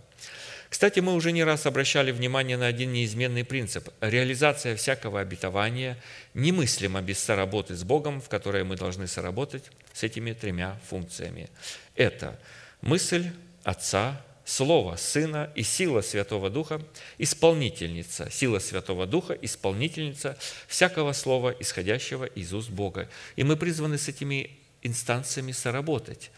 Кстати, 0.69 0.99
мы 0.99 1.15
уже 1.15 1.31
не 1.31 1.43
раз 1.43 1.65
обращали 1.65 2.11
внимание 2.11 2.55
на 2.55 2.67
один 2.67 2.93
неизменный 2.93 3.43
принцип. 3.43 3.89
Реализация 4.01 4.75
всякого 4.75 5.19
обетования 5.19 5.97
немыслима 6.35 7.01
без 7.01 7.17
соработы 7.17 7.75
с 7.75 7.83
Богом, 7.83 8.21
в 8.21 8.29
которой 8.29 8.63
мы 8.63 8.75
должны 8.75 9.07
соработать 9.07 9.63
с 9.93 10.03
этими 10.03 10.33
тремя 10.33 10.79
функциями. 10.87 11.49
Это 11.95 12.39
мысль 12.81 13.31
Отца, 13.63 14.21
Слово 14.49 14.95
Сына 14.95 15.51
и 15.53 15.61
сила 15.61 16.01
Святого 16.01 16.49
Духа, 16.49 16.81
исполнительница, 17.19 18.31
сила 18.31 18.57
Святого 18.57 19.05
Духа, 19.05 19.37
исполнительница 19.39 20.39
всякого 20.67 21.13
слова, 21.13 21.55
исходящего 21.59 22.25
из 22.25 22.51
уст 22.51 22.71
Бога. 22.71 23.07
И 23.35 23.43
мы 23.43 23.55
призваны 23.57 23.99
с 23.99 24.07
этими 24.07 24.57
инстанциями 24.81 25.51
соработать, 25.51 26.31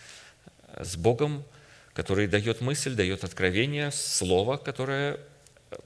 с 0.77 0.97
Богом, 0.97 1.45
который 1.93 2.27
дает 2.27 2.59
мысль, 2.59 2.95
дает 2.95 3.23
откровение, 3.23 3.93
слово, 3.93 4.57
которое 4.57 5.17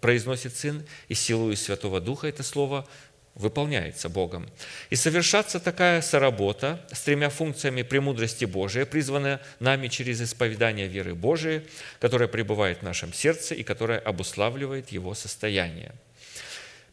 произносит 0.02 0.56
Сын, 0.56 0.84
и 1.10 1.14
силою 1.14 1.56
Святого 1.56 2.02
Духа 2.02 2.26
это 2.26 2.42
слово 2.42 2.88
выполняется 3.36 4.08
Богом. 4.08 4.50
И 4.90 4.96
совершаться 4.96 5.60
такая 5.60 6.02
соработа 6.02 6.82
с 6.92 7.02
тремя 7.02 7.30
функциями 7.30 7.82
премудрости 7.84 8.46
Божией, 8.46 8.86
призванная 8.86 9.42
нами 9.60 9.90
через 9.90 10.22
исповедание 10.22 10.88
веры 10.88 11.14
Божией, 11.14 11.62
которая 12.00 12.30
пребывает 12.30 12.80
в 12.80 12.84
нашем 12.84 13.14
сердце 13.14 13.54
и 13.54 13.64
которая 13.64 14.00
обуславливает 14.00 14.90
его 14.90 15.14
состояние. 15.14 15.92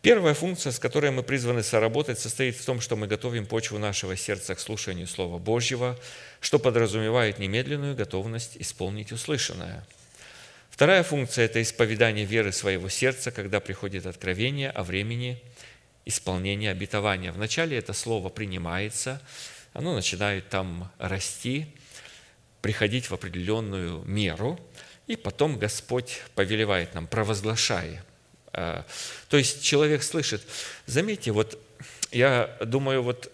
Первая 0.02 0.34
функция, 0.34 0.72
с 0.72 0.80
которой 0.80 1.12
мы 1.12 1.22
призваны 1.22 1.62
соработать, 1.62 2.18
состоит 2.18 2.56
в 2.56 2.64
том, 2.64 2.80
что 2.80 2.96
мы 2.96 3.06
готовим 3.06 3.46
почву 3.46 3.78
нашего 3.78 4.16
сердца 4.16 4.56
к 4.56 4.60
слушанию 4.60 5.06
Слова 5.06 5.38
Божьего, 5.38 5.96
что 6.40 6.58
подразумевает 6.58 7.38
немедленную 7.38 7.94
готовность 7.94 8.56
исполнить 8.58 9.12
услышанное. 9.12 9.86
Вторая 10.70 11.04
функция– 11.04 11.44
это 11.44 11.62
исповедание 11.62 12.24
веры 12.24 12.50
своего 12.50 12.88
сердца, 12.88 13.30
когда 13.30 13.60
приходит 13.60 14.06
откровение 14.06 14.70
о 14.70 14.82
времени– 14.82 15.40
исполнения 16.04 16.70
обетования. 16.70 17.32
Вначале 17.32 17.76
это 17.76 17.92
слово 17.92 18.28
принимается, 18.28 19.20
оно 19.72 19.94
начинает 19.94 20.48
там 20.48 20.90
расти, 20.98 21.66
приходить 22.60 23.10
в 23.10 23.14
определенную 23.14 24.02
меру, 24.04 24.58
и 25.06 25.16
потом 25.16 25.58
Господь 25.58 26.22
повелевает 26.34 26.94
нам, 26.94 27.06
провозглашай. 27.06 28.00
А, 28.52 28.84
то 29.28 29.36
есть 29.36 29.62
человек 29.62 30.02
слышит. 30.02 30.42
Заметьте, 30.86 31.32
вот 31.32 31.58
я 32.10 32.56
думаю, 32.60 33.02
вот 33.02 33.32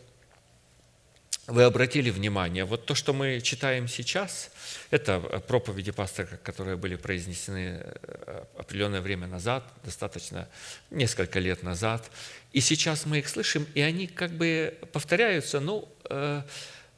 вы 1.48 1.62
обратили 1.62 2.10
внимание, 2.10 2.64
вот 2.66 2.84
то, 2.84 2.94
что 2.94 3.14
мы 3.14 3.40
читаем 3.40 3.88
сейчас, 3.88 4.50
это 4.90 5.18
проповеди 5.48 5.92
пастора, 5.92 6.38
которые 6.42 6.76
были 6.76 6.94
произнесены 6.96 7.80
э, 7.80 8.44
определенное 8.58 9.00
время 9.00 9.26
назад, 9.26 9.64
достаточно 9.82 10.46
несколько 10.90 11.38
лет 11.38 11.62
назад. 11.62 12.10
И 12.52 12.60
сейчас 12.60 13.06
мы 13.06 13.18
их 13.18 13.28
слышим, 13.28 13.66
и 13.74 13.80
они 13.80 14.06
как 14.06 14.32
бы 14.32 14.74
повторяются, 14.92 15.60
ну, 15.60 15.88
э, 16.08 16.42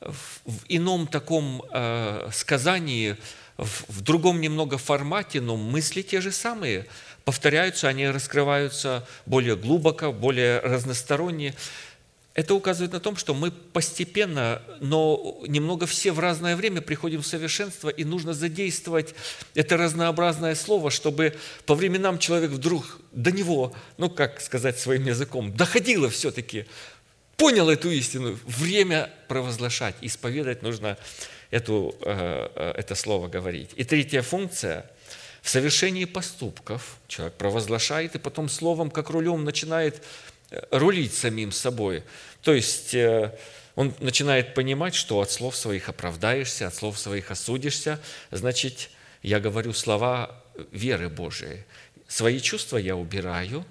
в 0.00 0.64
ином 0.68 1.06
таком 1.06 1.62
э, 1.70 2.28
сказании, 2.32 3.16
в 3.56 4.00
другом 4.00 4.40
немного 4.40 4.78
формате, 4.78 5.40
но 5.40 5.56
мысли 5.56 6.02
те 6.02 6.20
же 6.20 6.32
самые 6.32 6.86
повторяются, 7.24 7.88
они 7.88 8.08
раскрываются 8.08 9.06
более 9.26 9.56
глубоко, 9.56 10.12
более 10.12 10.60
разносторонние. 10.60 11.54
Это 12.34 12.54
указывает 12.54 12.92
на 12.92 13.00
том, 13.00 13.16
что 13.16 13.34
мы 13.34 13.50
постепенно, 13.50 14.62
но 14.80 15.40
немного 15.48 15.86
все 15.86 16.12
в 16.12 16.20
разное 16.20 16.54
время 16.54 16.80
приходим 16.80 17.22
в 17.22 17.26
совершенство, 17.26 17.88
и 17.88 18.04
нужно 18.04 18.34
задействовать 18.34 19.14
это 19.54 19.76
разнообразное 19.76 20.54
слово, 20.54 20.90
чтобы 20.90 21.34
по 21.66 21.74
временам 21.74 22.18
человек 22.18 22.52
вдруг 22.52 23.00
до 23.12 23.32
него, 23.32 23.74
ну 23.98 24.08
как 24.08 24.40
сказать 24.40 24.78
своим 24.78 25.06
языком, 25.06 25.52
доходило 25.56 26.08
все-таки, 26.08 26.66
понял 27.36 27.68
эту 27.68 27.90
истину. 27.90 28.38
Время 28.46 29.10
провозглашать, 29.26 29.96
исповедать 30.00 30.62
нужно 30.62 30.96
эту, 31.50 31.96
э, 32.02 32.48
э, 32.54 32.74
это 32.76 32.94
слово 32.94 33.26
говорить. 33.26 33.70
И 33.74 33.84
третья 33.84 34.22
функция– 34.22 34.88
в 35.42 35.48
совершении 35.48 36.04
поступков 36.04 36.98
человек 37.08 37.34
провозглашает, 37.34 38.14
и 38.14 38.18
потом 38.18 38.48
словом, 38.48 38.90
как 38.90 39.10
рулем, 39.10 39.44
начинает 39.44 40.02
рулить 40.70 41.14
самим 41.14 41.52
собой. 41.52 42.02
То 42.42 42.52
есть 42.52 42.94
э, 42.94 43.36
он 43.74 43.94
начинает 44.00 44.54
понимать, 44.54 44.94
что 44.94 45.20
от 45.20 45.30
слов 45.30 45.56
своих 45.56 45.88
оправдаешься, 45.88 46.66
от 46.66 46.74
слов 46.74 46.98
своих 46.98 47.30
осудишься. 47.30 48.00
Значит, 48.30 48.90
я 49.22 49.40
говорю 49.40 49.72
слова 49.72 50.42
веры 50.72 51.08
Божией. 51.08 51.64
Свои 52.08 52.40
чувства 52.40 52.78
я 52.78 52.96
убираю. 52.96 53.64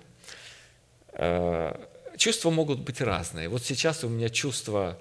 Э, 1.13 1.75
чувства 2.17 2.49
могут 2.49 2.79
быть 2.79 3.01
разные. 3.01 3.49
Вот 3.49 3.65
сейчас 3.65 4.03
у 4.03 4.09
меня 4.09 4.29
чувства 4.29 4.99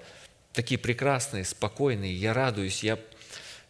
такие 0.53 0.79
прекрасные, 0.79 1.45
спокойные, 1.45 2.13
я 2.13 2.33
радуюсь, 2.33 2.83
я, 2.83 2.99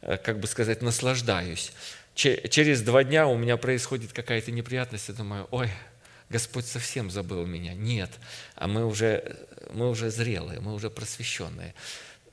э, 0.01 0.17
как 0.17 0.39
бы 0.39 0.47
сказать, 0.47 0.81
наслаждаюсь. 0.81 1.71
Через 2.15 2.81
два 2.81 3.03
дня 3.03 3.27
у 3.27 3.37
меня 3.37 3.55
происходит 3.55 4.11
какая-то 4.11 4.51
неприятность, 4.51 5.07
я 5.07 5.13
думаю, 5.13 5.47
ой, 5.51 5.69
Господь 6.29 6.65
совсем 6.65 7.09
забыл 7.09 7.45
меня. 7.45 7.73
Нет, 7.73 8.11
а 8.55 8.67
мы 8.67 8.85
уже, 8.85 9.47
мы 9.73 9.89
уже 9.89 10.11
зрелые, 10.11 10.59
мы 10.59 10.73
уже 10.73 10.89
просвещенные. 10.89 11.73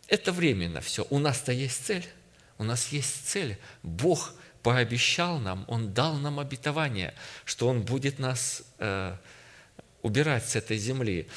Это 0.09 0.33
временно 0.33 0.81
все. 0.81 1.07
У 1.11 1.19
нас-то 1.19 1.53
есть 1.53 1.87
цель. 1.87 2.07
У 2.59 2.65
нас 2.65 2.89
есть 2.89 3.27
цель. 3.27 3.59
Бог 3.83 4.35
пообещал 4.63 5.39
нам, 5.39 5.65
Он 5.69 5.95
дал 5.95 6.15
нам 6.15 6.41
обетование, 6.41 7.15
что 7.45 7.69
Он 7.69 7.83
будет 7.83 8.19
нас 8.19 8.63
э, 8.79 9.17
убирать 10.03 10.47
с 10.49 10.57
этой 10.57 10.77
земли. 10.77 11.29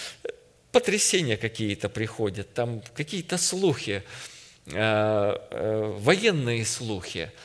Потрясения 0.72 1.38
какие-то 1.38 1.90
приходят, 1.90 2.54
там 2.54 2.82
какие-то 2.94 3.38
слухи, 3.38 4.04
э, 4.66 4.74
э, 4.74 5.96
военные 5.98 6.66
слухи– 6.66 7.32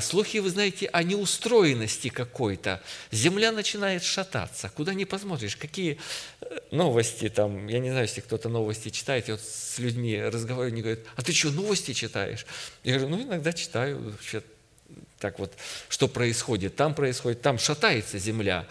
слухи, 0.00 0.38
вы 0.38 0.50
знаете, 0.50 0.86
о 0.86 1.02
неустроенности 1.02 2.08
какой-то. 2.08 2.82
Земля 3.10 3.52
начинает 3.52 4.02
шататься. 4.02 4.70
Куда 4.74 4.94
не 4.94 5.04
посмотришь, 5.04 5.56
какие 5.56 5.98
э, 6.40 6.58
новости 6.70 7.28
там, 7.28 7.66
я 7.66 7.78
не 7.78 7.90
знаю, 7.90 8.06
если 8.06 8.22
кто-то 8.22 8.48
новости 8.48 8.88
читает, 8.88 9.28
я 9.28 9.34
вот 9.34 9.42
с 9.42 9.78
людьми 9.78 10.18
разговариваю, 10.20 10.72
они 10.72 10.82
говорят, 10.82 11.00
а 11.16 11.22
ты 11.22 11.32
что, 11.32 11.50
новости 11.50 11.92
читаешь? 11.92 12.46
Я 12.82 12.98
говорю, 12.98 13.16
ну, 13.16 13.22
иногда 13.22 13.52
читаю, 13.52 14.10
вообще, 14.10 14.42
так 15.18 15.38
вот, 15.38 15.52
что 15.88 16.08
происходит, 16.08 16.76
там 16.76 16.94
происходит, 16.94 17.42
там 17.42 17.58
шатается 17.58 18.18
земля. 18.18 18.66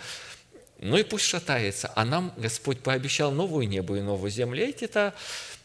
Ну 0.80 0.98
и 0.98 1.04
пусть 1.04 1.26
шатается, 1.26 1.92
а 1.96 2.06
нам 2.06 2.34
Господь 2.38 2.80
пообещал 2.80 3.32
новую 3.32 3.68
небо 3.68 3.98
и 3.98 4.02
новую 4.02 4.30
землю. 4.30 4.64
Эти-то 4.64 5.14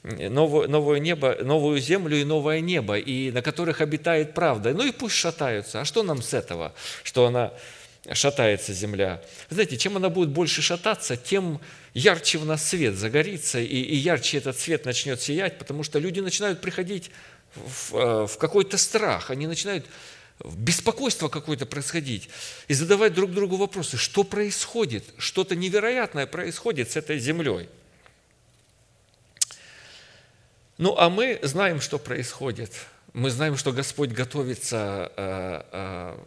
новое, 0.02 0.66
новое 0.66 0.98
небо, 0.98 1.36
новую 1.42 1.80
землю 1.80 2.16
и 2.16 2.24
новое 2.24 2.60
небо, 2.60 2.98
и 2.98 3.30
на 3.30 3.42
которых 3.42 3.80
обитает 3.80 4.34
правда. 4.34 4.72
Ну 4.74 4.84
и 4.84 4.92
пусть 4.92 5.14
шатаются. 5.14 5.80
А 5.80 5.84
что 5.84 6.02
нам 6.02 6.22
с 6.22 6.34
этого, 6.34 6.74
что 7.04 7.26
она 7.26 7.52
шатается 8.10 8.72
земля? 8.72 9.22
Знаете, 9.48 9.76
чем 9.76 9.96
она 9.96 10.08
будет 10.08 10.30
больше 10.30 10.60
шататься, 10.60 11.16
тем 11.16 11.60
ярче 11.94 12.38
в 12.38 12.46
нас 12.46 12.66
свет 12.68 12.94
загорится, 12.94 13.60
и, 13.60 13.64
и 13.64 13.94
ярче 13.94 14.38
этот 14.38 14.58
свет 14.58 14.84
начнет 14.84 15.20
сиять, 15.20 15.58
потому 15.58 15.84
что 15.84 15.98
люди 15.98 16.20
начинают 16.20 16.60
приходить 16.60 17.10
в, 17.54 17.94
э, 17.94 18.26
в 18.26 18.38
какой-то 18.38 18.78
страх, 18.78 19.30
они 19.30 19.46
начинают 19.46 19.86
беспокойство 20.44 21.28
какое-то 21.28 21.66
происходить 21.66 22.28
и 22.66 22.74
задавать 22.74 23.14
друг 23.14 23.30
другу 23.30 23.56
вопросы, 23.56 23.96
что 23.96 24.24
происходит, 24.24 25.04
что-то 25.16 25.54
невероятное 25.54 26.26
происходит 26.26 26.90
с 26.90 26.96
этой 26.96 27.20
землей– 27.20 27.68
ну, 30.82 30.96
а 30.98 31.08
мы 31.08 31.38
знаем, 31.42 31.80
что 31.80 31.96
происходит. 31.96 32.72
Мы 33.12 33.30
знаем, 33.30 33.56
что 33.56 33.70
Господь 33.70 34.10
готовится 34.10 35.12
э, 35.16 35.62
э, 35.70 36.18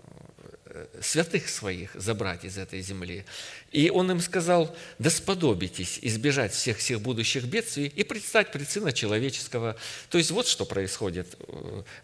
святых 1.01 1.49
своих 1.49 1.93
забрать 1.93 2.45
из 2.45 2.57
этой 2.57 2.79
земли. 2.79 3.25
И 3.73 3.89
Он 3.89 4.09
им 4.11 4.21
сказал, 4.21 4.73
да 4.97 5.09
сподобитесь 5.09 5.99
избежать 6.01 6.53
всех 6.53 6.77
всех 6.77 7.01
будущих 7.01 7.43
бедствий 7.43 7.87
и 7.87 8.05
предстать 8.05 8.53
пред 8.53 8.69
Сына 8.69 8.93
Человеческого. 8.93 9.75
То 10.09 10.17
есть 10.17 10.31
вот 10.31 10.47
что 10.47 10.63
происходит. 10.63 11.37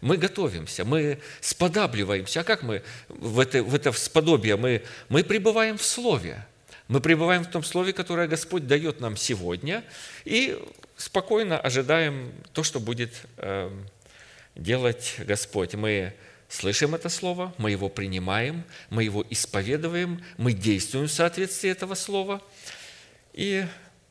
Мы 0.02 0.18
готовимся, 0.18 0.84
мы 0.84 1.20
сподабливаемся. 1.40 2.40
А 2.40 2.44
как 2.44 2.62
мы 2.62 2.82
в 3.08 3.40
это, 3.40 3.62
в 3.62 3.74
это 3.74 3.92
сподобие? 3.92 4.56
Мы, 4.56 4.82
мы 5.08 5.24
пребываем 5.24 5.78
в 5.78 5.84
Слове. 5.86 6.46
Мы 6.88 7.00
пребываем 7.00 7.44
в 7.44 7.50
том 7.50 7.64
Слове, 7.64 7.94
которое 7.94 8.28
Господь 8.28 8.66
дает 8.66 9.00
нам 9.00 9.16
сегодня, 9.16 9.82
и 10.26 10.62
спокойно 11.02 11.58
ожидаем 11.58 12.32
то, 12.52 12.62
что 12.62 12.78
будет 12.78 13.12
эм, 13.38 13.86
делать 14.54 15.16
Господь. 15.18 15.74
Мы 15.74 16.14
слышим 16.48 16.94
это 16.94 17.08
Слово, 17.08 17.52
мы 17.58 17.72
его 17.72 17.88
принимаем, 17.88 18.62
мы 18.88 19.02
его 19.02 19.24
исповедуем, 19.28 20.24
мы 20.36 20.52
действуем 20.52 21.08
в 21.08 21.12
соответствии 21.12 21.70
этого 21.70 21.94
Слова 21.94 22.40
и 23.32 23.66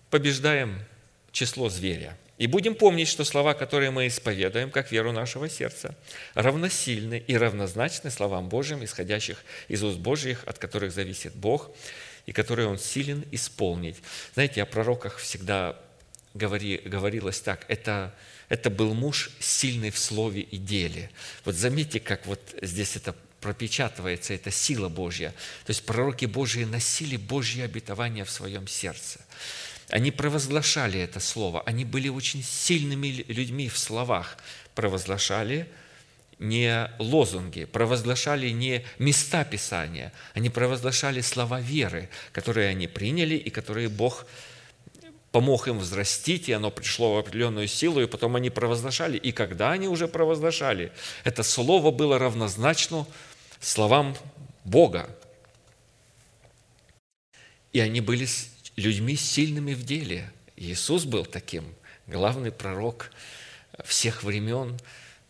побеждаем 0.09 0.79
число 1.31 1.69
зверя. 1.69 2.17
И 2.37 2.47
будем 2.47 2.75
помнить, 2.75 3.07
что 3.07 3.23
слова, 3.23 3.53
которые 3.53 3.91
мы 3.91 4.07
исповедуем, 4.07 4.71
как 4.71 4.91
веру 4.91 5.11
нашего 5.11 5.47
сердца, 5.47 5.95
равносильны 6.33 7.23
и 7.25 7.37
равнозначны 7.37 8.09
словам 8.09 8.49
Божьим, 8.49 8.83
исходящих 8.83 9.45
из 9.67 9.83
уст 9.83 9.99
Божьих, 9.99 10.43
от 10.47 10.57
которых 10.57 10.91
зависит 10.91 11.35
Бог, 11.35 11.69
и 12.25 12.31
которые 12.31 12.67
Он 12.67 12.79
силен 12.79 13.23
исполнить. 13.31 13.97
Знаете, 14.33 14.63
о 14.63 14.65
пророках 14.65 15.17
всегда 15.19 15.79
говори, 16.33 16.81
говорилось 16.85 17.41
так, 17.41 17.65
это, 17.67 18.13
это 18.49 18.69
был 18.69 18.93
муж 18.93 19.31
сильный 19.39 19.91
в 19.91 19.99
слове 19.99 20.41
и 20.41 20.57
деле. 20.57 21.09
Вот 21.45 21.55
заметьте, 21.55 21.99
как 21.99 22.25
вот 22.25 22.39
здесь 22.61 22.95
это 22.95 23.15
пропечатывается, 23.41 24.33
это 24.33 24.51
сила 24.51 24.87
Божья. 24.87 25.29
То 25.65 25.71
есть 25.71 25.85
пророки 25.85 26.25
Божьи 26.25 26.63
носили 26.63 27.17
Божье 27.17 27.65
обетование 27.65 28.23
в 28.23 28.29
своем 28.29 28.67
сердце. 28.67 29.19
Они 29.89 30.11
провозглашали 30.11 30.99
это 30.99 31.19
слово. 31.19 31.61
Они 31.65 31.83
были 31.83 32.07
очень 32.07 32.43
сильными 32.43 33.25
людьми 33.27 33.67
в 33.67 33.77
словах. 33.77 34.37
Провозглашали, 34.75 35.67
не 36.41 36.89
лозунги, 36.97 37.65
провозглашали 37.65 38.49
не 38.49 38.83
места 38.97 39.43
Писания, 39.43 40.11
они 40.33 40.49
провозглашали 40.49 41.21
слова 41.21 41.61
веры, 41.61 42.09
которые 42.31 42.69
они 42.69 42.87
приняли 42.87 43.35
и 43.35 43.49
которые 43.51 43.89
Бог 43.89 44.25
помог 45.31 45.67
им 45.67 45.79
взрастить, 45.79 46.49
и 46.49 46.53
оно 46.53 46.71
пришло 46.71 47.15
в 47.15 47.17
определенную 47.17 47.67
силу, 47.67 48.01
и 48.01 48.07
потом 48.07 48.35
они 48.35 48.49
провозглашали. 48.49 49.17
И 49.17 49.31
когда 49.31 49.71
они 49.71 49.87
уже 49.87 50.07
провозглашали, 50.07 50.91
это 51.23 51.43
слово 51.43 51.91
было 51.91 52.19
равнозначно 52.19 53.07
словам 53.59 54.15
Бога. 54.65 55.09
И 57.71 57.79
они 57.79 58.01
были 58.01 58.27
людьми 58.75 59.15
сильными 59.15 59.73
в 59.73 59.83
деле. 59.83 60.31
Иисус 60.57 61.05
был 61.05 61.25
таким, 61.25 61.63
главный 62.07 62.51
пророк 62.51 63.11
всех 63.85 64.23
времен, 64.23 64.77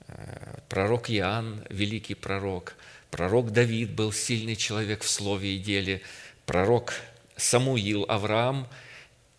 э, 0.08 0.60
пророк 0.68 1.12
Иоанн, 1.12 1.64
великий 1.70 2.16
пророк, 2.16 2.76
пророк 3.12 3.52
Давид 3.52 3.92
был 3.92 4.12
сильный 4.12 4.56
человек 4.56 5.04
в 5.04 5.10
слове 5.10 5.56
и 5.56 5.60
деле, 5.60 6.02
пророк 6.46 6.94
Самуил, 7.38 8.06
Авраам. 8.08 8.68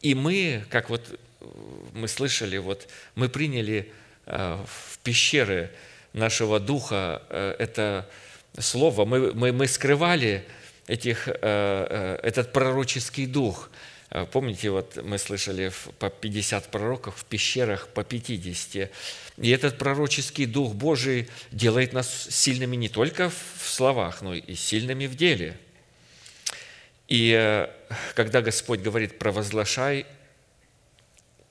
И 0.02 0.14
мы, 0.14 0.64
как 0.68 0.90
вот 0.90 1.18
э, 1.40 1.46
мы 1.94 2.08
слышали, 2.08 2.58
вот 2.58 2.88
мы 3.14 3.28
приняли 3.28 3.90
э, 4.26 4.58
в 4.66 4.98
пещеры 4.98 5.70
нашего 6.12 6.60
духа 6.60 7.22
это 7.58 8.06
слово, 8.58 9.06
мы, 9.06 9.32
мы, 9.32 9.50
мы 9.52 9.66
скрывали 9.66 10.44
этих, 10.86 11.26
этот 11.26 12.52
пророческий 12.52 13.24
дух– 13.24 13.70
Э, 14.14 14.26
помните, 14.30 14.70
вот 14.70 14.98
мы 15.02 15.18
слышали 15.18 15.72
по 15.98 16.10
50 16.10 16.70
пророков 16.70 17.16
в 17.16 17.24
пещерах 17.24 17.88
по 17.88 18.04
50. 18.04 18.90
И 19.38 19.50
этот 19.50 19.78
пророческий 19.78 20.44
Дух 20.44 20.74
Божий 20.74 21.28
делает 21.50 21.94
нас 21.94 22.28
сильными 22.28 22.76
не 22.76 22.88
только 22.90 23.30
в 23.30 23.68
словах, 23.68 24.20
но 24.20 24.34
и 24.34 24.54
сильными 24.54 25.06
в 25.06 25.16
деле. 25.16 25.56
И 27.12 27.36
э, 27.38 27.68
когда 28.14 28.40
Господь 28.40 28.80
говорит 28.80 29.18
«провозглашай», 29.18 30.06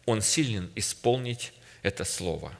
Он 0.07 0.23
силен 0.23 0.71
исполнить 0.73 1.53
это 1.83 2.03
слово. 2.03 2.51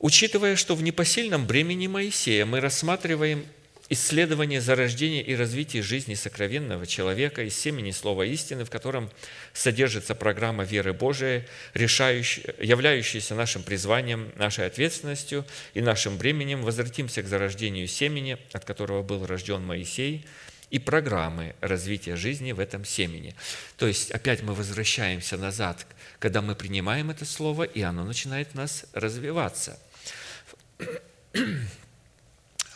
Учитывая, 0.00 0.56
что 0.56 0.74
в 0.74 0.82
непосильном 0.82 1.46
бремени 1.46 1.86
Моисея 1.86 2.44
мы 2.44 2.58
рассматриваем 2.58 3.46
исследование 3.90 4.60
зарождения 4.60 5.22
и 5.22 5.36
развития 5.36 5.82
жизни 5.82 6.14
сокровенного 6.14 6.84
человека 6.84 7.44
из 7.44 7.56
семени 7.56 7.92
слова 7.92 8.24
истины, 8.24 8.64
в 8.64 8.70
котором 8.70 9.08
содержится 9.52 10.16
программа 10.16 10.64
веры 10.64 10.94
Божией, 10.94 11.44
являющаяся 11.74 13.36
нашим 13.36 13.62
призванием, 13.62 14.32
нашей 14.34 14.66
ответственностью 14.66 15.44
и 15.74 15.80
нашим 15.80 16.18
бременем, 16.18 16.62
возвратимся 16.62 17.22
к 17.22 17.28
зарождению 17.28 17.86
семени, 17.86 18.36
от 18.50 18.64
которого 18.64 19.04
был 19.04 19.24
рожден 19.24 19.64
Моисей, 19.64 20.26
и 20.74 20.80
программы 20.80 21.54
развития 21.60 22.16
жизни 22.16 22.50
в 22.50 22.58
этом 22.58 22.84
семени. 22.84 23.36
То 23.76 23.86
есть 23.86 24.10
опять 24.10 24.42
мы 24.42 24.54
возвращаемся 24.54 25.36
назад, 25.36 25.86
когда 26.18 26.42
мы 26.42 26.56
принимаем 26.56 27.10
это 27.10 27.24
слово, 27.24 27.62
и 27.62 27.80
оно 27.80 28.02
начинает 28.02 28.48
в 28.48 28.54
нас 28.56 28.84
развиваться. 28.92 29.78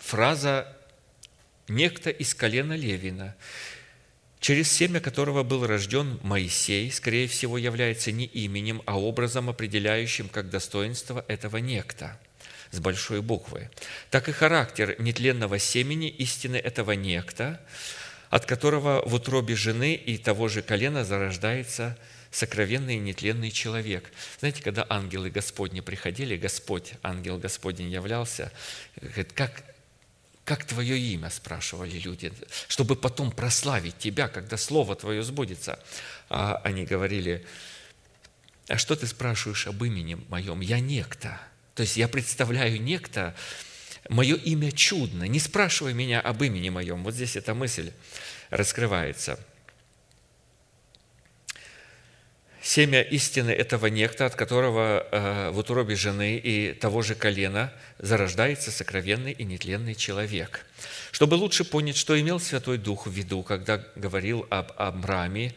Фраза 0.02 0.76
некто 1.66 2.10
из 2.10 2.36
колена 2.36 2.74
Левина, 2.74 3.34
через 4.38 4.70
семя 4.70 5.00
которого 5.00 5.42
был 5.42 5.66
рожден 5.66 6.20
Моисей, 6.22 6.92
скорее 6.92 7.26
всего, 7.26 7.58
является 7.58 8.12
не 8.12 8.26
именем, 8.26 8.80
а 8.86 8.96
образом, 8.96 9.50
определяющим 9.50 10.28
как 10.28 10.50
достоинство 10.50 11.24
этого 11.26 11.56
некто 11.56 12.16
с 12.70 12.80
большой 12.80 13.22
буквы. 13.22 13.70
Так 14.10 14.28
и 14.28 14.32
характер 14.32 14.96
нетленного 14.98 15.58
семени 15.58 16.08
истины 16.08 16.56
этого 16.56 16.92
некта, 16.92 17.60
от 18.30 18.46
которого 18.46 19.02
в 19.06 19.14
утробе 19.14 19.56
жены 19.56 19.94
и 19.94 20.18
того 20.18 20.48
же 20.48 20.62
колена 20.62 21.04
зарождается 21.04 21.96
сокровенный 22.30 22.96
и 22.96 23.00
нетленный 23.00 23.50
человек. 23.50 24.12
Знаете, 24.38 24.62
когда 24.62 24.86
ангелы 24.88 25.30
Господни 25.30 25.80
приходили, 25.80 26.36
Господь, 26.36 26.92
ангел 27.02 27.38
Господень 27.38 27.90
являлся, 27.90 28.52
говорит, 29.00 29.32
как 29.32 29.62
как 30.48 30.64
твое 30.64 30.98
имя, 30.98 31.28
спрашивали 31.28 31.98
люди, 31.98 32.32
чтобы 32.68 32.96
потом 32.96 33.30
прославить 33.30 33.98
тебя, 33.98 34.28
когда 34.28 34.56
слово 34.56 34.96
твое 34.96 35.22
сбудется. 35.22 35.78
А 36.30 36.58
они 36.64 36.86
говорили, 36.86 37.44
а 38.66 38.78
что 38.78 38.96
ты 38.96 39.06
спрашиваешь 39.06 39.66
об 39.66 39.84
имени 39.84 40.14
моем? 40.30 40.62
Я 40.62 40.80
некто. 40.80 41.38
То 41.78 41.82
есть 41.82 41.96
я 41.96 42.08
представляю 42.08 42.82
некто, 42.82 43.36
мое 44.08 44.34
имя 44.34 44.72
чудно. 44.72 45.28
Не 45.28 45.38
спрашивай 45.38 45.94
меня 45.94 46.20
об 46.20 46.42
имени 46.42 46.70
моем. 46.70 47.04
Вот 47.04 47.14
здесь 47.14 47.36
эта 47.36 47.54
мысль 47.54 47.92
раскрывается– 48.50 49.38
семя 52.68 53.00
истины 53.00 53.50
этого 53.50 53.86
некта, 53.86 54.26
от 54.26 54.34
которого 54.34 55.06
э, 55.10 55.50
в 55.50 55.58
утробе 55.58 55.96
жены 55.96 56.36
и 56.36 56.74
того 56.74 57.02
же 57.02 57.14
колена 57.14 57.72
зарождается 57.98 58.70
сокровенный 58.70 59.32
и 59.32 59.44
нетленный 59.44 59.94
человек. 59.94 60.66
Чтобы 61.10 61.34
лучше 61.34 61.64
понять, 61.64 61.96
что 61.96 62.20
имел 62.20 62.40
Святой 62.40 62.76
Дух 62.76 63.06
в 63.06 63.10
виду, 63.10 63.42
когда 63.42 63.82
говорил 63.96 64.46
об 64.50 64.72
Амраме, 64.76 65.54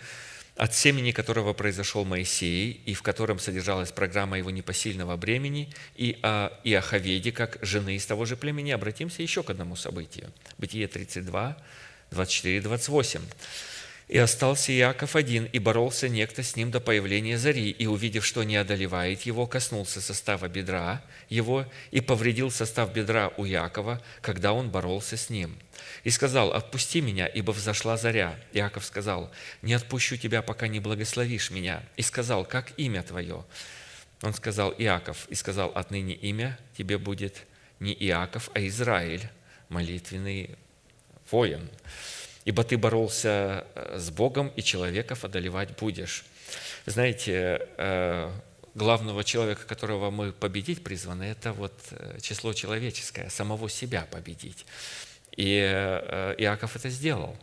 от 0.62 0.76
семени 0.76 1.12
которого 1.12 1.54
произошел 1.54 2.06
Моисей, 2.06 2.84
и 2.86 2.94
в 2.94 3.02
котором 3.02 3.40
содержалась 3.40 3.92
программа 3.92 4.38
его 4.38 4.52
непосильного 4.52 5.18
бремени, 5.18 5.74
и 5.96 6.20
о 6.22 6.52
Иоховеде, 6.64 7.32
как 7.32 7.58
жены 7.64 7.96
из 7.96 8.06
того 8.06 8.26
же 8.26 8.38
племени, 8.38 8.70
обратимся 8.70 9.24
еще 9.24 9.42
к 9.42 9.50
одному 9.50 9.76
событию. 9.76 10.32
Бытие 10.60 10.88
32, 10.88 11.58
24, 12.12 12.62
28. 12.62 13.22
И 14.12 14.18
остался 14.18 14.74
Иаков 14.74 15.16
один, 15.16 15.46
и 15.46 15.58
боролся 15.58 16.10
некто 16.10 16.44
с 16.44 16.58
ним 16.58 16.70
до 16.70 16.82
появления 16.82 17.38
зари, 17.38 17.70
и, 17.70 17.88
увидев, 17.88 18.26
что 18.26 18.44
не 18.44 18.58
одолевает 18.58 19.22
его, 19.22 19.48
коснулся 19.48 20.02
состава 20.02 20.50
бедра 20.50 21.02
его 21.30 21.66
и 21.92 22.02
повредил 22.02 22.52
состав 22.52 22.92
бедра 22.92 23.32
у 23.38 23.46
Якова, 23.46 24.02
когда 24.20 24.52
он 24.52 24.70
боролся 24.70 25.16
с 25.16 25.30
ним. 25.30 25.58
И 26.04 26.10
сказал, 26.10 26.52
«Отпусти 26.52 27.00
меня, 27.00 27.26
ибо 27.26 27.52
взошла 27.52 27.96
заря». 27.96 28.38
Иаков 28.52 28.84
сказал, 28.84 29.32
«Не 29.62 29.76
отпущу 29.76 30.18
тебя, 30.18 30.42
пока 30.42 30.68
не 30.68 30.82
благословишь 30.82 31.50
меня». 31.50 31.82
И 31.96 32.02
сказал, 32.02 32.44
«Как 32.44 32.74
имя 32.78 33.04
твое?» 33.04 33.46
Он 34.24 34.34
сказал, 34.34 34.74
«Иаков». 34.78 35.26
И 35.30 35.36
сказал, 35.36 35.72
«Отныне 35.74 36.16
имя 36.16 36.60
тебе 36.78 36.98
будет 36.98 37.44
не 37.80 37.94
Иаков, 37.94 38.50
а 38.54 38.60
Израиль, 38.60 39.30
молитвенный 39.70 40.58
воин» 41.32 41.70
ибо 42.46 42.64
ты 42.64 42.78
боролся 42.78 43.66
э, 43.76 43.98
с 43.98 44.10
Богом, 44.10 44.52
и 44.56 44.62
человеков 44.62 45.26
одолевать 45.26 45.78
будешь». 45.78 46.26
Знаете, 46.86 47.68
э, 47.78 48.32
главного 48.74 49.24
человека, 49.24 49.66
которого 49.66 50.12
мы 50.12 50.32
победить 50.32 50.84
призваны, 50.84 51.24
это 51.24 51.54
вот 51.54 51.74
э, 51.92 52.20
число 52.22 52.54
человеческое, 52.54 53.30
самого 53.30 53.70
себя 53.70 54.08
победить. 54.10 54.66
И 55.38 55.56
Иаков 56.40 56.76
это 56.76 56.90
сделал, 56.90 57.38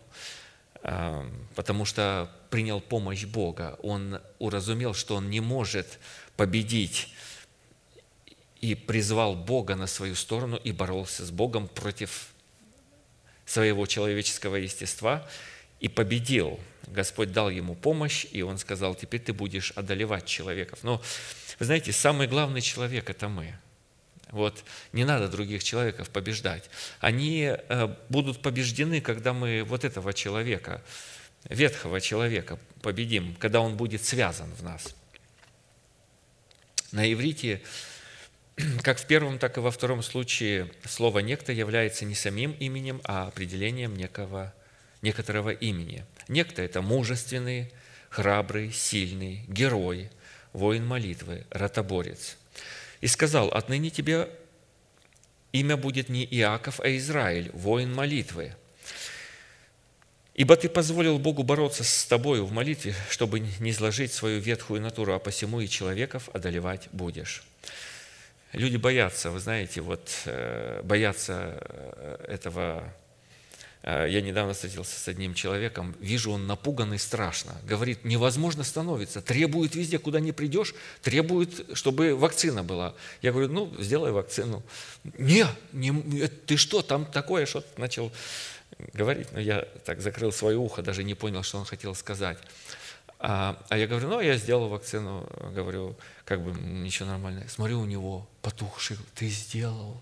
потому 1.54 1.86
что 1.86 2.30
принял 2.50 2.82
помощь 2.82 3.24
Бога. 3.24 3.78
Он 3.82 4.20
уразумел, 4.38 4.92
что 4.92 5.16
он 5.16 5.30
не 5.30 5.40
может 5.40 5.98
победить 6.36 7.14
и 8.60 8.74
призвал 8.74 9.36
Бога 9.36 9.74
на 9.74 9.86
свою 9.86 10.14
сторону 10.14 10.56
и 10.56 10.72
боролся 10.72 11.24
с 11.24 11.30
Богом 11.30 11.66
против 11.68 12.28
своего 13.48 13.86
человеческого 13.86 14.56
естества 14.56 15.26
и 15.80 15.88
победил. 15.88 16.60
Господь 16.86 17.32
дал 17.32 17.50
ему 17.50 17.74
помощь, 17.74 18.26
и 18.30 18.42
он 18.42 18.58
сказал, 18.58 18.94
теперь 18.94 19.20
ты 19.20 19.32
будешь 19.32 19.72
одолевать 19.72 20.26
человеков. 20.26 20.80
Но, 20.82 21.02
вы 21.58 21.66
знаете, 21.66 21.92
самый 21.92 22.26
главный 22.26 22.60
человек– 22.60 23.10
это 23.10 23.28
мы. 23.28 23.54
Вот 24.30 24.62
не 24.92 25.04
надо 25.04 25.28
других 25.28 25.64
человеков 25.64 26.10
побеждать. 26.10 26.68
Они 27.00 27.50
э, 27.50 27.96
будут 28.10 28.42
побеждены, 28.42 29.00
когда 29.00 29.32
мы 29.32 29.64
вот 29.64 29.84
этого 29.84 30.12
человека, 30.12 30.82
ветхого 31.48 32.00
человека 32.00 32.58
победим, 32.82 33.34
когда 33.36 33.60
он 33.60 33.76
будет 33.76 34.04
связан 34.04 34.52
в 34.54 34.62
нас. 34.62 34.94
На 36.92 37.10
иврите 37.10 37.62
как 38.82 38.98
в 38.98 39.06
первом, 39.06 39.38
так 39.38 39.56
и 39.56 39.60
во 39.60 39.70
втором 39.70 40.02
случае 40.02 40.70
слово 40.84 41.20
«некто» 41.20 41.52
является 41.52 42.04
не 42.04 42.14
самим 42.14 42.52
именем, 42.52 43.00
а 43.04 43.28
определением 43.28 43.96
некого, 43.96 44.52
некоторого 45.02 45.50
имени. 45.50 46.04
Некто– 46.28 46.62
это 46.62 46.82
мужественный, 46.82 47.72
храбрый, 48.10 48.72
сильный, 48.72 49.44
герой, 49.48 50.10
воин 50.52 50.86
молитвы, 50.86 51.44
ротоборец. 51.50 52.36
И 53.00 53.06
сказал, 53.06 53.48
отныне 53.48 53.90
тебе 53.90 54.28
имя 55.52 55.76
будет 55.76 56.08
не 56.08 56.24
Иаков, 56.24 56.80
а 56.80 56.88
Израиль, 56.96 57.50
воин 57.52 57.94
молитвы. 57.94 58.54
Ибо 60.34 60.56
ты 60.56 60.68
позволил 60.68 61.18
Богу 61.18 61.42
бороться 61.42 61.84
с 61.84 62.04
тобою 62.04 62.46
в 62.46 62.52
молитве, 62.52 62.94
чтобы 63.10 63.40
не 63.40 63.70
изложить 63.70 64.12
свою 64.12 64.40
ветхую 64.40 64.80
натуру, 64.80 65.12
а 65.12 65.18
посему 65.18 65.60
и 65.60 65.68
человеков 65.68 66.28
одолевать 66.32 66.88
будешь. 66.92 67.42
Люди 68.52 68.76
боятся, 68.76 69.30
вы 69.30 69.40
знаете, 69.40 69.80
вот 69.80 70.10
боятся 70.84 71.60
этого 72.26 72.92
Э, 73.82 74.06
я 74.08 74.20
недавно 74.20 74.52
встретился 74.52 74.98
с 74.98 75.08
одним 75.08 75.34
человеком, 75.34 75.94
вижу, 76.00 76.32
он 76.32 76.46
напуганный 76.46 76.98
страшно. 76.98 77.54
Говорит, 77.64 78.04
невозможно 78.04 78.64
становится, 78.64 79.22
требует 79.22 79.74
везде, 79.74 79.98
куда 79.98 80.20
не 80.20 80.32
придешь, 80.32 80.74
требует, 81.02 81.66
чтобы 81.72 82.14
вакцина 82.14 82.62
была. 82.62 82.94
Я 83.22 83.32
говорю, 83.32 83.48
ну, 83.48 83.74
сделай 83.78 84.12
вакцину. 84.12 84.62
Не, 85.16 85.46
не 85.72 86.26
ты 86.26 86.56
что, 86.56 86.82
там 86.82 87.06
такое, 87.06 87.46
что 87.46 87.64
начал 87.76 88.12
говорить. 88.92 89.28
Но 89.32 89.40
я 89.40 89.66
так 89.84 90.00
закрыл 90.00 90.32
свое 90.32 90.56
ухо, 90.56 90.82
даже 90.82 91.04
не 91.04 91.14
понял, 91.14 91.42
что 91.42 91.58
он 91.58 91.64
хотел 91.64 91.94
сказать. 91.94 92.38
А, 93.20 93.60
а 93.68 93.76
я 93.76 93.86
говорю, 93.86 94.08
ну, 94.08 94.20
я 94.20 94.36
сделал 94.36 94.68
вакцину, 94.68 95.28
говорю, 95.52 95.96
как 96.24 96.42
бы 96.42 96.52
ничего 96.60 97.08
нормального. 97.08 97.48
Смотрю, 97.48 97.80
у 97.80 97.84
него 97.84 98.28
потухший, 98.42 98.96
ты 99.14 99.28
сделал 99.28 100.00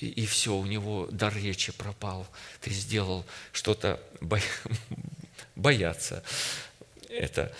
и, 0.00 0.06
и 0.08 0.26
все, 0.26 0.56
у 0.56 0.66
него 0.66 1.06
дар 1.10 1.34
речи 1.36 1.72
пропал. 1.72 2.26
Ты 2.60 2.70
сделал 2.70 3.24
что-то 3.52 4.00
бо... 4.20 4.40
бояться. 5.56 6.24
Это 7.08 7.54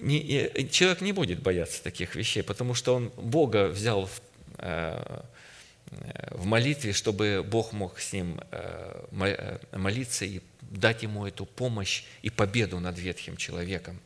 не, 0.00 0.50
человек 0.70 1.00
не 1.00 1.12
будет 1.12 1.42
бояться 1.42 1.82
таких 1.82 2.14
вещей, 2.14 2.42
потому 2.42 2.74
что 2.74 2.94
он 2.94 3.08
Бога 3.16 3.66
взял 3.66 4.06
в, 4.06 4.22
э, 4.58 5.22
в 6.30 6.46
молитве, 6.46 6.92
чтобы 6.92 7.44
Бог 7.46 7.72
мог 7.72 7.98
с 8.00 8.12
ним 8.12 8.40
э, 8.52 9.06
э, 9.20 9.58
молиться 9.76 10.24
и 10.24 10.40
дать 10.72 11.02
ему 11.02 11.26
эту 11.26 11.44
помощь 11.44 12.04
и 12.22 12.30
победу 12.30 12.80
над 12.80 12.98
ветхим 12.98 13.36
человеком. 13.36 14.00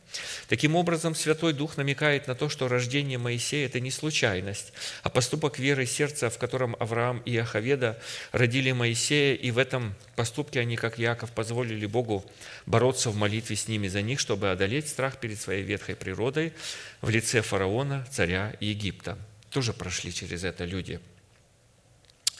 Таким 0.47 0.75
образом, 0.75 1.15
Святой 1.15 1.53
Дух 1.53 1.77
намекает 1.77 2.27
на 2.27 2.35
то, 2.35 2.49
что 2.49 2.67
рождение 2.67 3.17
Моисея– 3.17 3.65
это 3.67 3.79
не 3.79 3.91
случайность, 3.91 4.73
а 5.03 5.09
поступок 5.09 5.59
веры 5.59 5.85
сердца, 5.85 6.29
в 6.29 6.37
котором 6.37 6.75
Авраам 6.79 7.19
и 7.19 7.35
Ахаведа 7.37 7.99
родили 8.31 8.71
Моисея, 8.71 9.35
и 9.35 9.51
в 9.51 9.57
этом 9.57 9.95
поступке 10.15 10.59
они, 10.59 10.75
как 10.75 10.99
Яков, 10.99 11.31
позволили 11.31 11.85
Богу 11.85 12.25
бороться 12.65 13.09
в 13.09 13.15
молитве 13.15 13.55
с 13.55 13.67
ними 13.67 13.87
за 13.87 14.01
них, 14.01 14.19
чтобы 14.19 14.51
одолеть 14.51 14.89
страх 14.89 15.17
перед 15.17 15.39
своей 15.39 15.63
ветхой 15.63 15.95
природой 15.95 16.53
в 17.01 17.09
лице 17.09 17.41
фараона, 17.41 18.05
царя 18.11 18.55
Египта. 18.59 19.17
Тоже 19.49 19.73
прошли 19.73 20.13
через 20.13 20.43
это 20.43 20.65
люди– 20.65 20.99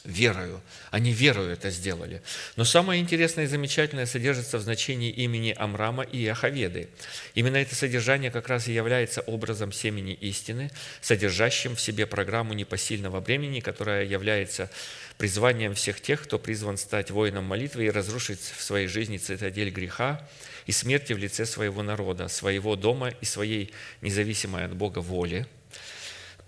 верою. 0.07 0.61
Они 0.89 1.11
верою 1.11 1.51
это 1.51 1.69
сделали. 1.69 2.21
Но 2.55 2.63
самое 2.63 3.01
интересное 3.01 3.43
и 3.43 3.47
замечательное 3.47 4.05
содержится 4.05 4.57
в 4.57 4.61
значении 4.61 5.11
имени 5.11 5.53
Амрама 5.55 6.03
и 6.03 6.25
Ахаведы. 6.27 6.89
Именно 7.35 7.57
это 7.57 7.75
содержание 7.75 8.31
как 8.31 8.47
раз 8.47 8.67
и 8.67 8.73
является 8.73 9.21
образом 9.21 9.71
семени 9.71 10.13
истины, 10.13 10.71
содержащим 11.01 11.75
в 11.75 11.81
себе 11.81 12.07
программу 12.07 12.53
непосильного 12.53 13.19
бремени, 13.19 13.59
которая 13.59 14.05
является 14.05 14.71
призванием 15.17 15.73
всех 15.75 15.99
тех, 16.01 16.23
кто 16.23 16.39
призван 16.39 16.77
стать 16.77 17.11
воином 17.11 17.43
молитвы 17.43 17.85
и 17.85 17.91
разрушить 17.91 18.39
в 18.39 18.63
своей 18.63 18.87
жизни 18.87 19.17
цитадель 19.17 19.69
греха 19.69 20.27
и 20.67 20.71
смерти 20.71 21.13
в 21.13 21.17
лице 21.17 21.45
своего 21.45 21.83
народа, 21.83 22.29
своего 22.29 22.75
дома 22.75 23.09
и 23.09 23.25
своей 23.25 23.73
независимой 24.01 24.65
от 24.65 24.73
Бога 24.73 24.99
воли– 24.99 25.45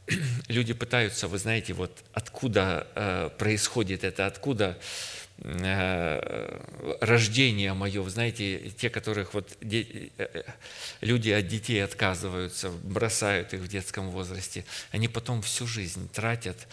люди 0.47 0.73
пытаются, 0.73 1.27
вы 1.27 1.37
знаете, 1.37 1.73
вот 1.73 2.03
откуда 2.13 2.87
э, 2.95 3.29
происходит 3.37 4.03
это, 4.03 4.25
откуда 4.25 4.77
э, 5.37 6.59
рождение 7.01 7.73
мое, 7.73 8.01
вы 8.01 8.09
знаете, 8.09 8.71
те, 8.77 8.89
которых 8.89 9.33
вот 9.33 9.57
де, 9.61 10.11
э, 10.17 10.43
люди 11.01 11.29
от 11.29 11.47
детей 11.47 11.83
отказываются, 11.83 12.69
бросают 12.69 13.53
их 13.53 13.61
в 13.61 13.67
детском 13.67 14.09
возрасте, 14.09 14.65
они 14.91 15.07
потом 15.07 15.41
всю 15.41 15.67
жизнь 15.67 16.09
тратят 16.09 16.67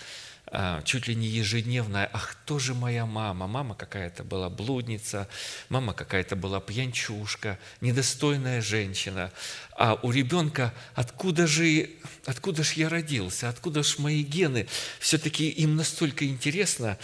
чуть 0.84 1.08
ли 1.08 1.14
не 1.14 1.26
ежедневная, 1.26 2.08
ах, 2.12 2.36
кто 2.42 2.58
же 2.58 2.74
моя 2.74 3.04
мама? 3.04 3.46
Мама 3.46 3.74
какая-то 3.74 4.22
была 4.22 4.48
блудница, 4.48 5.28
мама 5.68 5.92
какая-то 5.92 6.36
была 6.36 6.60
пьянчушка, 6.60 7.58
недостойная 7.80 8.60
женщина. 8.60 9.32
А 9.72 9.98
у 10.02 10.12
ребенка 10.12 10.72
откуда 10.94 11.46
же, 11.46 11.90
откуда 12.24 12.62
же 12.62 12.74
я 12.76 12.88
родился, 12.88 13.48
откуда 13.48 13.82
же 13.82 13.96
мои 13.98 14.22
гены? 14.22 14.68
Все-таки 15.00 15.48
им 15.48 15.76
настолько 15.76 16.24
интересно, 16.26 16.96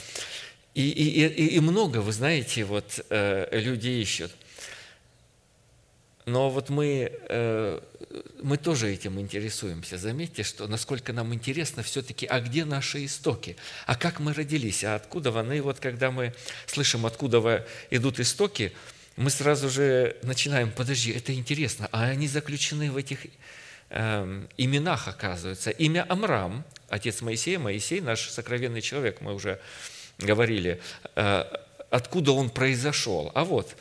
и, 0.74 0.88
и, 0.88 1.26
и, 1.26 1.56
и 1.56 1.60
много, 1.60 1.98
вы 1.98 2.12
знаете, 2.12 2.64
вот 2.64 3.04
э, 3.10 3.60
люди 3.60 3.88
ищут. 3.88 4.32
Но 6.24 6.50
вот 6.50 6.68
мы, 6.68 7.12
э, 7.28 7.80
мы 8.42 8.56
тоже 8.56 8.92
этим 8.92 9.18
интересуемся. 9.18 9.98
Заметьте, 9.98 10.44
что 10.44 10.68
насколько 10.68 11.12
нам 11.12 11.34
интересно 11.34 11.82
все-таки, 11.82 12.26
а 12.26 12.40
где 12.40 12.64
наши 12.64 13.04
истоки? 13.04 13.56
А 13.86 13.96
как 13.96 14.20
мы 14.20 14.32
родились? 14.32 14.84
А 14.84 14.94
откуда 14.94 15.36
они? 15.38 15.58
И 15.58 15.60
вот 15.60 15.80
когда 15.80 16.10
мы 16.10 16.32
слышим, 16.66 17.06
откуда 17.06 17.66
идут 17.90 18.20
истоки, 18.20 18.72
мы 19.16 19.30
сразу 19.30 19.68
же 19.68 20.16
начинаем, 20.22 20.70
подожди, 20.70 21.10
это 21.10 21.34
интересно, 21.34 21.88
а 21.92 22.04
они 22.04 22.28
заключены 22.28 22.90
в 22.90 22.96
этих 22.96 23.26
э, 23.90 24.46
именах, 24.56 25.08
оказывается. 25.08 25.70
Имя 25.70 26.06
Амрам, 26.08 26.64
отец 26.88 27.20
Моисея, 27.20 27.58
Моисей, 27.58 28.00
наш 28.00 28.28
сокровенный 28.30 28.80
человек, 28.80 29.20
мы 29.20 29.34
уже 29.34 29.60
говорили, 30.18 30.80
э, 31.16 31.44
откуда 31.90 32.32
он 32.32 32.48
произошел. 32.48 33.30
А 33.34 33.44
вот, 33.44 33.76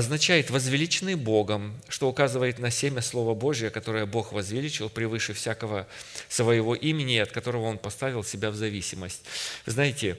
означает 0.00 0.50
«возвеличенный 0.50 1.14
Богом», 1.14 1.80
что 1.88 2.08
указывает 2.08 2.58
на 2.58 2.70
семя 2.70 3.00
Слова 3.02 3.34
Божия, 3.34 3.70
которое 3.70 4.06
Бог 4.06 4.32
возвеличил 4.32 4.88
превыше 4.88 5.32
всякого 5.34 5.86
своего 6.28 6.74
имени, 6.74 7.18
от 7.18 7.30
которого 7.30 7.66
Он 7.66 7.78
поставил 7.78 8.24
себя 8.24 8.50
в 8.50 8.56
зависимость. 8.56 9.22
Знаете, 9.66 10.18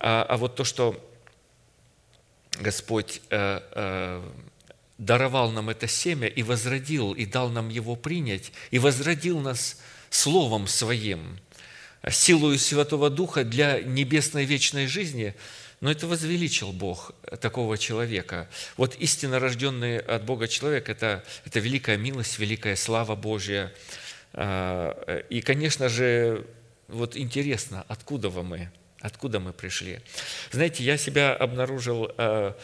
а, 0.00 0.26
а 0.28 0.36
вот 0.36 0.56
то, 0.56 0.64
что 0.64 0.98
Господь 2.58 3.20
э, 3.30 3.60
э, 3.72 4.22
даровал 4.96 5.52
нам 5.52 5.70
это 5.70 5.86
семя 5.86 6.26
и 6.26 6.42
возродил, 6.42 7.12
и 7.12 7.26
дал 7.26 7.50
нам 7.50 7.68
его 7.68 7.94
принять, 7.96 8.52
и 8.70 8.78
возродил 8.78 9.38
нас 9.40 9.80
Словом 10.10 10.66
Своим, 10.66 11.38
силою 12.10 12.58
Святого 12.58 13.10
Духа 13.10 13.44
для 13.44 13.80
небесной 13.82 14.44
вечной 14.44 14.86
жизни– 14.86 15.34
но 15.80 15.90
это 15.90 16.06
возвеличил 16.06 16.72
Бог 16.72 17.12
такого 17.40 17.78
человека. 17.78 18.48
Вот 18.76 18.96
истинно 18.96 19.38
рожденный 19.38 19.98
от 19.98 20.24
Бога 20.24 20.48
человек 20.48 20.88
это,– 20.88 21.24
это 21.44 21.60
великая 21.60 21.96
милость, 21.96 22.38
великая 22.38 22.76
слава 22.76 23.14
Божья. 23.14 23.72
А, 24.32 25.20
и, 25.28 25.40
конечно 25.40 25.88
же, 25.88 26.46
вот 26.88 27.16
интересно, 27.16 27.84
откуда 27.88 28.30
мы, 28.30 28.70
откуда 29.00 29.40
мы 29.40 29.52
пришли. 29.52 30.00
Знаете, 30.50 30.82
я 30.82 30.96
себя 30.96 31.34
обнаружил, 31.34 32.10
а, 32.16 32.56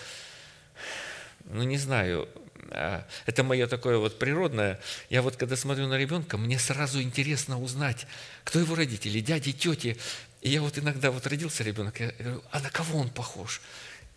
ну 1.44 1.62
не 1.62 1.78
знаю, 1.78 2.28
а, 2.70 3.06
это 3.26 3.44
мое 3.44 3.66
такое 3.66 3.98
вот 3.98 4.18
природное. 4.18 4.80
Я 5.10 5.22
вот 5.22 5.36
когда 5.36 5.56
смотрю 5.56 5.86
на 5.86 5.96
ребенка, 5.98 6.36
мне 6.36 6.58
сразу 6.58 7.00
интересно 7.00 7.60
узнать, 7.60 8.06
кто 8.42 8.58
его 8.58 8.74
родители, 8.74 9.20
дяди, 9.20 9.52
тети, 9.52 9.96
и 10.44 10.50
я 10.50 10.60
вот 10.60 10.78
иногда, 10.78 11.10
вот 11.10 11.26
родился 11.26 11.64
ребенок, 11.64 11.98
я 12.00 12.12
говорю, 12.18 12.42
а 12.50 12.60
на 12.60 12.70
кого 12.70 12.98
он 12.98 13.08
похож? 13.08 13.62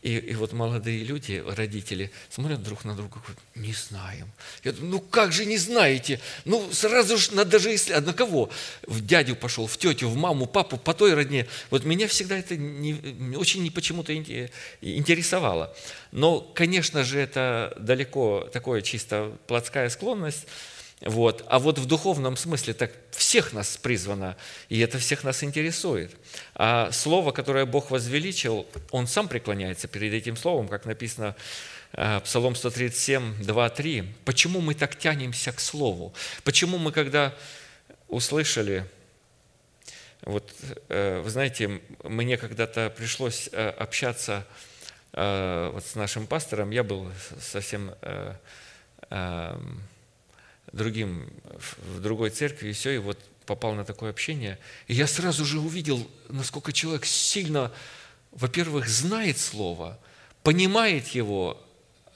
И, 0.01 0.17
и 0.17 0.36
вот 0.36 0.51
молодые 0.51 1.03
люди, 1.05 1.41
родители, 1.47 2.11
смотрят 2.30 2.61
друг 2.61 2.84
на 2.84 2.95
друга, 2.95 3.19
говорят, 3.19 3.38
не 3.55 3.73
знаем. 3.73 4.30
Я 4.65 4.73
думаю, 4.73 4.91
ну 4.91 4.99
как 4.99 5.32
же 5.32 5.45
не 5.45 5.57
знаете? 5.57 6.19
Ну 6.43 6.69
сразу 6.71 7.17
же 7.17 7.34
надо 7.34 7.59
же 7.59 7.73
исследовать. 7.73 8.03
А 8.03 8.11
на 8.11 8.13
кого? 8.13 8.49
В 8.86 9.03
дядю 9.03 9.38
пошел, 9.38 9.67
в 9.67 9.78
тетю, 9.78 10.09
в 10.09 10.17
маму, 10.17 10.47
папу, 10.47 10.78
по 10.78 10.93
той 10.93 11.13
родне. 11.13 11.47
Вот 11.71 11.86
меня 11.86 12.09
всегда 12.09 12.38
это 12.38 12.57
не, 12.57 13.36
очень 13.38 13.63
не 13.63 13.71
почему-то 13.71 14.13
интересовало. 14.82 15.73
Но, 16.11 16.41
конечно 16.41 17.05
же, 17.05 17.19
это 17.19 17.73
далеко 17.80 18.49
такое 18.51 18.82
чисто 18.82 19.32
плотская 19.47 19.89
склонность. 19.89 20.45
Вот. 21.02 21.45
А 21.48 21.60
вот 21.60 21.78
в 21.78 21.86
духовном 21.86 22.36
смысле 22.36 22.74
так 22.74 22.91
всех 23.12 23.54
нас 23.54 23.78
призвано, 23.78 24.36
и 24.68 24.80
это 24.80 24.98
всех 24.98 25.24
нас 25.24 25.43
интересует. 25.43 26.12
А 26.56 26.91
слово, 26.91 27.32
которое 27.32 27.66
Бог 27.66 27.91
возвеличил, 27.91 28.66
Он 28.91 29.06
сам 29.06 29.28
преклоняется 29.28 29.88
перед 29.88 30.14
этим 30.14 30.36
словом, 30.36 30.68
как 30.68 30.86
написано 30.86 31.36
э, 31.93 32.20
Псалом 32.22 32.56
137, 32.56 33.43
2, 33.43 33.70
3. 33.70 34.14
Почему 34.26 34.60
мы 34.60 34.74
так 34.74 34.95
тянемся 34.95 35.52
к 35.52 35.60
слову? 35.60 36.14
Почему 36.43 36.80
мы, 36.80 36.91
когда 36.91 37.36
услышали, 38.08 38.84
вот, 40.22 40.52
э, 40.89 41.22
вы 41.24 41.30
знаете, 41.30 41.80
мне 42.04 42.38
когда-то 42.38 42.91
пришлось 42.95 43.50
э, 43.52 43.70
общаться 43.70 44.45
вот 45.14 45.84
с 45.84 45.95
нашим 45.95 46.28
пастором, 46.28 46.70
я 46.70 46.84
был 46.84 47.12
совсем 47.39 47.91
другим, 50.72 51.30
в 51.95 52.01
другой 52.01 52.30
церкви, 52.30 52.70
и 52.70 52.74
все, 52.74 52.91
и 52.91 52.97
вот 52.97 53.18
попал 53.45 53.74
на 53.74 53.86
такое 53.86 54.09
общение. 54.09 54.59
И 54.88 54.93
я 54.93 55.07
сразу 55.07 55.45
же 55.45 55.59
увидел, 55.59 56.07
насколько 56.30 56.74
человек 56.74 57.05
сильно, 57.05 57.72
во-первых, 58.32 58.88
знает 58.88 59.39
Слово, 59.39 59.97
понимает 60.43 61.07
его, 61.07 61.61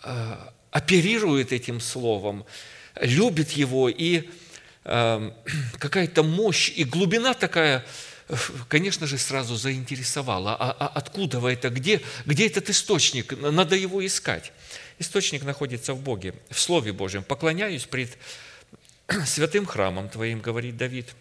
э, 0.04 0.36
оперирует 0.72 1.54
этим 1.54 1.80
Словом, 1.80 2.46
любит 3.00 3.52
его 3.52 3.90
и 3.90 4.30
э, 4.84 5.32
какая-то 5.80 6.24
мощь 6.24 6.72
и 6.76 6.84
глубина 6.84 7.34
такая, 7.34 7.86
конечно 8.68 9.08
же, 9.08 9.18
сразу 9.18 9.56
заинтересовала. 9.56 10.56
А, 10.56 10.72
а 10.72 10.88
откуда 10.88 11.40
это? 11.48 11.70
Где, 11.70 12.02
где 12.26 12.48
этот 12.48 12.70
источник? 12.70 13.40
Надо 13.40 13.76
его 13.76 14.06
искать. 14.06 14.52
Источник 15.02 15.44
находится 15.44 15.96
в 15.96 16.00
Боге, 16.00 16.36
в 16.52 16.60
Слове 16.60 16.94
Божьем. 16.94 17.24
«Поклоняюсь 17.24 17.86
пред 17.86 18.16
святым 19.26 19.66
храмом 19.66 20.10
Твоим, 20.10 20.42
говорит 20.42 20.78
Давид, 20.78 21.16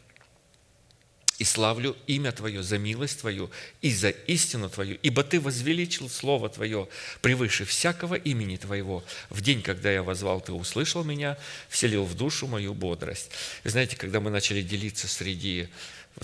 и 1.39 1.45
славлю 1.45 1.97
имя 2.07 2.31
Твое 2.31 2.63
за 2.63 2.77
милость 2.77 3.21
Твою 3.21 3.51
и 3.81 3.91
за 3.91 4.11
истину 4.11 4.69
Твою, 4.69 4.99
ибо 5.01 5.25
Ты 5.25 5.41
возвеличил 5.41 6.11
Слово 6.11 6.51
Твое 6.51 6.89
превыше 7.23 7.65
всякого 7.65 8.17
имени 8.17 8.59
Твоего. 8.59 9.03
В 9.31 9.41
день, 9.41 9.63
когда 9.63 9.91
я 9.91 10.03
возвал, 10.03 10.43
Ты 10.43 10.53
услышал 10.53 11.03
меня, 11.03 11.39
вселил 11.71 12.05
в 12.05 12.15
душу 12.15 12.47
мою 12.47 12.75
бодрость». 12.75 13.31
Вы 13.65 13.71
знаете, 13.71 13.97
когда 13.97 14.21
мы 14.21 14.31
начали 14.31 14.61
делиться 14.61 15.09
среди 15.09 15.71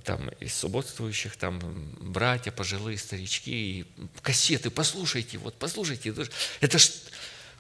там, 0.04 0.28
из 0.40 0.54
субботствующих, 0.54 1.36
там, 1.38 1.58
братья, 2.00 2.50
пожилые 2.50 2.98
старички, 2.98 3.80
и 3.80 3.86
кассеты, 4.20 4.68
послушайте, 4.68 5.38
вот, 5.38 5.54
послушайте. 5.54 6.14
Это 6.60 6.78
ж, 6.78 6.90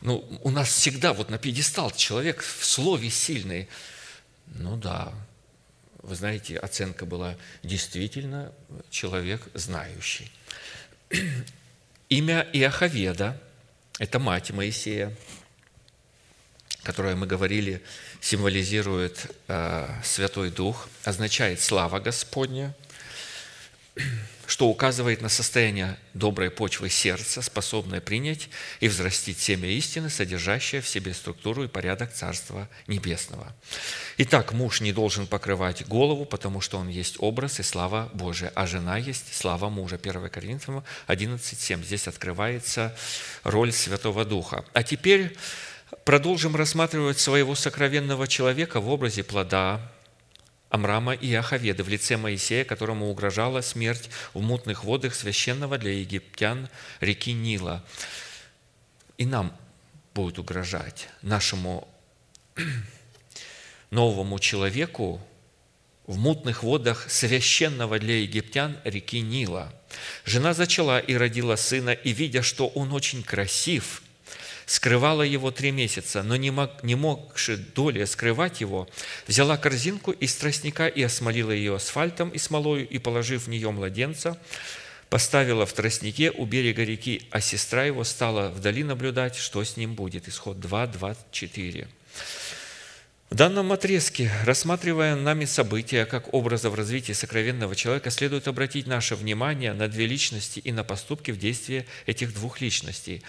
ну, 0.06 0.24
у 0.44 0.50
нас 0.50 0.68
всегда 0.68 1.12
вот 1.12 1.30
на 1.30 1.36
пьедестал 1.36 1.90
человек 1.90 2.40
в 2.40 2.64
слове 2.64 3.10
сильный. 3.10 3.68
Ну 4.46 4.76
да, 4.76 5.12
вы 5.98 6.14
знаете, 6.14 6.58
оценка 6.58 7.04
была 7.04 7.34
действительно 7.64 8.52
человек 8.88 9.42
знающий. 9.54 10.30
Имя 12.08 12.48
Иоховеда– 12.52 13.36
это 13.98 14.20
мать 14.20 14.52
Моисея, 14.52 15.12
которая, 16.84 17.16
мы 17.16 17.26
говорили, 17.26 17.82
символизирует 18.20 19.34
э, 19.48 19.88
Святой 20.04 20.52
Дух, 20.52 20.88
означает 21.02 21.60
«слава 21.60 21.98
Господня», 21.98 22.76
что 24.46 24.68
указывает 24.68 25.20
на 25.20 25.28
состояние 25.28 25.98
доброй 26.14 26.50
почвы 26.50 26.88
сердца, 26.88 27.42
способное 27.42 28.00
принять 28.00 28.48
и 28.80 28.88
взрастить 28.88 29.38
семя 29.38 29.68
истины, 29.68 30.08
содержащее 30.10 30.80
в 30.80 30.88
себе 30.88 31.14
структуру 31.14 31.64
и 31.64 31.68
порядок 31.68 32.12
Царства 32.12 32.68
Небесного. 32.86 33.52
Итак, 34.18 34.52
муж 34.52 34.80
не 34.80 34.92
должен 34.92 35.26
покрывать 35.26 35.86
голову, 35.86 36.24
потому 36.24 36.60
что 36.60 36.78
он 36.78 36.88
есть 36.88 37.16
образ 37.18 37.60
и 37.60 37.62
слава 37.62 38.10
Божия, 38.14 38.52
а 38.54 38.66
жена 38.66 38.98
есть 38.98 39.34
слава 39.34 39.68
мужа. 39.68 39.96
1 40.02 40.28
Коринфянам 40.30 40.84
11.7. 41.08 41.84
Здесь 41.84 42.08
открывается 42.08 42.96
роль 43.44 43.72
Святого 43.72 44.24
Духа. 44.24 44.64
А 44.72 44.82
теперь 44.82 45.36
продолжим 46.04 46.56
рассматривать 46.56 47.18
своего 47.18 47.54
сокровенного 47.54 48.26
человека 48.28 48.80
в 48.80 48.88
образе 48.88 49.22
плода 49.22 49.80
Амрама 50.68 51.14
и 51.14 51.32
Ахаведы 51.34 51.82
в 51.82 51.88
лице 51.88 52.16
Моисея, 52.16 52.64
которому 52.64 53.08
угрожала 53.08 53.60
смерть 53.60 54.10
в 54.34 54.40
мутных 54.40 54.84
водах 54.84 55.14
священного 55.14 55.78
для 55.78 55.92
египтян 55.92 56.68
реки 57.00 57.32
Нила. 57.32 57.84
И 59.16 59.26
нам 59.26 59.56
будет 60.14 60.38
угрожать, 60.38 61.08
нашему 61.22 61.86
новому 63.90 64.38
человеку 64.38 65.20
в 66.06 66.18
мутных 66.18 66.62
водах 66.62 67.10
священного 67.10 67.98
для 67.98 68.20
египтян 68.20 68.76
реки 68.84 69.20
Нила. 69.20 69.72
Жена 70.24 70.52
зачала 70.52 70.98
и 70.98 71.14
родила 71.14 71.56
сына, 71.56 71.90
и, 71.90 72.12
видя, 72.12 72.42
что 72.42 72.66
он 72.68 72.92
очень 72.92 73.22
красив– 73.22 74.02
скрывала 74.66 75.22
его 75.22 75.52
три 75.52 75.70
месяца, 75.70 76.22
но 76.22 76.36
не, 76.36 76.50
мог, 76.50 76.82
не 76.82 76.96
могши 76.96 77.56
доли 77.56 78.04
скрывать 78.04 78.60
его, 78.60 78.88
взяла 79.26 79.56
корзинку 79.56 80.10
из 80.10 80.34
тростника 80.34 80.88
и 80.88 81.02
осмолила 81.02 81.52
ее 81.52 81.76
асфальтом 81.76 82.30
и 82.30 82.38
смолою, 82.38 82.86
и, 82.86 82.98
положив 82.98 83.44
в 83.44 83.48
нее 83.48 83.70
младенца, 83.70 84.38
поставила 85.08 85.66
в 85.66 85.72
тростнике 85.72 86.32
у 86.32 86.44
берега 86.44 86.82
реки, 86.82 87.22
а 87.30 87.40
сестра 87.40 87.84
его 87.84 88.02
стала 88.02 88.48
вдали 88.48 88.82
наблюдать, 88.82 89.36
что 89.36 89.62
с 89.62 89.76
ним 89.76 89.94
будет. 89.94 90.28
Исход 90.28 90.58
2, 90.60 90.86
24. 90.88 91.88
В 93.28 93.34
данном 93.34 93.72
отрезке, 93.72 94.30
рассматривая 94.44 95.16
нами 95.16 95.46
события 95.46 96.06
как 96.06 96.32
образа 96.32 96.70
в 96.70 96.76
развитии 96.76 97.12
сокровенного 97.12 97.74
человека, 97.74 98.10
следует 98.10 98.46
обратить 98.46 98.86
наше 98.86 99.16
внимание 99.16 99.72
на 99.72 99.88
две 99.88 100.06
личности 100.06 100.60
и 100.60 100.70
на 100.70 100.84
поступки 100.84 101.32
в 101.32 101.38
действии 101.38 101.86
этих 102.06 102.32
двух 102.32 102.60
личностей. 102.60 103.22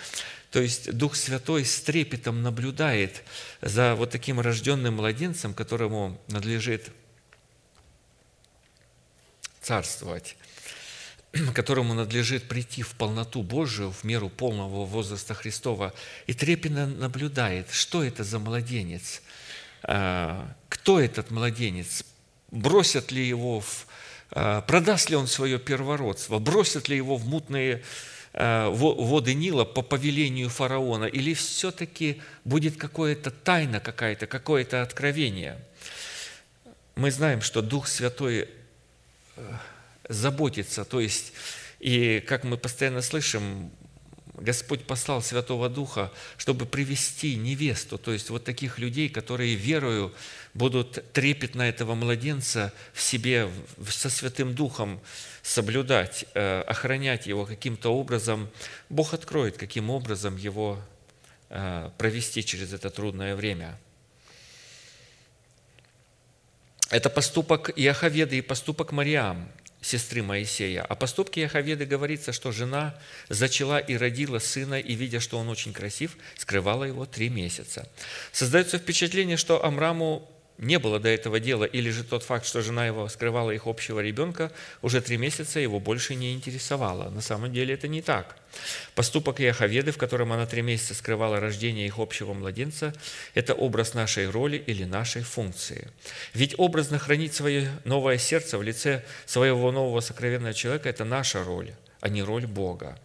То 0.52 0.62
есть 0.62 0.92
Дух 0.94 1.16
Святой 1.16 1.66
с 1.66 1.82
трепетом 1.82 2.42
наблюдает 2.42 3.24
за 3.62 3.96
вот 3.96 4.12
таким 4.12 4.40
рожденным 4.40 4.96
младенцем, 4.96 5.54
которому 5.54 6.20
надлежит 6.28 6.92
царствовать, 9.62 10.38
которому 11.54 11.94
надлежит 11.94 12.48
прийти 12.48 12.82
в 12.82 12.96
полноту 12.96 13.44
Божию, 13.44 13.92
в 13.92 14.04
меру 14.06 14.30
полного 14.30 14.86
возраста 14.86 15.34
Христова, 15.34 15.94
и 16.28 16.34
трепетно 16.34 16.88
наблюдает, 16.88 17.70
что 17.72 18.04
это 18.04 18.24
за 18.24 18.40
младенец, 18.40 19.22
а, 19.84 20.56
кто 20.70 21.02
этот 21.02 21.30
младенец, 21.30 22.06
бросят 22.52 23.12
ли 23.12 23.28
его 23.28 23.60
в 23.60 23.86
а, 24.32 24.62
продаст 24.62 25.10
ли 25.10 25.16
он 25.16 25.28
свое 25.28 25.60
первородство, 25.60 26.40
бросят 26.40 26.90
ли 26.90 26.98
его 26.98 27.16
в 27.18 27.26
мутные 27.26 27.84
воды 28.38 29.34
Нила 29.34 29.66
по 29.66 29.82
повелению 29.82 30.50
фараона, 30.50 31.06
или 31.06 31.34
все-таки 31.34 32.22
будет 32.46 32.78
какая-то 32.78 33.32
тайна 33.32 33.80
какая-то, 33.80 34.28
какое-то 34.28 34.84
откровение? 34.84 35.58
Мы 36.96 37.12
знаем, 37.12 37.42
что 37.42 37.62
Дух 37.62 37.88
Святой 37.88 38.50
э, 39.36 39.54
заботится, 40.10 40.86
то 40.86 41.00
есть, 41.00 41.34
и 41.80 42.24
как 42.28 42.44
мы 42.44 42.58
постоянно 42.58 43.02
слышим, 43.02 43.72
Господь 44.38 44.86
послал 44.86 45.22
Святого 45.22 45.68
Духа, 45.68 46.12
чтобы 46.38 46.66
привести 46.66 47.36
невесту, 47.36 47.98
то 47.98 48.14
есть 48.14 48.30
вот 48.30 48.44
таких 48.44 48.78
людей, 48.78 49.10
которые 49.10 49.56
верою 49.56 50.14
будут 50.54 51.12
трепетно 51.12 51.64
этого 51.64 51.96
младенца 51.96 52.72
в 52.94 53.02
себе 53.02 53.50
со 53.90 54.10
Святым 54.10 54.54
Духом 54.54 55.02
соблюдать, 55.42 56.26
э, 56.36 56.62
охранять 56.62 57.26
его 57.26 57.46
каким-то 57.46 57.90
образом, 57.90 58.50
Бог 58.90 59.14
откроет, 59.14 59.58
каким 59.58 59.90
образом 59.90 60.38
его 60.38 60.80
э, 61.50 61.90
провести 61.98 62.44
через 62.44 62.74
это 62.74 62.92
трудное 62.92 63.36
время. 63.36 63.80
Это 66.90 67.10
поступок 67.10 67.72
Иоховеды 67.76 68.38
и 68.38 68.42
поступок 68.42 68.92
Мариам, 68.92 69.52
сестры 69.82 70.24
Моисея. 70.24 70.84
О 70.84 70.96
поступке 70.96 71.42
Иоховеды 71.42 71.86
говорится, 71.86 72.34
что 72.34 72.52
жена 72.52 72.96
зачала 73.30 73.78
и 73.78 73.96
родила 73.96 74.40
сына, 74.40 74.80
и, 74.80 74.96
видя, 74.96 75.20
что 75.20 75.38
он 75.38 75.50
очень 75.50 75.74
красив, 75.74 76.18
скрывала 76.38 76.84
его 76.84 77.06
три 77.06 77.30
месяца. 77.30 77.88
Создается 78.32 78.78
впечатление, 78.78 79.38
что 79.38 79.64
Амраму 79.64 80.30
не 80.58 80.80
было 80.80 81.00
до 81.00 81.10
этого 81.10 81.40
дела, 81.40 81.66
или 81.66 81.90
же 81.90 82.04
тот 82.04 82.24
факт, 82.24 82.46
что 82.46 82.62
жена 82.62 82.88
его 82.88 83.08
скрывала 83.10 83.52
их 83.52 83.68
общего 83.68 84.00
ребенка, 84.00 84.52
уже 84.82 85.02
три 85.02 85.18
месяца 85.18 85.60
его 85.60 85.80
больше 85.80 86.16
не 86.16 86.34
интересовало. 86.34 87.10
На 87.10 87.22
самом 87.22 87.54
деле 87.54 87.76
это 87.76 87.88
не 87.88 88.02
так. 88.02 88.36
Поступок 88.96 89.40
Яховеды, 89.40 89.92
в 89.92 89.98
котором 89.98 90.34
она 90.34 90.48
три 90.48 90.64
месяца 90.64 90.96
скрывала 90.96 91.40
рождение 91.40 91.86
их 91.86 92.00
общего 92.00 92.34
младенца, 92.34 92.94
это 93.36 93.54
образ 93.54 93.94
нашей 93.94 94.30
роли 94.30 94.58
или 94.58 94.84
нашей 94.84 95.22
функции. 95.22 95.90
Ведь 96.34 96.56
образно 96.58 96.98
хранить 96.98 97.36
свое 97.36 97.70
новое 97.84 98.18
сердце 98.18 98.58
в 98.58 98.64
лице 98.64 99.04
своего 99.28 99.72
нового 99.72 100.00
сокровенного 100.00 100.56
человека– 100.56 100.90
это 100.90 101.06
наша 101.06 101.44
роль 101.44 101.72
а 102.00 102.10
не 102.10 102.22
роль 102.22 102.46
Бога. 102.46 103.00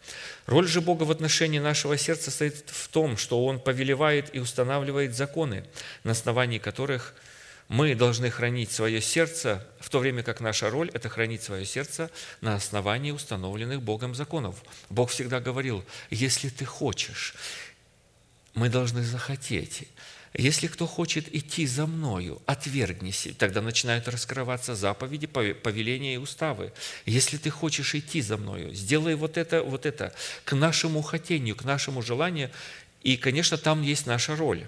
Роль 0.45 0.69
же 0.69 0.83
Бога 0.83 1.05
в 1.05 1.11
отношении 1.11 1.59
нашего 1.59 1.97
сердца 1.97 2.31
стоит 2.31 2.63
в 2.67 2.89
том, 2.89 3.17
что 3.17 3.47
Он 3.47 3.59
повелевает 3.59 4.29
и 4.35 4.39
устанавливает 4.39 5.17
законы, 5.17 5.65
на 6.05 6.13
основании 6.13 6.59
которых– 6.59 7.15
мы 7.73 7.95
должны 7.95 8.31
хранить 8.31 8.71
свое 8.71 9.01
сердце, 9.01 9.67
в 9.81 9.89
то 9.89 9.99
время 9.99 10.23
как 10.23 10.41
наша 10.41 10.69
роль– 10.69 10.91
это 10.93 11.09
хранить 11.09 11.43
свое 11.43 11.65
сердце 11.65 12.11
на 12.43 12.55
основании 12.55 13.13
установленных 13.13 13.81
Богом 13.81 14.15
законов. 14.15 14.63
Бог 14.91 15.09
всегда 15.11 15.41
говорил, 15.41 15.83
если 16.11 16.51
ты 16.51 16.67
хочешь, 16.67 17.35
мы 18.53 18.69
должны 18.69 19.03
захотеть. 19.03 19.89
Если 20.35 20.67
кто 20.67 20.87
хочет 20.87 21.35
идти 21.35 21.67
за 21.67 21.87
мною, 21.87 22.43
отвергнись. 22.45 23.29
Тогда 23.39 23.63
начинают 23.63 24.07
раскрываться 24.07 24.75
заповеди, 24.75 25.27
повеления 25.27 26.15
и 26.15 26.19
уставы. 26.19 26.75
Если 27.07 27.39
ты 27.39 27.49
хочешь 27.49 27.95
идти 27.95 28.21
за 28.21 28.37
мною, 28.37 28.75
сделай 28.75 29.15
вот 29.15 29.39
это, 29.39 29.63
вот 29.63 29.87
это, 29.87 30.13
к 30.45 30.55
нашему 30.55 31.01
хотению, 31.01 31.57
к 31.57 31.65
нашему 31.65 32.03
желанию. 32.03 32.51
И, 33.03 33.17
конечно, 33.17 33.57
там 33.57 33.81
есть 33.81 34.05
наша 34.05 34.37
роль. 34.37 34.67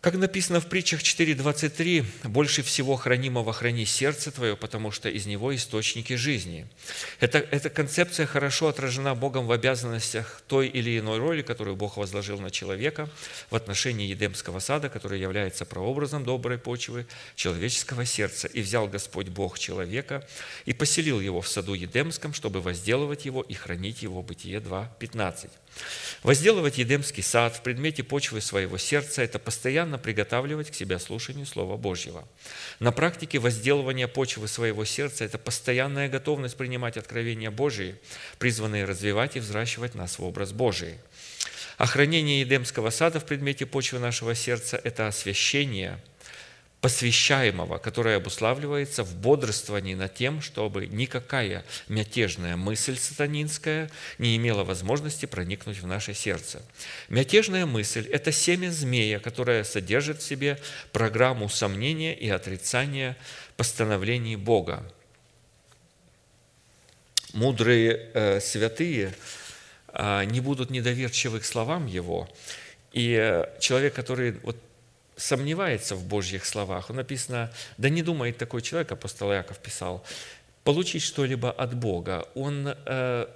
Как 0.00 0.14
написано 0.14 0.62
в 0.62 0.66
притчах 0.66 1.02
4.23, 1.02 2.06
«Больше 2.24 2.62
всего 2.62 2.96
хранимого 2.96 3.52
храни 3.52 3.84
сердце 3.84 4.30
твое, 4.30 4.56
потому 4.56 4.90
что 4.92 5.10
из 5.10 5.26
него 5.26 5.54
источники 5.54 6.14
жизни». 6.14 6.66
Это, 7.20 7.36
эта 7.36 7.68
концепция 7.68 8.24
хорошо 8.24 8.68
отражена 8.68 9.14
Богом 9.14 9.46
в 9.46 9.52
обязанностях 9.52 10.42
той 10.48 10.68
или 10.68 10.98
иной 10.98 11.18
роли, 11.18 11.42
которую 11.42 11.76
Бог 11.76 11.98
возложил 11.98 12.40
на 12.40 12.50
человека 12.50 13.10
в 13.50 13.56
отношении 13.56 14.06
Едемского 14.06 14.60
сада, 14.60 14.88
который 14.88 15.20
является 15.20 15.66
прообразом 15.66 16.24
доброй 16.24 16.56
почвы 16.56 17.06
человеческого 17.36 18.06
сердца. 18.06 18.48
«И 18.48 18.62
взял 18.62 18.88
Господь 18.88 19.28
Бог 19.28 19.58
человека 19.58 20.26
и 20.64 20.72
поселил 20.72 21.20
его 21.20 21.42
в 21.42 21.48
саду 21.48 21.74
Едемском, 21.74 22.32
чтобы 22.32 22.62
возделывать 22.62 23.26
его 23.26 23.42
и 23.42 23.52
хранить 23.52 24.00
его». 24.00 24.22
Бытие 24.22 24.60
2.15. 24.60 25.50
Возделывать 26.22 26.76
Едемский 26.76 27.22
сад 27.22 27.56
в 27.56 27.62
предмете 27.62 28.02
почвы 28.02 28.42
своего 28.42 28.76
сердца– 28.76 29.22
это 29.24 29.38
постоянно 29.38 29.96
приготавливать 29.96 30.70
к 30.70 30.74
себя 30.74 30.98
слушанию 30.98 31.46
Слова 31.46 31.78
Божьего. 31.78 32.28
На 32.78 32.92
практике 32.92 33.38
возделывания 33.38 34.06
почвы 34.06 34.46
своего 34.46 34.84
сердца– 34.84 35.24
это 35.26 35.38
постоянная 35.38 36.08
готовность 36.08 36.58
принимать 36.58 36.98
откровения 36.98 37.50
Божьи, 37.50 37.98
призванные 38.38 38.84
развивать 38.84 39.36
и 39.36 39.40
взращивать 39.40 39.94
нас 39.94 40.18
в 40.18 40.24
образ 40.24 40.52
Божий. 40.52 40.98
Охранение 41.78 42.40
Едемского 42.40 42.90
сада 42.90 43.20
в 43.20 43.24
предмете 43.24 43.64
почвы 43.64 43.98
нашего 43.98 44.34
сердца– 44.34 44.78
это 44.84 45.08
освящение– 45.08 46.02
посвящаемого, 46.80 47.78
которое 47.78 48.16
обуславливается 48.16 49.04
в 49.04 49.14
бодрствовании 49.14 49.94
над 49.94 50.14
тем, 50.14 50.40
чтобы 50.40 50.86
никакая 50.86 51.64
мятежная 51.88 52.56
мысль 52.56 52.96
сатанинская 52.96 53.90
не 54.18 54.36
имела 54.36 54.64
возможности 54.64 55.26
проникнуть 55.26 55.80
в 55.80 55.86
наше 55.86 56.14
сердце. 56.14 56.62
Мятежная 57.08 57.66
мысль– 57.66 58.08
это 58.12 58.32
семя 58.32 58.70
змея, 58.70 59.18
которое 59.18 59.62
содержит 59.64 60.22
в 60.22 60.26
себе 60.26 60.58
программу 60.92 61.48
сомнения 61.48 62.14
и 62.14 62.30
отрицания 62.30 63.16
постановлений 63.56 64.36
Бога. 64.36 64.90
Мудрые 67.34 68.10
э, 68.14 68.40
святые 68.40 69.14
э, 69.92 70.24
не 70.24 70.40
будут 70.40 70.70
недоверчивы 70.70 71.40
к 71.40 71.44
словам 71.44 71.86
Его, 71.86 72.28
и 72.92 73.14
э, 73.14 73.44
человек, 73.60 73.94
который 73.94 74.32
вот 74.42 74.56
сомневается 75.20 75.94
в 75.94 76.04
Божьих 76.04 76.46
словах. 76.46 76.88
Написано, 76.88 77.52
да 77.76 77.90
не 77.90 78.02
думает 78.02 78.38
такой 78.38 78.62
человек, 78.62 78.92
апостол 78.92 79.32
Яков 79.32 79.58
писал, 79.58 80.02
получить 80.64 81.02
что-либо 81.02 81.50
от 81.50 81.74
Бога. 81.74 82.26
Он 82.34 82.74
э, 82.86 83.26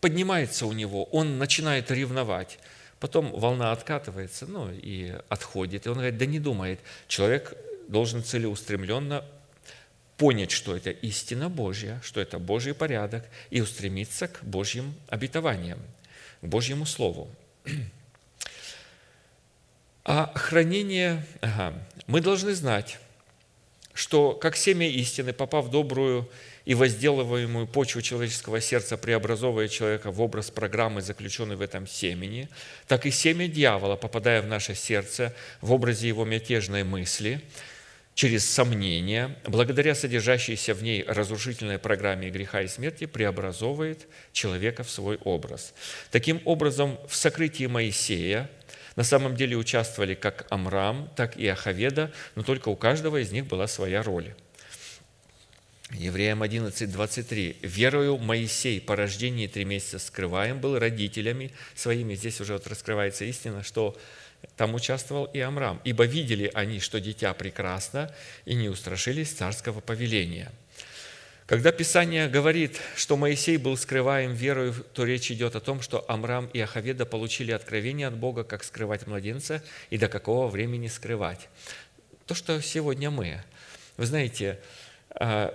поднимается 0.00 0.66
у 0.66 0.72
него, 0.72 1.04
он 1.04 1.38
начинает 1.38 1.90
ревновать. 1.90 2.58
Потом 3.00 3.32
волна 3.32 3.72
откатывается, 3.72 4.46
ну 4.46 4.70
и 4.70 5.14
отходит. 5.28 5.86
И 5.86 5.88
он 5.88 5.96
говорит, 5.96 6.18
да 6.18 6.26
не 6.26 6.38
думает. 6.38 6.78
Человек 7.08 7.56
должен 7.88 8.22
целеустремленно 8.22 9.24
понять, 10.18 10.52
что 10.52 10.76
это 10.76 10.90
истина 10.90 11.48
Божья, 11.48 12.00
что 12.04 12.20
это 12.20 12.38
Божий 12.38 12.74
порядок, 12.74 13.24
и 13.50 13.60
устремиться 13.60 14.28
к 14.28 14.44
Божьим 14.44 14.94
обетованиям, 15.08 15.80
к 16.42 16.46
Божьему 16.46 16.86
Слову. 16.86 17.30
А 20.04 20.32
хранение, 20.34 21.24
ага, 21.40 21.74
мы 22.08 22.20
должны 22.20 22.54
знать, 22.54 22.98
что 23.94 24.32
как 24.32 24.56
семя 24.56 24.88
истины, 24.88 25.32
попав 25.32 25.66
в 25.66 25.70
добрую 25.70 26.28
и 26.64 26.74
возделываемую 26.74 27.68
почву 27.68 28.02
человеческого 28.02 28.60
сердца, 28.60 28.96
преобразовывая 28.96 29.68
человека 29.68 30.10
в 30.10 30.20
образ 30.20 30.50
программы, 30.50 31.02
заключенной 31.02 31.54
в 31.54 31.60
этом 31.60 31.86
семени, 31.86 32.48
так 32.88 33.06
и 33.06 33.12
семя 33.12 33.46
дьявола, 33.46 33.94
попадая 33.94 34.42
в 34.42 34.46
наше 34.46 34.74
сердце 34.74 35.34
в 35.60 35.72
образе 35.72 36.08
его 36.08 36.24
мятежной 36.24 36.82
мысли, 36.82 37.40
через 38.14 38.44
сомнения, 38.50 39.38
благодаря 39.46 39.94
содержащейся 39.94 40.74
в 40.74 40.82
ней 40.82 41.04
разрушительной 41.06 41.78
программе 41.78 42.28
греха 42.28 42.60
и 42.62 42.68
смерти, 42.68 43.06
преобразовывает 43.06 44.08
человека 44.32 44.82
в 44.82 44.90
свой 44.90 45.16
образ. 45.18 45.72
Таким 46.10 46.42
образом, 46.44 46.98
в 47.08 47.14
сокрытии 47.14 47.66
Моисея– 47.66 48.50
на 48.96 49.04
самом 49.04 49.36
деле 49.36 49.56
участвовали 49.56 50.14
как 50.14 50.46
Амрам, 50.50 51.10
так 51.16 51.36
и 51.36 51.46
Ахаведа, 51.46 52.12
но 52.34 52.42
только 52.42 52.68
у 52.68 52.76
каждого 52.76 53.20
из 53.22 53.32
них 53.32 53.46
была 53.46 53.66
своя 53.66 54.02
роль. 54.02 54.34
Евреям 55.90 56.42
11, 56.42 56.90
23. 56.90 57.58
«Верою 57.62 58.16
Моисей 58.16 58.80
по 58.80 58.96
рождении 58.96 59.46
три 59.46 59.64
месяца 59.64 59.98
скрываем 59.98 60.58
был 60.58 60.78
родителями 60.78 61.52
своими». 61.74 62.14
Здесь 62.14 62.40
уже 62.40 62.54
вот 62.54 62.66
раскрывается 62.66 63.24
истина, 63.26 63.62
что 63.62 63.96
там 64.56 64.74
участвовал 64.74 65.24
и 65.26 65.40
Амрам. 65.40 65.80
«Ибо 65.84 66.04
видели 66.04 66.50
они, 66.54 66.80
что 66.80 66.98
дитя 66.98 67.34
прекрасно, 67.34 68.14
и 68.46 68.54
не 68.54 68.68
устрашились 68.68 69.32
царского 69.32 69.80
повеления». 69.80 70.50
Когда 71.52 71.70
Писание 71.70 72.30
говорит, 72.30 72.80
что 72.96 73.18
Моисей 73.18 73.58
был 73.58 73.76
скрываем 73.76 74.32
верою, 74.32 74.72
то 74.72 75.04
речь 75.04 75.30
идет 75.30 75.54
о 75.54 75.60
том, 75.60 75.82
что 75.82 76.02
Амрам 76.08 76.46
и 76.46 76.58
Ахаведа 76.58 77.04
получили 77.04 77.52
откровение 77.52 78.06
от 78.06 78.16
Бога, 78.16 78.42
как 78.42 78.64
скрывать 78.64 79.06
младенца 79.06 79.62
и 79.90 79.98
до 79.98 80.08
какого 80.08 80.48
времени 80.48 80.86
скрывать. 80.86 81.50
То, 82.24 82.34
что 82.34 82.58
сегодня 82.62 83.10
мы. 83.10 83.44
Вы 83.98 84.06
знаете, 84.06 84.60
а, 85.10 85.52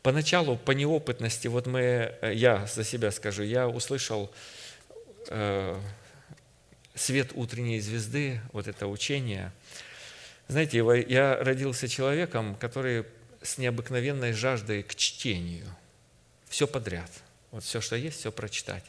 поначалу 0.00 0.56
по 0.56 0.70
неопытности, 0.70 1.48
вот 1.48 1.66
мы, 1.66 2.14
я 2.22 2.66
за 2.66 2.84
себя 2.84 3.10
скажу, 3.10 3.42
я 3.42 3.68
услышал 3.68 4.32
э, 5.28 5.78
свет 6.94 7.32
утренней 7.34 7.80
звезды, 7.80 8.40
вот 8.52 8.66
это 8.66 8.86
учение. 8.86 9.52
Знаете, 10.48 10.78
я 11.06 11.36
родился 11.36 11.86
человеком, 11.86 12.54
который 12.54 13.04
с 13.44 13.58
необыкновенной 13.58 14.32
жаждой 14.32 14.82
к 14.82 14.94
чтению. 14.94 15.66
Все 16.48 16.66
подряд. 16.66 17.10
Вот 17.50 17.62
все, 17.62 17.80
что 17.80 17.94
есть, 17.94 18.18
все 18.18 18.32
прочитать. 18.32 18.84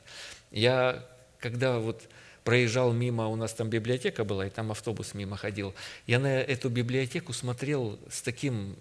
Я, 0.49 1.05
когда 1.39 1.77
вот 1.77 2.07
проезжал 2.43 2.93
мимо, 2.93 3.27
у 3.27 3.35
нас 3.35 3.53
там 3.53 3.69
библиотека 3.69 4.23
была, 4.23 4.47
и 4.47 4.49
там 4.49 4.71
автобус 4.71 5.13
мимо 5.13 5.35
ходил, 5.35 5.73
я 6.07 6.19
на 6.19 6.27
эту 6.27 6.69
библиотеку 6.69 7.33
смотрел 7.33 7.99
с 8.09 8.21
таким 8.21 8.75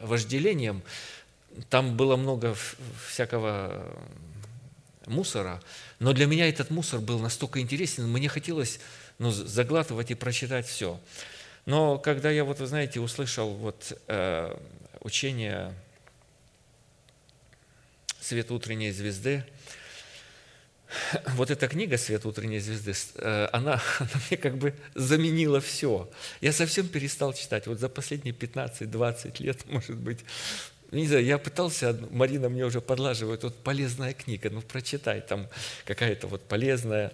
вожделением, 0.00 0.82
там 1.70 1.96
было 1.96 2.16
много 2.16 2.54
всякого 3.06 3.96
мусора, 5.06 5.62
но 5.98 6.12
для 6.12 6.26
меня 6.26 6.48
этот 6.48 6.70
мусор 6.70 7.00
был 7.00 7.18
настолько 7.18 7.60
интересен, 7.60 8.08
мне 8.08 8.28
хотелось 8.28 8.80
ну, 9.18 9.30
заглатывать 9.30 10.10
и 10.10 10.14
прочитать 10.14 10.66
все. 10.66 11.00
Но 11.68 11.98
когда 11.98 12.30
я, 12.30 12.44
вот 12.44 12.60
вы 12.60 12.66
знаете, 12.66 12.98
услышал 12.98 13.50
вот, 13.50 13.92
э, 14.06 14.56
учение 15.00 15.74
«Свет 18.20 18.50
утренней 18.50 18.90
звезды», 18.90 19.44
вот 21.34 21.50
эта 21.50 21.68
книга 21.68 21.98
«Свет 21.98 22.24
утренней 22.24 22.60
звезды», 22.60 22.94
э, 23.16 23.48
она, 23.52 23.82
она 23.98 24.10
мне 24.30 24.38
как 24.38 24.56
бы 24.56 24.72
заменила 24.94 25.60
все. 25.60 26.10
Я 26.40 26.52
совсем 26.52 26.88
перестал 26.88 27.34
читать. 27.34 27.66
Вот 27.66 27.78
за 27.80 27.90
последние 27.90 28.34
15-20 28.34 29.42
лет, 29.42 29.66
может 29.70 29.96
быть, 29.96 30.20
не 30.90 31.06
знаю, 31.06 31.22
я 31.22 31.36
пытался, 31.36 31.94
Марина 32.10 32.48
мне 32.48 32.64
уже 32.64 32.80
подлаживает, 32.80 33.42
вот 33.42 33.54
полезная 33.62 34.14
книга, 34.14 34.48
ну 34.48 34.62
прочитай, 34.62 35.20
там 35.20 35.46
какая-то 35.84 36.28
вот 36.28 36.48
полезная, 36.48 37.12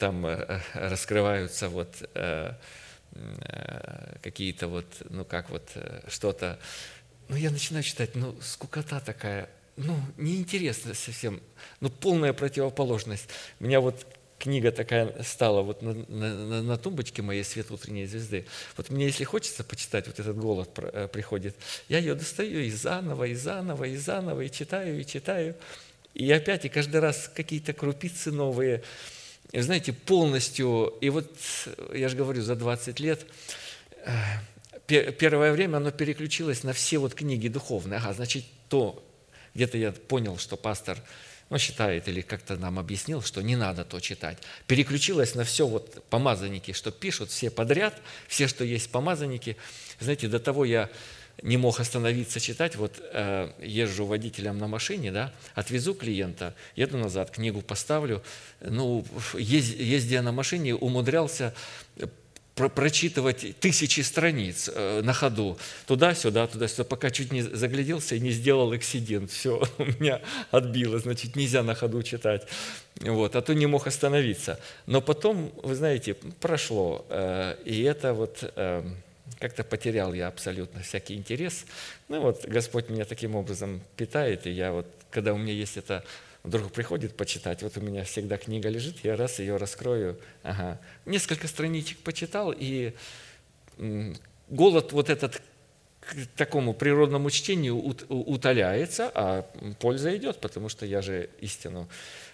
там 0.00 0.26
э, 0.26 0.60
раскрываются 0.74 1.68
вот 1.68 1.94
Э, 2.14 2.54
какие-то 4.22 4.68
вот, 4.68 4.86
ну 5.10 5.24
как 5.24 5.50
вот 5.50 5.70
э, 5.74 6.02
что-то. 6.08 6.58
Ну 7.28 7.36
я 7.36 7.50
начинаю 7.50 7.82
читать, 7.82 8.14
ну 8.14 8.36
скукота 8.40 9.00
такая, 9.00 9.48
ну 9.76 9.96
неинтересно 10.16 10.94
совсем, 10.94 11.40
ну 11.80 11.90
полная 11.90 12.32
противоположность. 12.32 13.28
У 13.60 13.64
меня 13.64 13.80
вот 13.80 14.06
книга 14.38 14.70
такая 14.70 15.22
стала 15.22 15.62
вот 15.62 15.82
на, 15.82 15.94
на, 15.94 16.62
на 16.62 16.76
тумбочке 16.76 17.22
моей 17.22 17.42
«Свет 17.44 17.70
утренней 17.70 18.06
звезды». 18.06 18.46
Вот 18.76 18.90
мне, 18.90 19.06
если 19.06 19.24
хочется 19.24 19.64
почитать, 19.64 20.06
вот 20.06 20.20
этот 20.20 20.36
голод 20.36 20.70
э, 20.76 21.08
приходит, 21.12 21.56
я 21.88 21.98
ее 21.98 22.14
достаю 22.14 22.60
и 22.60 22.70
заново, 22.70 23.24
и 23.24 23.34
заново, 23.34 23.84
и 23.84 23.96
заново, 23.96 24.42
и 24.42 24.50
читаю, 24.50 25.00
и 25.00 25.06
читаю. 25.06 25.56
И 26.14 26.30
опять, 26.32 26.64
и 26.64 26.68
каждый 26.68 27.00
раз 27.00 27.30
какие-то 27.34 27.72
крупицы 27.72 28.30
новые– 28.30 28.82
знаете, 29.52 29.92
полностью, 29.92 30.94
и 31.00 31.10
вот 31.10 31.30
я 31.94 32.08
же 32.08 32.16
говорю, 32.16 32.42
за 32.42 32.56
20 32.56 33.00
лет, 33.00 33.26
э, 34.04 35.12
первое 35.12 35.52
время 35.52 35.78
оно 35.78 35.90
переключилось 35.90 36.62
на 36.62 36.72
все 36.72 36.98
вот 36.98 37.14
книги 37.14 37.48
духовные. 37.48 37.98
Ага, 37.98 38.12
значит, 38.14 38.44
то, 38.68 39.02
где-то 39.54 39.78
я 39.78 39.92
понял, 39.92 40.38
что 40.38 40.56
пастор 40.56 40.98
ну, 41.48 41.58
считает 41.58 42.08
или 42.08 42.20
как-то 42.20 42.56
нам 42.56 42.78
объяснил, 42.78 43.22
что 43.22 43.40
не 43.42 43.56
надо 43.56 43.84
то 43.84 44.00
читать. 44.00 44.38
Переключилось 44.66 45.34
на 45.34 45.44
все 45.44 45.66
вот 45.66 46.04
помазанники, 46.10 46.72
что 46.72 46.90
пишут 46.90 47.30
все 47.30 47.50
подряд, 47.50 48.00
все, 48.26 48.48
что 48.48 48.64
есть 48.64 48.90
помазанники. 48.90 49.56
Знаете, 50.00 50.28
до 50.28 50.40
того 50.40 50.64
я 50.64 50.90
не 51.46 51.56
мог 51.56 51.80
остановиться 51.80 52.40
читать. 52.40 52.76
Вот 52.76 53.00
э, 53.00 53.50
езжу 53.62 54.04
водителем 54.04 54.58
на 54.58 54.66
машине, 54.66 55.12
да, 55.12 55.32
отвезу 55.54 55.94
клиента, 55.94 56.54
еду 56.74 56.98
назад, 56.98 57.30
книгу 57.30 57.62
поставлю. 57.62 58.22
Ну, 58.60 59.04
ездя 59.38 60.22
на 60.22 60.32
машине, 60.32 60.74
умудрялся 60.74 61.54
про 62.56 62.68
прочитывать 62.70 63.60
тысячи 63.60 64.00
страниц 64.00 64.70
э, 64.74 65.02
на 65.02 65.12
ходу, 65.12 65.58
туда-сюда, 65.86 66.46
туда-сюда, 66.46 66.84
пока 66.84 67.10
чуть 67.10 67.30
не 67.30 67.42
загляделся 67.42 68.16
и 68.16 68.20
не 68.20 68.30
сделал 68.30 68.74
эксидент. 68.74 69.30
Все, 69.30 69.62
у 69.78 69.84
меня 69.84 70.22
отбило, 70.50 70.98
значит, 70.98 71.36
нельзя 71.36 71.62
на 71.62 71.74
ходу 71.74 72.02
читать. 72.02 72.48
Вот, 73.00 73.36
а 73.36 73.42
то 73.42 73.54
не 73.54 73.66
мог 73.66 73.86
остановиться. 73.86 74.58
Но 74.86 75.00
потом, 75.00 75.52
вы 75.62 75.74
знаете, 75.74 76.14
прошло, 76.40 77.06
э, 77.08 77.56
и 77.64 77.82
это 77.82 78.14
вот 78.14 78.38
э, 78.56 78.82
как-то 79.38 79.64
потерял 79.64 80.14
я 80.14 80.28
абсолютно 80.28 80.82
всякий 80.82 81.14
интерес. 81.14 81.66
Ну 82.08 82.20
вот, 82.20 82.44
Господь 82.46 82.88
меня 82.88 83.04
таким 83.04 83.34
образом 83.34 83.82
питает, 83.96 84.46
и 84.46 84.50
я 84.50 84.72
вот, 84.72 84.86
когда 85.10 85.32
у 85.32 85.38
меня 85.38 85.52
есть 85.52 85.76
это 85.76 86.04
вдруг 86.42 86.72
приходит 86.72 87.16
почитать, 87.16 87.62
вот 87.62 87.76
у 87.76 87.80
меня 87.80 88.04
всегда 88.04 88.38
книга 88.38 88.68
лежит, 88.68 89.04
я 89.04 89.16
раз 89.16 89.40
ее 89.40 89.56
раскрою, 89.56 90.18
ага, 90.42 90.80
несколько 91.04 91.48
страничек 91.48 91.98
почитал, 91.98 92.54
и 92.56 92.94
голод 94.48 94.92
вот 94.92 95.10
этот 95.10 95.42
к 96.00 96.14
такому 96.36 96.72
природному 96.72 97.30
чтению 97.30 97.78
утоляется, 97.78 99.10
а 99.12 99.42
польза 99.80 100.16
идет, 100.16 100.38
потому 100.38 100.68
что 100.68 100.86
я 100.86 101.02
же 101.02 101.28
истину, 101.40 101.88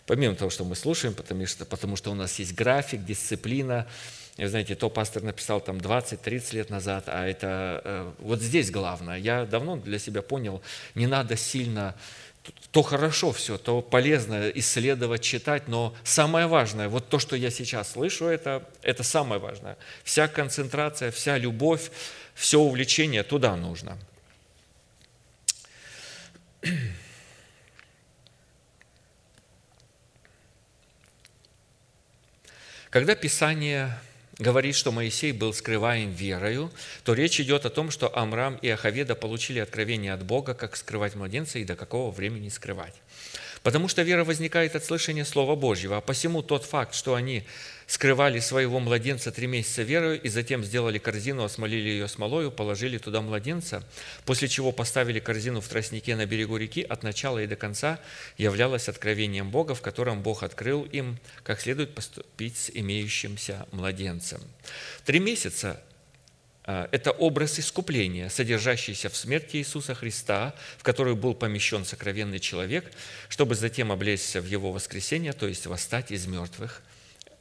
помимо 0.06 0.34
того, 0.34 0.50
что 0.50 0.64
мы 0.64 0.76
слушаем, 0.76 1.14
потому 1.14 1.46
что, 1.46 1.64
потому 1.64 1.96
что 1.96 2.10
у 2.10 2.14
нас 2.14 2.38
есть 2.38 2.54
график, 2.54 3.02
дисциплина, 3.04 3.88
вы 4.38 4.48
знаете, 4.48 4.74
то 4.74 4.88
пастор 4.88 5.22
написал 5.22 5.60
там 5.60 5.76
20-30 5.76 6.54
лет 6.54 6.70
назад, 6.70 7.04
а 7.06 7.26
это 7.26 7.82
э, 7.84 8.12
вот 8.18 8.40
здесь 8.40 8.70
главное. 8.70 9.18
Я 9.18 9.44
давно 9.44 9.76
для 9.76 9.98
себя 9.98 10.22
понял, 10.22 10.62
не 10.94 11.06
надо 11.06 11.36
сильно 11.36 11.94
то 12.72 12.82
хорошо 12.82 13.32
все, 13.32 13.58
то 13.58 13.82
полезно 13.82 14.50
исследовать, 14.50 15.22
читать, 15.22 15.68
но 15.68 15.94
самое 16.02 16.46
важное, 16.46 16.88
вот 16.88 17.08
то, 17.08 17.18
что 17.18 17.36
я 17.36 17.50
сейчас 17.50 17.92
слышу, 17.92 18.26
это, 18.26 18.68
это 18.82 19.02
самое 19.02 19.40
важное. 19.40 19.76
Вся 20.02 20.26
концентрация, 20.26 21.10
вся 21.10 21.38
любовь, 21.38 21.90
все 22.34 22.58
увлечение 22.58 23.22
туда 23.22 23.54
нужно. 23.56 23.96
Когда 32.90 33.14
Писание 33.14 33.98
говорит, 34.42 34.74
что 34.74 34.92
Моисей 34.92 35.32
был 35.32 35.54
скрываем 35.54 36.12
верою, 36.12 36.70
то 37.04 37.14
речь 37.14 37.40
идет 37.40 37.64
о 37.64 37.70
том, 37.70 37.90
что 37.90 38.14
Амрам 38.16 38.56
и 38.56 38.68
Ахаведа 38.68 39.14
получили 39.14 39.60
откровение 39.60 40.12
от 40.12 40.24
Бога, 40.24 40.54
как 40.54 40.76
скрывать 40.76 41.14
младенца 41.14 41.58
и 41.58 41.64
до 41.64 41.76
какого 41.76 42.10
времени 42.10 42.48
скрывать. 42.48 42.94
Потому 43.62 43.88
что 43.88 44.02
вера 44.02 44.24
возникает 44.24 44.74
от 44.74 44.84
слышания 44.84 45.24
Слова 45.24 45.54
Божьего, 45.54 45.96
а 45.96 46.00
посему 46.00 46.42
тот 46.42 46.64
факт, 46.64 46.94
что 46.94 47.14
они 47.14 47.44
скрывали 47.92 48.38
своего 48.38 48.80
младенца 48.80 49.30
три 49.30 49.46
месяца 49.46 49.82
верою 49.82 50.18
и 50.18 50.30
затем 50.30 50.64
сделали 50.64 50.96
корзину, 50.96 51.44
осмолили 51.44 51.90
ее 51.90 52.08
смолою, 52.08 52.50
положили 52.50 52.96
туда 52.96 53.20
младенца, 53.20 53.84
после 54.24 54.48
чего 54.48 54.72
поставили 54.72 55.20
корзину 55.20 55.60
в 55.60 55.68
тростнике 55.68 56.16
на 56.16 56.24
берегу 56.24 56.56
реки, 56.56 56.80
от 56.80 57.02
начала 57.02 57.42
и 57.42 57.46
до 57.46 57.54
конца 57.54 58.00
являлось 58.38 58.88
откровением 58.88 59.50
Бога, 59.50 59.74
в 59.74 59.82
котором 59.82 60.22
Бог 60.22 60.42
открыл 60.42 60.84
им, 60.84 61.18
как 61.42 61.60
следует 61.60 61.94
поступить 61.94 62.56
с 62.56 62.70
имеющимся 62.72 63.66
младенцем. 63.72 64.40
Три 65.04 65.18
месяца 65.18 65.78
а, 66.64 66.88
это 66.92 67.10
образ 67.10 67.58
искупления, 67.58 68.30
содержащийся 68.30 69.10
в 69.10 69.16
смерти 69.18 69.58
Иисуса 69.58 69.94
Христа, 69.94 70.54
в 70.78 70.82
которую 70.82 71.16
был 71.16 71.34
помещен 71.34 71.84
сокровенный 71.84 72.38
человек, 72.38 72.90
чтобы 73.28 73.54
затем 73.54 73.92
облечься 73.92 74.40
в 74.40 74.46
Его 74.46 74.72
воскресение, 74.72 75.34
то 75.34 75.46
есть 75.46 75.66
восстать 75.66 76.10
из 76.10 76.26
мертвых. 76.26 76.80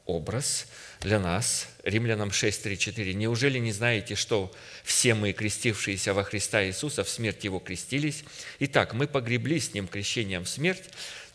Образ 0.05 0.67
для 1.01 1.19
нас, 1.19 1.67
Римлянам 1.83 2.31
6, 2.31 2.63
3, 2.63 2.77
4. 2.77 3.13
«Неужели 3.13 3.59
не 3.59 3.71
знаете, 3.71 4.15
что 4.15 4.51
все 4.83 5.13
мы, 5.13 5.31
крестившиеся 5.31 6.13
во 6.13 6.23
Христа 6.23 6.63
Иисуса, 6.65 7.03
в 7.03 7.09
смерть 7.09 7.43
Его 7.43 7.59
крестились? 7.59 8.23
Итак, 8.59 8.93
мы 8.93 9.07
погребли 9.07 9.59
с 9.59 9.73
Ним 9.73 9.87
крещением 9.87 10.43
в 10.43 10.49
смерть, 10.49 10.83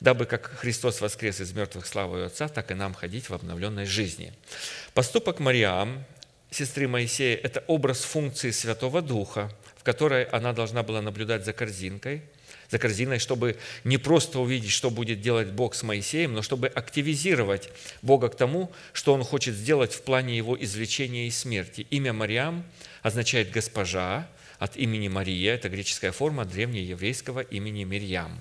дабы 0.00 0.26
как 0.26 0.46
Христос 0.58 1.00
воскрес 1.00 1.40
из 1.40 1.52
мертвых 1.52 1.86
славою 1.86 2.26
Отца, 2.26 2.48
так 2.48 2.70
и 2.70 2.74
нам 2.74 2.94
ходить 2.94 3.28
в 3.28 3.34
обновленной 3.34 3.86
жизни». 3.86 4.32
Поступок 4.94 5.38
Мариам, 5.40 6.04
сестры 6.50 6.88
Моисея– 6.88 7.36
это 7.42 7.64
образ 7.66 8.00
функции 8.00 8.50
Святого 8.50 9.02
Духа, 9.02 9.50
в 9.76 9.84
которой 9.84 10.24
она 10.24 10.52
должна 10.52 10.82
была 10.82 11.02
наблюдать 11.02 11.44
за 11.44 11.52
корзинкой, 11.52 12.22
за 12.70 12.78
корзиной, 12.78 13.18
чтобы 13.18 13.56
не 13.84 13.98
просто 13.98 14.38
увидеть, 14.40 14.70
что 14.70 14.90
будет 14.90 15.20
делать 15.20 15.48
Бог 15.48 15.74
с 15.74 15.82
Моисеем, 15.82 16.34
но 16.34 16.42
чтобы 16.42 16.68
активизировать 16.68 17.70
Бога 18.02 18.28
к 18.28 18.36
тому, 18.36 18.70
что 18.92 19.12
Он 19.14 19.24
хочет 19.24 19.54
сделать 19.54 19.92
в 19.92 20.02
плане 20.02 20.36
Его 20.36 20.56
извлечения 20.62 21.26
из 21.26 21.38
смерти. 21.38 21.86
Имя 21.90 22.12
Мариам 22.12 22.64
означает 23.02 23.50
«госпожа», 23.50 24.28
от 24.58 24.76
имени 24.76 25.08
Мария, 25.08 25.54
это 25.54 25.68
греческая 25.68 26.12
форма 26.12 26.44
древнееврейского 26.44 27.40
имени 27.40 27.84
Мирьям. 27.84 28.40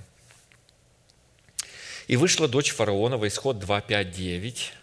«И 2.07 2.17
вышла 2.17 2.47
дочь 2.47 2.71
фараонова, 2.71 3.28
исход 3.28 3.59
2, 3.59 3.82
5, 3.82 4.11
9, 4.11 4.73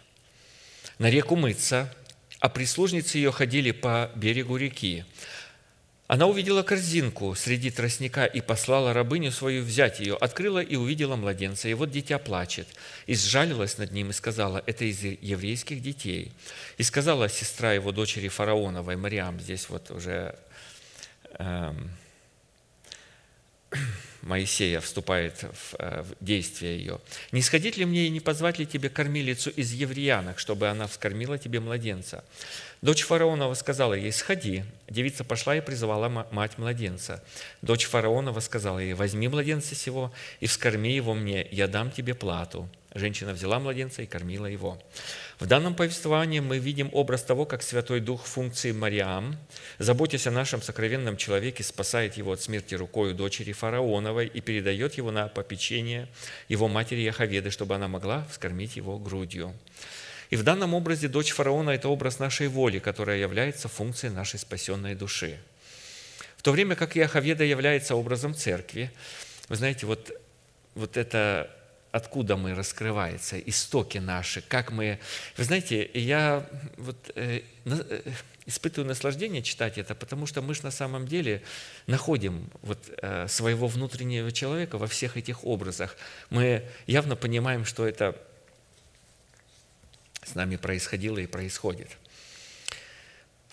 на 0.99 1.09
реку 1.09 1.35
мыться, 1.35 1.93
а 2.39 2.49
прислужницы 2.49 3.17
ее 3.17 3.31
ходили 3.31 3.71
по 3.71 4.11
берегу 4.15 4.57
реки. 4.57 5.05
Она 6.13 6.27
увидела 6.27 6.61
корзинку 6.61 7.33
среди 7.33 7.71
тростника 7.71 8.25
и 8.25 8.39
послала 8.39 8.93
рабыню 8.93 9.31
свою 9.31 9.63
взять 9.63 9.99
ее, 9.99 10.15
открыла 10.15 10.59
и 10.59 10.75
увидела 10.75 11.15
младенца. 11.15 11.67
И 11.69 11.73
вот 11.73 11.89
дитя 11.89 12.19
плачет. 12.19 12.67
И 13.07 13.15
сжалилась 13.15 13.79
над 13.79 13.91
ним 13.91 14.11
и 14.11 14.13
сказала, 14.13 14.61
это 14.67 14.85
из 14.85 15.01
еврейских 15.01 15.81
детей. 15.81 16.31
И 16.77 16.83
сказала 16.83 17.29
сестра 17.29 17.73
его 17.73 17.91
дочери 17.91 18.27
фараоновой, 18.27 18.95
Мариам, 18.95 19.39
здесь 19.39 19.67
вот 19.69 19.89
уже 19.89 20.37
эм, 21.39 21.89
Моисея 24.21 24.81
вступает 24.81 25.41
в, 25.41 25.75
э, 25.79 26.03
в 26.03 26.23
действие 26.23 26.77
ее. 26.77 27.01
«Не 27.31 27.41
сходить 27.41 27.75
ли 27.75 27.85
мне 27.85 28.05
и 28.05 28.09
не 28.09 28.19
позвать 28.19 28.59
ли 28.59 28.67
тебе 28.67 28.89
кормилицу 28.89 29.49
из 29.49 29.71
евреянок, 29.71 30.37
чтобы 30.37 30.67
она 30.67 30.85
вскормила 30.85 31.39
тебе 31.39 31.59
младенца?» 31.59 32.23
Дочь 32.83 33.03
фараонова 33.03 33.53
сказала 33.53 33.93
ей, 33.93 34.11
«Сходи». 34.11 34.65
Девица 34.89 35.23
пошла 35.23 35.55
и 35.55 35.61
призывала 35.61 36.09
мать 36.09 36.57
младенца. 36.57 37.23
Дочь 37.61 37.85
фараонова 37.85 38.41
сказала 38.41 38.79
ей, 38.79 38.93
«Возьми 38.93 39.29
младенца 39.29 39.73
сего 39.73 40.11
и 40.41 40.47
вскорми 40.47 40.93
его 40.93 41.13
мне, 41.13 41.47
я 41.49 41.69
дам 41.69 41.91
тебе 41.91 42.13
плату». 42.13 42.67
Женщина 42.93 43.31
взяла 43.31 43.59
младенца 43.59 44.01
и 44.01 44.05
кормила 44.05 44.47
его. 44.47 44.77
В 45.39 45.45
данном 45.45 45.75
повествовании 45.75 46.41
мы 46.41 46.59
видим 46.59 46.89
образ 46.91 47.23
того, 47.23 47.45
как 47.45 47.63
Святой 47.63 48.01
Дух 48.01 48.25
функции 48.25 48.73
Мариам, 48.73 49.37
заботясь 49.79 50.27
о 50.27 50.31
нашем 50.31 50.61
сокровенном 50.61 51.15
человеке, 51.15 51.63
спасает 51.63 52.17
его 52.17 52.33
от 52.33 52.41
смерти 52.41 52.75
рукою 52.75 53.15
дочери 53.15 53.53
фараоновой 53.53 54.27
и 54.27 54.41
передает 54.41 54.95
его 54.95 55.09
на 55.09 55.29
попечение 55.29 56.09
его 56.49 56.67
матери 56.67 56.99
Яховеды, 56.99 57.49
чтобы 57.49 57.75
она 57.75 57.87
могла 57.87 58.27
вскормить 58.29 58.75
его 58.75 58.99
грудью. 58.99 59.53
И 60.33 60.35
в 60.35 60.41
данном 60.41 60.73
образе 60.73 61.09
дочь 61.09 61.31
фараона– 61.31 61.69
это 61.77 61.89
образ 61.89 62.17
нашей 62.17 62.47
воли, 62.47 62.79
которая 62.79 63.19
является 63.19 63.67
функцией 63.67 64.11
нашей 64.11 64.39
спасенной 64.39 64.95
души. 64.95 65.37
В 66.37 66.41
то 66.41 66.51
время 66.51 66.75
как 66.75 66.95
Яховеда 66.95 67.43
является 67.43 67.95
образом 67.95 68.33
церкви, 68.33 68.91
вы 69.47 69.57
знаете, 69.57 69.85
вот, 69.85 70.11
вот 70.73 70.97
это 70.97 71.55
откуда 71.91 72.35
мы 72.35 72.55
раскрывается, 72.55 73.37
истоки 73.37 73.99
наши, 73.99 74.41
как 74.41 74.71
мы... 74.71 74.97
Вы 75.37 75.43
знаете, 75.43 75.87
я 75.93 76.49
вот, 76.77 76.97
э, 77.13 77.41
э, 77.65 78.01
испытываю 78.47 78.87
наслаждение 78.87 79.43
читать 79.43 79.77
это, 79.77 79.93
потому 79.93 80.25
что 80.25 80.41
мы 80.41 80.55
же 80.55 80.63
на 80.63 80.71
самом 80.71 81.07
деле 81.07 81.43
находим 81.85 82.49
вот, 82.63 82.79
э, 83.03 83.27
своего 83.27 83.67
внутреннего 83.67 84.31
человека 84.31 84.79
во 84.79 84.87
всех 84.87 85.15
этих 85.15 85.45
образах. 85.45 85.95
Мы 86.31 86.63
явно 86.87 87.15
понимаем, 87.15 87.65
что 87.65 87.85
это 87.85 88.19
с 90.25 90.35
нами 90.35 90.55
происходило 90.55 91.17
и 91.17 91.27
происходит– 91.27 91.89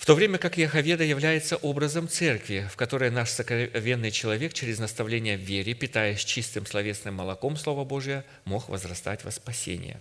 в 0.00 0.06
то 0.06 0.14
время 0.14 0.38
как 0.38 0.56
Яховеда 0.56 1.04
является 1.04 1.58
образом 1.58 2.08
церкви, 2.08 2.66
в 2.72 2.76
которой 2.76 3.10
наш 3.10 3.28
сокровенный 3.28 4.10
человек 4.10 4.54
через 4.54 4.78
наставление 4.78 5.36
в 5.36 5.42
вере, 5.42 5.74
питаясь 5.74 6.24
чистым 6.24 6.64
словесным 6.64 7.16
молоком 7.16 7.54
Слова 7.58 7.84
Божия, 7.84 8.24
мог 8.46 8.70
возрастать 8.70 9.24
во 9.24 9.30
спасение. 9.30 10.00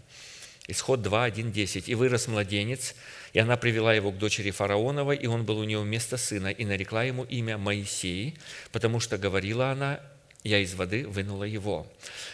Исход 0.69 1.01
2, 1.01 1.25
1, 1.25 1.51
10. 1.51 1.89
«И 1.89 1.95
вырос 1.95 2.29
младенец, 2.29 2.95
и 3.33 3.39
она 3.39 3.57
привела 3.57 3.93
его 3.93 4.13
к 4.13 4.17
дочери 4.17 4.51
фараоновой, 4.51 5.17
и 5.17 5.27
он 5.27 5.43
был 5.43 5.57
у 5.57 5.65
нее 5.65 5.79
вместо 5.79 6.15
сына, 6.15 6.47
и 6.47 6.63
нарекла 6.63 7.03
ему 7.03 7.25
имя 7.25 7.57
Моисей, 7.57 8.37
потому 8.71 9.01
что 9.01 9.17
говорила 9.17 9.69
она, 9.69 9.99
я 10.43 10.59
из 10.59 10.73
воды 10.73 11.05
вынула 11.07 11.43
его. 11.43 11.85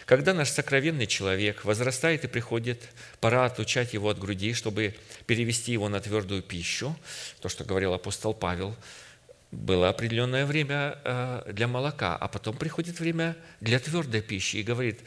Когда 0.04 0.32
наш 0.32 0.50
сокровенный 0.50 1.06
человек 1.06 1.64
возрастает 1.64 2.24
и 2.24 2.28
приходит, 2.28 2.88
пора 3.20 3.46
отучать 3.46 3.94
его 3.94 4.10
от 4.10 4.18
груди, 4.18 4.54
чтобы 4.54 4.94
перевести 5.26 5.72
его 5.72 5.88
на 5.88 6.00
твердую 6.00 6.42
пищу, 6.42 6.96
то, 7.40 7.48
что 7.48 7.64
говорил 7.64 7.92
апостол 7.94 8.32
Павел, 8.32 8.76
было 9.50 9.88
определенное 9.88 10.46
время 10.46 10.98
э, 11.04 11.52
для 11.52 11.66
молока, 11.66 12.16
а 12.16 12.28
потом 12.28 12.56
приходит 12.56 13.00
время 13.00 13.36
для 13.60 13.78
твердой 13.78 14.22
пищи 14.22 14.56
и 14.56 14.62
говорит, 14.62 15.00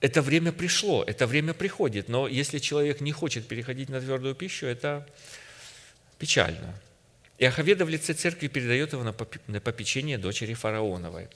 это 0.00 0.22
время 0.22 0.52
пришло, 0.52 1.02
это 1.04 1.26
время 1.26 1.54
приходит, 1.54 2.08
но 2.08 2.28
если 2.28 2.58
человек 2.58 3.00
не 3.00 3.12
хочет 3.12 3.48
переходить 3.48 3.88
на 3.88 4.00
твердую 4.00 4.34
пищу, 4.34 4.66
это 4.66 5.06
печально. 6.18 6.74
И 7.38 7.44
Ахаведа 7.44 7.84
в 7.84 7.88
лице 7.88 8.14
церкви 8.14 8.48
передает 8.48 8.92
его 8.92 9.02
на 9.02 9.60
попечение 9.60 10.18
дочери 10.18 10.54
фараоновой. 10.54 11.28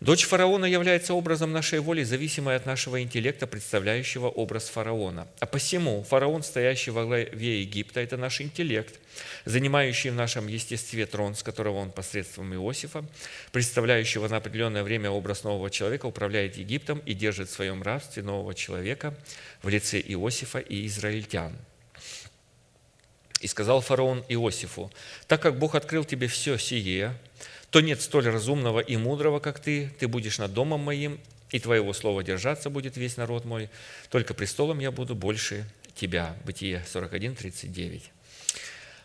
Дочь 0.00 0.26
фараона 0.26 0.64
является 0.64 1.12
образом 1.12 1.50
нашей 1.50 1.80
воли, 1.80 2.04
зависимой 2.04 2.54
от 2.54 2.66
нашего 2.66 3.02
интеллекта, 3.02 3.48
представляющего 3.48 4.28
образ 4.28 4.68
фараона. 4.68 5.26
А 5.40 5.46
посему 5.46 6.04
фараон, 6.04 6.44
стоящий 6.44 6.92
во 6.92 7.04
главе 7.04 7.62
Египта, 7.62 7.98
это 7.98 8.16
наш 8.16 8.40
интеллект, 8.40 9.00
занимающий 9.44 10.10
в 10.10 10.14
нашем 10.14 10.46
естестве 10.46 11.04
трон, 11.04 11.34
с 11.34 11.42
которого 11.42 11.78
он 11.78 11.90
посредством 11.90 12.54
Иосифа, 12.54 13.04
представляющего 13.50 14.28
на 14.28 14.36
определенное 14.36 14.84
время 14.84 15.10
образ 15.10 15.42
нового 15.42 15.68
человека, 15.68 16.06
управляет 16.06 16.56
Египтом 16.56 17.00
и 17.04 17.12
держит 17.12 17.48
в 17.48 17.52
своем 17.52 17.82
рабстве 17.82 18.22
нового 18.22 18.54
человека 18.54 19.16
в 19.62 19.68
лице 19.68 20.00
Иосифа 20.00 20.60
и 20.60 20.86
израильтян. 20.86 21.56
И 23.40 23.46
сказал 23.46 23.80
фараон 23.80 24.24
Иосифу, 24.28 24.90
«Так 25.26 25.40
как 25.42 25.58
Бог 25.58 25.74
открыл 25.74 26.04
тебе 26.04 26.26
все 26.26 26.58
сие, 26.58 27.14
то 27.70 27.80
нет 27.80 28.00
столь 28.00 28.28
разумного 28.28 28.80
и 28.80 28.96
мудрого, 28.96 29.38
как 29.38 29.60
ты, 29.60 29.90
ты 29.98 30.08
будешь 30.08 30.38
над 30.38 30.52
домом 30.52 30.80
моим, 30.80 31.20
и 31.50 31.60
твоего 31.60 31.92
слова 31.92 32.22
держаться 32.22 32.68
будет 32.68 32.96
весь 32.96 33.16
народ 33.16 33.44
мой, 33.44 33.70
только 34.10 34.34
престолом 34.34 34.80
я 34.80 34.90
буду 34.90 35.14
больше 35.14 35.64
тебя». 35.94 36.36
Бытие 36.44 36.84
41, 36.90 37.36
39. 37.36 38.10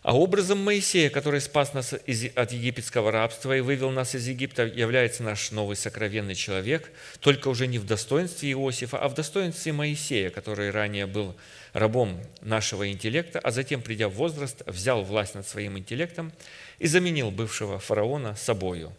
А 0.03 0.17
образом 0.17 0.61
Моисея, 0.61 1.09
который 1.09 1.39
спас 1.39 1.73
нас 1.73 1.93
из, 2.05 2.25
от 2.36 2.51
египетского 2.51 3.09
рабства 3.09 3.55
и 3.55 3.61
вывел 3.61 3.89
нас 3.89 4.15
из 4.15 4.27
Египта, 4.27 4.65
является 4.65 5.23
наш 5.23 5.51
новый 5.51 5.77
сокровенный 5.77 6.36
человек, 6.36 6.91
только 7.21 7.47
уже 7.47 7.67
не 7.67 7.79
в 7.79 7.86
достоинстве 7.86 8.51
Иосифа, 8.51 8.97
а 8.97 9.07
в 9.07 9.13
достоинстве 9.13 9.71
Моисея, 9.71 10.29
который 10.29 10.71
ранее 10.71 11.05
был 11.05 11.34
рабом 11.74 12.19
нашего 12.41 12.89
интеллекта, 12.91 13.39
а 13.39 13.51
затем, 13.51 13.82
придя 13.82 14.07
в 14.07 14.13
возраст, 14.13 14.61
взял 14.67 15.03
власть 15.03 15.36
над 15.36 15.47
своим 15.47 15.78
интеллектом 15.78 16.32
и 16.80 16.88
заменил 16.88 17.32
бывшего 17.32 17.80
фараона 17.80 18.36
собою. 18.36 18.93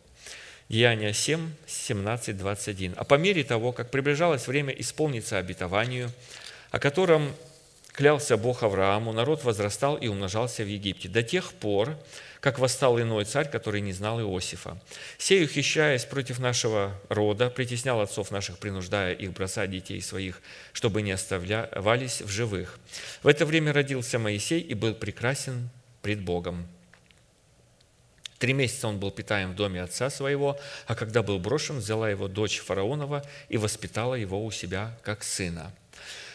Деяния 0.69 1.13
7, 1.13 1.51
17, 1.67 2.37
21. 2.37 2.95
А 2.97 3.05
по 3.05 3.15
мере 3.15 3.45
того, 3.45 3.73
как 3.73 3.91
приближалось 3.91 4.47
время 4.47 4.73
исполниться 4.73 5.39
обетованию, 5.39 6.11
о 6.71 6.79
котором 6.79 7.33
клялся 7.95 8.37
Бог 8.37 8.63
Аврааму, 8.63 9.13
народ 9.13 9.45
возрастал 9.45 9.97
и 9.97 10.09
умножался 10.09 10.65
в 10.65 10.67
Египте 10.67 11.09
до 11.09 11.23
тех 11.23 11.53
пор, 11.55 11.97
как 12.41 12.59
восстал 12.59 13.01
иной 13.01 13.25
царь, 13.25 13.49
который 13.49 13.81
не 13.81 13.93
знал 13.93 14.21
Иосифа. 14.21 14.79
Сей, 15.17 15.45
ухищаясь 15.45 16.05
против 16.05 16.41
нашего 16.41 17.01
рода, 17.09 17.49
притеснял 17.49 18.01
отцов 18.01 18.31
наших, 18.31 18.59
принуждая 18.59 19.15
их 19.15 19.33
бросать 19.33 19.71
детей 19.71 20.03
своих, 20.03 20.43
чтобы 20.73 21.01
не 21.03 21.13
оставлялись 21.13 22.21
в 22.21 22.29
живых. 22.29 22.79
В 23.23 23.29
это 23.29 23.47
время 23.47 23.73
родился 23.73 24.19
Моисей 24.19 24.61
и 24.61 24.75
был 24.75 24.95
прекрасен 24.95 25.71
пред 26.03 26.21
Богом. 26.21 26.67
Три 28.39 28.53
месяца 28.53 28.89
он 28.89 28.99
был 28.99 29.11
питаем 29.11 29.53
в 29.53 29.55
доме 29.55 29.81
отца 29.81 30.11
своего, 30.11 30.59
а 30.87 30.95
когда 30.97 31.23
был 31.23 31.39
брошен, 31.39 31.79
взяла 31.79 32.11
его 32.11 32.29
дочь 32.29 32.59
фараонова 32.59 33.25
и 33.49 33.57
воспитала 33.57 34.17
его 34.17 34.45
у 34.45 34.51
себя 34.51 34.99
как 35.03 35.23
сына. 35.23 35.73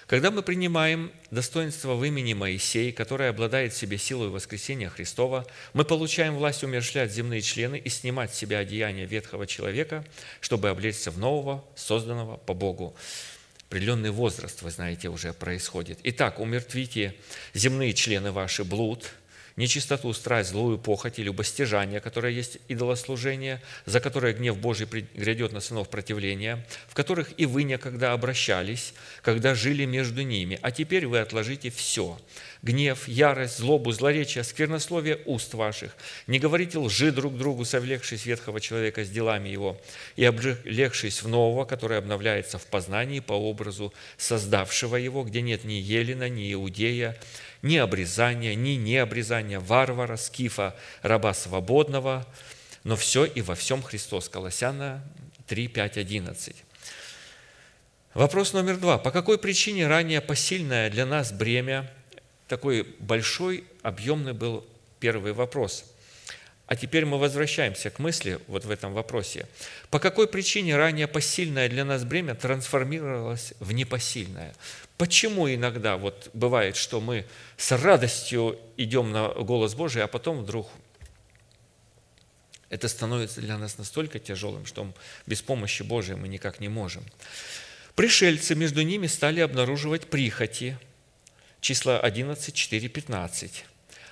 Когда 0.09 0.31
мы 0.31 0.41
принимаем 0.41 1.11
достоинство 1.29 1.93
в 1.93 2.03
имени 2.03 2.33
Моисей, 2.33 2.91
которое 2.91 3.29
обладает 3.29 3.73
в 3.73 3.77
себе 3.77 3.99
силой 3.99 4.29
воскресения 4.29 4.89
Христова, 4.89 5.45
мы 5.73 5.85
получаем 5.85 6.35
власть 6.35 6.63
умершлять 6.63 7.11
земные 7.13 7.41
члены 7.41 7.77
и 7.77 7.89
снимать 7.89 8.33
с 8.33 8.37
себя 8.39 8.57
одеяния 8.57 9.05
ветхого 9.05 9.45
человека, 9.45 10.03
чтобы 10.41 10.69
облечься 10.69 11.11
в 11.11 11.19
нового, 11.19 11.63
созданного 11.75 12.37
по 12.37 12.55
Богу. 12.55 12.95
Определенный 13.67 14.09
возраст, 14.09 14.63
вы 14.63 14.71
знаете, 14.71 15.09
уже 15.09 15.31
происходит. 15.31 15.99
Итак, 16.01 16.39
умертвите 16.39 17.13
земные 17.53 17.93
члены 17.93 18.31
ваши, 18.31 18.63
блуд, 18.63 19.11
нечистоту, 19.59 20.13
страсть, 20.13 20.51
злую 20.51 20.77
похоть 20.77 21.19
и 21.19 21.23
любостяжание, 21.23 21.99
которое 21.99 22.31
есть 22.31 22.59
идолослужение, 22.69 23.61
за 23.85 23.99
которое 23.99 24.33
гнев 24.33 24.57
Божий 24.57 24.87
грядет 24.87 25.51
на 25.51 25.59
сынов 25.59 25.89
противления, 25.89 26.65
в 26.87 26.93
которых 26.93 27.33
и 27.37 27.45
вы 27.45 27.63
некогда 27.63 28.13
обращались, 28.13 28.93
когда 29.21 29.53
жили 29.55 29.83
между 29.83 30.21
ними, 30.21 30.57
а 30.61 30.71
теперь 30.71 31.05
вы 31.05 31.19
отложите 31.19 31.69
все– 31.69 32.17
гнев, 32.61 33.07
ярость, 33.07 33.57
злобу, 33.57 33.91
злоречие, 33.91 34.43
сквернословие 34.43 35.19
уст 35.25 35.53
ваших. 35.53 35.95
Не 36.27 36.39
говорите 36.39 36.77
лжи 36.77 37.11
друг 37.11 37.37
другу, 37.37 37.65
совлекшись 37.65 38.25
ветхого 38.25 38.59
человека 38.59 39.03
с 39.03 39.09
делами 39.09 39.49
его, 39.49 39.79
и 40.15 40.25
облегшись 40.25 41.23
в 41.23 41.27
нового, 41.27 41.65
который 41.65 41.97
обновляется 41.97 42.57
в 42.57 42.65
познании 42.65 43.19
по 43.19 43.33
образу 43.33 43.93
создавшего 44.17 44.95
его, 44.95 45.23
где 45.23 45.41
нет 45.41 45.63
ни 45.63 45.73
Елена, 45.73 46.29
ни 46.29 46.53
Иудея, 46.53 47.17
ни 47.61 47.77
обрезания, 47.77 48.55
ни 48.55 48.71
необрезания, 48.71 49.59
варвара, 49.59 50.17
скифа, 50.17 50.75
раба 51.01 51.33
свободного, 51.33 52.25
но 52.83 52.95
все 52.95 53.25
и 53.25 53.41
во 53.41 53.55
всем 53.55 53.81
Христос. 53.81 54.29
Колоссяна 54.29 55.03
3, 55.47 55.67
5, 55.67 55.97
11. 55.97 56.55
Вопрос 58.13 58.53
номер 58.53 58.77
два. 58.77 58.97
По 58.97 59.11
какой 59.11 59.37
причине 59.37 59.87
ранее 59.87 60.21
посильное 60.21 60.89
для 60.89 61.05
нас 61.05 61.31
бремя, 61.31 61.89
такой 62.47 62.83
большой, 62.99 63.63
объемный 63.83 64.33
был 64.33 64.65
первый 64.99 65.33
вопрос. 65.33 65.85
А 66.69 66.75
теперь 66.75 67.03
мы 67.03 67.17
возвращаемся 67.17 67.89
к 67.89 67.97
мысли 67.97 68.37
вот 68.45 68.63
в 68.63 68.69
этом 68.69 68.93
вопросе. 68.93 69.47
По 69.89 69.97
какой 69.97 70.27
причине 70.27 70.77
ранее 70.77 71.07
посильное 71.07 71.67
для 71.67 71.83
нас 71.83 72.03
бремя 72.03 72.35
трансформировалось 72.35 73.55
в 73.59 73.71
непосильное? 73.71 74.53
Почему 74.95 75.51
иногда 75.51 75.97
вот 75.97 76.29
бывает, 76.35 76.75
что 76.75 77.01
мы 77.01 77.25
с 77.57 77.71
радостью 77.71 78.59
идем 78.77 79.11
на 79.11 79.29
голос 79.29 79.73
Божий, 79.73 80.03
а 80.03 80.07
потом 80.07 80.43
вдруг 80.43 80.69
это 82.69 82.87
становится 82.87 83.41
для 83.41 83.57
нас 83.57 83.79
настолько 83.79 84.19
тяжелым, 84.19 84.67
что 84.67 84.93
без 85.25 85.41
помощи 85.41 85.81
Божией 85.81 86.19
мы 86.19 86.27
никак 86.27 86.59
не 86.59 86.69
можем. 86.69 87.03
Пришельцы 87.95 88.53
между 88.53 88.83
ними 88.83 89.07
стали 89.07 89.39
обнаруживать 89.39 90.05
прихоти. 90.05 90.77
Числа 91.61 91.99
11, 91.99 92.53
4, 92.53 92.89
15. 92.89 93.65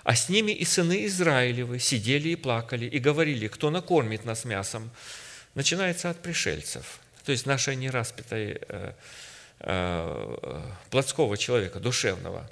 А 0.08 0.16
с 0.16 0.30
ними 0.30 0.52
и 0.52 0.66
сыны 0.66 1.06
Израилевы 1.06 1.80
сидели 1.80 2.30
и 2.30 2.36
плакали, 2.36 2.86
и 2.86 3.00
говорили, 3.00 3.48
кто 3.48 3.70
накормит 3.70 4.26
нас 4.26 4.46
мясом. 4.46 4.90
Начинается 5.54 6.10
от 6.10 6.22
пришельцев. 6.22 7.00
То 7.26 7.32
есть 7.32 7.46
наша 7.46 7.76
нераспятая 7.76 8.60
э, 8.70 8.94
Э, 9.60 10.62
плотского 10.92 11.36
человека, 11.36 11.80
душевного. 11.80 12.48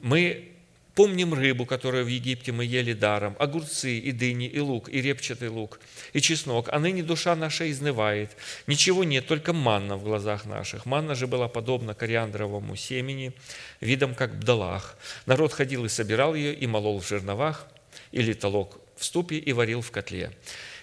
Мы 0.00 0.52
помним 0.98 1.32
рыбу, 1.32 1.64
которую 1.64 2.04
в 2.06 2.08
Египте 2.08 2.50
мы 2.50 2.64
ели 2.64 2.92
даром, 2.92 3.36
огурцы, 3.38 3.98
и 3.98 4.10
дыни, 4.10 4.48
и 4.48 4.58
лук, 4.58 4.88
и 4.88 5.00
репчатый 5.00 5.48
лук, 5.48 5.78
и 6.12 6.20
чеснок. 6.20 6.68
А 6.72 6.80
ныне 6.80 7.04
душа 7.04 7.36
наша 7.36 7.70
изнывает. 7.70 8.30
Ничего 8.66 9.04
нет, 9.04 9.24
только 9.28 9.52
манна 9.52 9.96
в 9.96 10.02
глазах 10.02 10.44
наших. 10.44 10.86
Манна 10.86 11.14
же 11.14 11.28
была 11.28 11.46
подобна 11.46 11.94
кориандровому 11.94 12.74
семени, 12.74 13.32
видом 13.80 14.16
как 14.16 14.40
бдалах. 14.40 14.98
Народ 15.26 15.52
ходил 15.52 15.84
и 15.84 15.88
собирал 15.88 16.34
ее, 16.34 16.52
и 16.52 16.66
молол 16.66 16.98
в 16.98 17.06
жерновах, 17.06 17.68
или 18.10 18.32
толок 18.32 18.80
в 18.96 19.04
ступе, 19.04 19.36
и 19.36 19.52
варил 19.52 19.82
в 19.82 19.92
котле. 19.92 20.32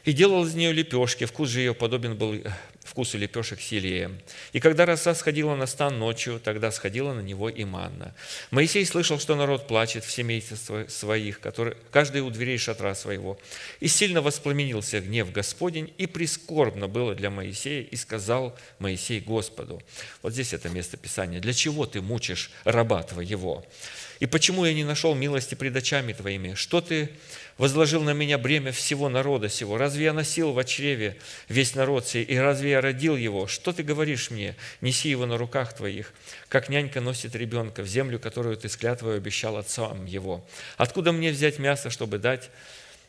И 0.06 0.14
делал 0.14 0.46
из 0.46 0.56
нее 0.56 0.72
лепешки, 0.72 1.26
вкус 1.26 1.50
же 1.50 1.60
ее 1.60 1.74
подобен 1.74 2.16
был 2.16 2.42
вкусу 2.86 3.18
лепешек 3.18 3.60
селея. 3.60 4.12
И 4.54 4.60
когда 4.60 4.86
роса 4.86 5.14
сходила 5.16 5.56
на 5.56 5.66
стан 5.66 6.00
ночью, 6.00 6.40
тогда 6.40 6.72
сходила 6.72 7.14
на 7.14 7.20
него 7.20 7.50
и 7.50 7.66
манна. 7.66 8.16
Моисей 8.52 8.86
слышал, 8.86 9.20
что 9.20 9.36
народ 9.36 9.68
плачет 9.68 10.06
в 10.06 10.12
семействе 10.12 10.88
своих, 10.88 11.40
который, 11.40 11.76
каждый 11.92 12.22
у 12.22 12.30
дверей 12.30 12.58
шатра 12.58 12.96
своего. 12.96 13.38
И 13.80 13.88
сильно 13.88 14.22
воспламенился 14.22 15.02
гнев 15.02 15.32
Господень, 15.32 15.94
и 15.98 16.06
прискорбно 16.06 16.88
было 16.88 17.16
для 17.16 17.30
Моисея, 17.30 17.82
и 17.82 17.96
сказал 17.96 18.56
Моисей 18.80 19.20
Господу. 19.20 19.82
Вот 20.22 20.34
здесь 20.34 20.54
это 20.54 20.70
место 20.70 20.96
Писания. 20.96 21.40
«Для 21.40 21.54
чего 21.54 21.86
ты 21.86 22.02
мучишь 22.02 22.52
раба 22.64 23.02
твоего? 23.04 23.66
И 24.20 24.28
почему 24.28 24.64
я 24.64 24.74
не 24.74 24.84
нашел 24.84 25.14
милости 25.16 25.56
пред 25.56 25.76
очами 25.76 26.14
твоими? 26.14 26.54
Что 26.54 26.80
ты 26.80 27.10
возложил 27.58 28.04
на 28.04 28.14
меня 28.14 28.38
бремя 28.38 28.72
всего 28.72 29.10
народа 29.10 29.50
сего? 29.50 29.78
Разве 29.78 30.06
я 30.06 30.14
носил 30.14 30.52
в 30.54 30.64
чреве 30.66 31.18
весь 31.48 31.76
народ 31.76 32.08
сей, 32.08 32.24
и 32.24 32.38
разве 32.38 32.72
я 32.72 32.82
родил 32.82 33.16
его? 33.16 33.48
Что 33.48 33.72
ты 33.72 33.84
говоришь 33.84 34.32
мне? 34.32 34.56
Неси 34.82 35.10
его 35.10 35.26
на 35.26 35.38
руках 35.38 35.74
твоих, 35.74 36.14
как 36.50 36.70
нянька 36.70 37.02
носит 37.02 37.36
ребенка 37.36 37.82
в 37.82 37.88
землю, 37.88 38.20
которую 38.20 38.58
ты 38.58 38.70
с 38.70 38.78
клятвой 38.78 39.18
обещал 39.18 39.58
отцам 39.58 40.06
его. 40.06 40.46
Откуда 40.78 41.12
мне 41.12 41.32
взять 41.32 41.60
мясо, 41.60 41.90
чтобы 41.90 42.18
дать 42.18 42.50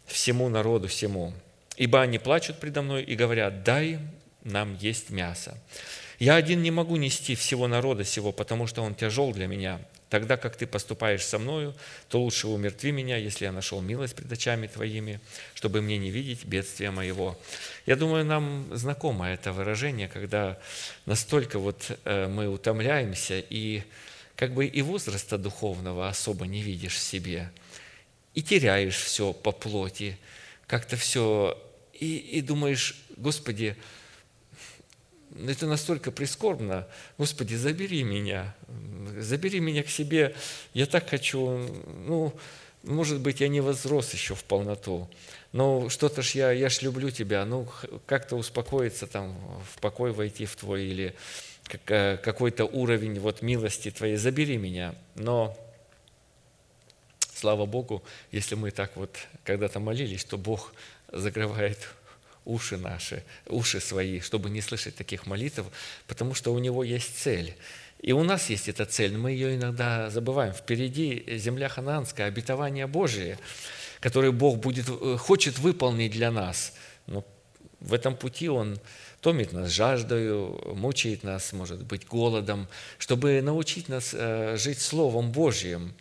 всему 0.07 0.49
народу 0.49 0.89
всему? 0.89 1.33
Ибо 1.77 2.01
они 2.01 2.19
плачут 2.19 2.59
предо 2.59 2.83
мной 2.83 3.03
и 3.03 3.15
говорят, 3.15 3.63
дай 3.63 3.99
нам 4.43 4.77
есть 4.81 5.11
мясо. 5.11 5.59
Я 6.19 6.37
один 6.37 6.63
не 6.63 6.71
могу 6.71 6.97
нести 6.97 7.35
всего 7.35 7.69
народа 7.69 8.05
сего, 8.05 8.33
потому 8.33 8.67
что 8.67 8.83
он 8.83 8.95
тяжел 8.95 9.33
для 9.33 9.47
меня. 9.47 9.81
Тогда 10.09 10.37
как 10.37 10.57
ты 10.57 10.67
поступаешь 10.67 11.25
со 11.25 11.39
мною, 11.39 11.75
то 12.09 12.21
лучше 12.23 12.47
умертви 12.47 12.93
меня, 12.93 13.17
если 13.17 13.45
я 13.45 13.53
нашел 13.53 13.81
милость 13.81 14.15
пред 14.15 14.31
очами 14.31 14.69
твоими, 14.69 15.21
чтобы 15.55 15.83
мне 15.83 15.99
не 15.99 16.11
видеть 16.11 16.45
бедствия 16.45 16.91
моего». 16.91 17.39
Я 17.87 17.97
думаю, 17.97 18.25
нам 18.25 18.69
знакомо 18.73 19.29
это 19.29 19.53
выражение, 19.53 20.09
когда 20.09 20.59
настолько 21.07 21.59
вот 21.59 21.91
э, 22.05 22.29
мы 22.29 22.49
утомляемся, 22.49 23.39
и 23.39 23.83
как 24.37 24.55
бы 24.55 24.67
и 24.67 24.83
возраста 24.83 25.39
духовного 25.39 26.09
особо 26.09 26.47
не 26.47 26.63
видишь 26.63 26.95
в 26.95 27.01
себе, 27.01 27.51
и 28.35 28.43
теряешь 28.43 28.97
все 28.97 29.33
по 29.33 29.51
плоти, 29.51 30.19
как-то 30.67 30.97
все, 30.97 31.59
и, 31.93 32.17
и 32.17 32.43
думаешь, 32.43 33.03
Господи, 33.17 33.77
это 35.47 35.66
настолько 35.66 36.11
прискорбно. 36.11 36.87
Господи, 37.18 37.55
забери 37.55 38.03
меня, 38.03 38.55
забери 39.18 39.61
меня 39.61 39.82
к 39.82 39.89
себе. 39.89 40.34
Я 40.74 40.87
так 40.87 41.09
хочу, 41.09 41.59
ну, 42.07 42.34
может 42.82 43.20
быть, 43.20 43.41
я 43.41 43.49
не 43.49 43.61
возрос 43.61 44.12
еще 44.12 44.34
в 44.34 44.45
полноту, 44.45 45.09
но 45.53 45.89
что-то 45.89 46.22
ж 46.22 46.32
я, 46.32 46.53
я 46.53 46.68
ж 46.68 46.82
люблю 46.82 47.11
тебя, 47.11 47.45
ну, 47.45 47.68
как-то 48.07 48.37
успокоиться 48.37 49.07
там, 49.07 49.37
в 49.72 49.80
покой 49.80 50.12
войти 50.12 50.47
в 50.47 50.55
твой 50.57 50.84
или 50.84 51.14
э, 51.87 52.16
какой-то 52.18 52.64
уровень 52.64 53.18
вот 53.18 53.43
милости 53.43 53.91
твоей, 53.91 54.16
забери 54.16 54.57
меня. 54.57 54.95
Но 55.14 55.57
слава 57.34 57.66
Богу, 57.66 58.03
если 58.30 58.55
мы 58.55 58.70
так 58.70 58.97
вот 58.97 59.16
когда-то 59.45 59.80
молились, 59.80 60.24
то 60.24 60.39
Бог 60.39 60.72
закрывает 61.12 61.78
уши 62.47 62.79
наши, 62.79 63.23
уши 63.47 63.81
свои, 63.81 64.21
чтобы 64.21 64.49
не 64.49 64.63
слышать 64.63 64.95
таких 64.95 65.27
молитв, 65.27 65.65
потому 66.07 66.35
что 66.35 66.55
у 66.55 66.59
него 66.59 66.83
есть 66.85 67.19
цель. 67.19 67.55
И 68.01 68.13
у 68.13 68.23
нас 68.23 68.51
есть 68.51 68.69
эта 68.69 68.87
цель, 68.87 69.17
мы 69.17 69.33
ее 69.33 69.57
иногда 69.57 70.11
забываем. 70.11 70.53
Впереди 70.55 71.25
земля 71.39 71.69
хананская, 71.69 72.29
обетование 72.29 72.87
Божие, 72.87 73.39
которое 74.01 74.33
Бог 74.33 74.59
будет, 74.59 74.87
э, 74.89 75.17
хочет 75.19 75.59
выполнить 75.59 76.13
для 76.13 76.31
нас. 76.31 76.73
Но 77.07 77.25
в 77.81 77.93
этом 77.93 78.17
пути 78.17 78.49
Он 78.49 78.79
томит 79.21 79.53
нас 79.53 79.71
жаждою, 79.71 80.75
мучает 80.77 81.25
нас, 81.25 81.53
может 81.53 81.83
быть, 81.83 82.07
голодом, 82.07 82.69
чтобы 82.99 83.41
научить 83.43 83.89
нас 83.89 84.11
э, 84.13 84.57
жить 84.57 84.81
Словом 84.81 85.33
Божьим. 85.33 85.93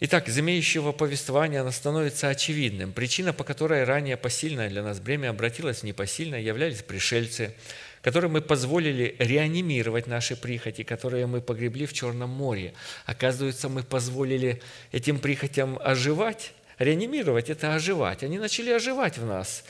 Итак, 0.00 0.28
из 0.28 0.36
имеющего 0.40 0.90
повествования 0.90 1.60
оно 1.60 1.70
становится 1.70 2.28
очевидным. 2.28 2.92
Причина, 2.92 3.32
по 3.32 3.44
которой 3.44 3.84
ранее 3.84 4.16
посильное 4.16 4.68
для 4.68 4.82
нас 4.82 4.98
бремя 4.98 5.30
обратилось 5.30 5.78
в 5.78 5.82
непосильное, 5.84 6.40
являлись 6.40 6.82
пришельцы, 6.82 7.54
которым 8.02 8.32
мы 8.32 8.40
позволили 8.40 9.14
реанимировать 9.20 10.08
наши 10.08 10.34
прихоти, 10.34 10.82
которые 10.82 11.26
мы 11.26 11.40
погребли 11.40 11.86
в 11.86 11.92
Черном 11.92 12.30
море. 12.30 12.74
Оказывается, 13.06 13.68
мы 13.68 13.84
позволили 13.84 14.60
этим 14.90 15.20
прихотям 15.20 15.78
оживать. 15.80 16.52
Реанимировать– 16.78 17.48
это 17.48 17.76
оживать. 17.76 18.24
Они 18.24 18.38
начали 18.38 18.70
оживать 18.70 19.16
в 19.16 19.24
нас 19.24 19.62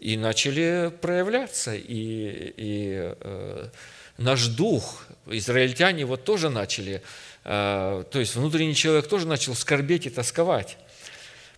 и 0.00 0.16
начали 0.16 0.90
проявляться. 1.02 1.74
И, 1.74 2.54
и 2.56 3.14
э, 3.20 3.68
наш 4.16 4.46
дух, 4.46 5.06
израильтяне 5.26 6.06
вот 6.06 6.24
тоже 6.24 6.48
начали 6.48 7.02
то 7.46 8.06
есть 8.14 8.34
внутренний 8.34 8.74
человек 8.74 9.06
тоже 9.06 9.28
начал 9.28 9.54
скорбеть 9.54 10.06
и 10.06 10.10
тосковать. 10.10 10.76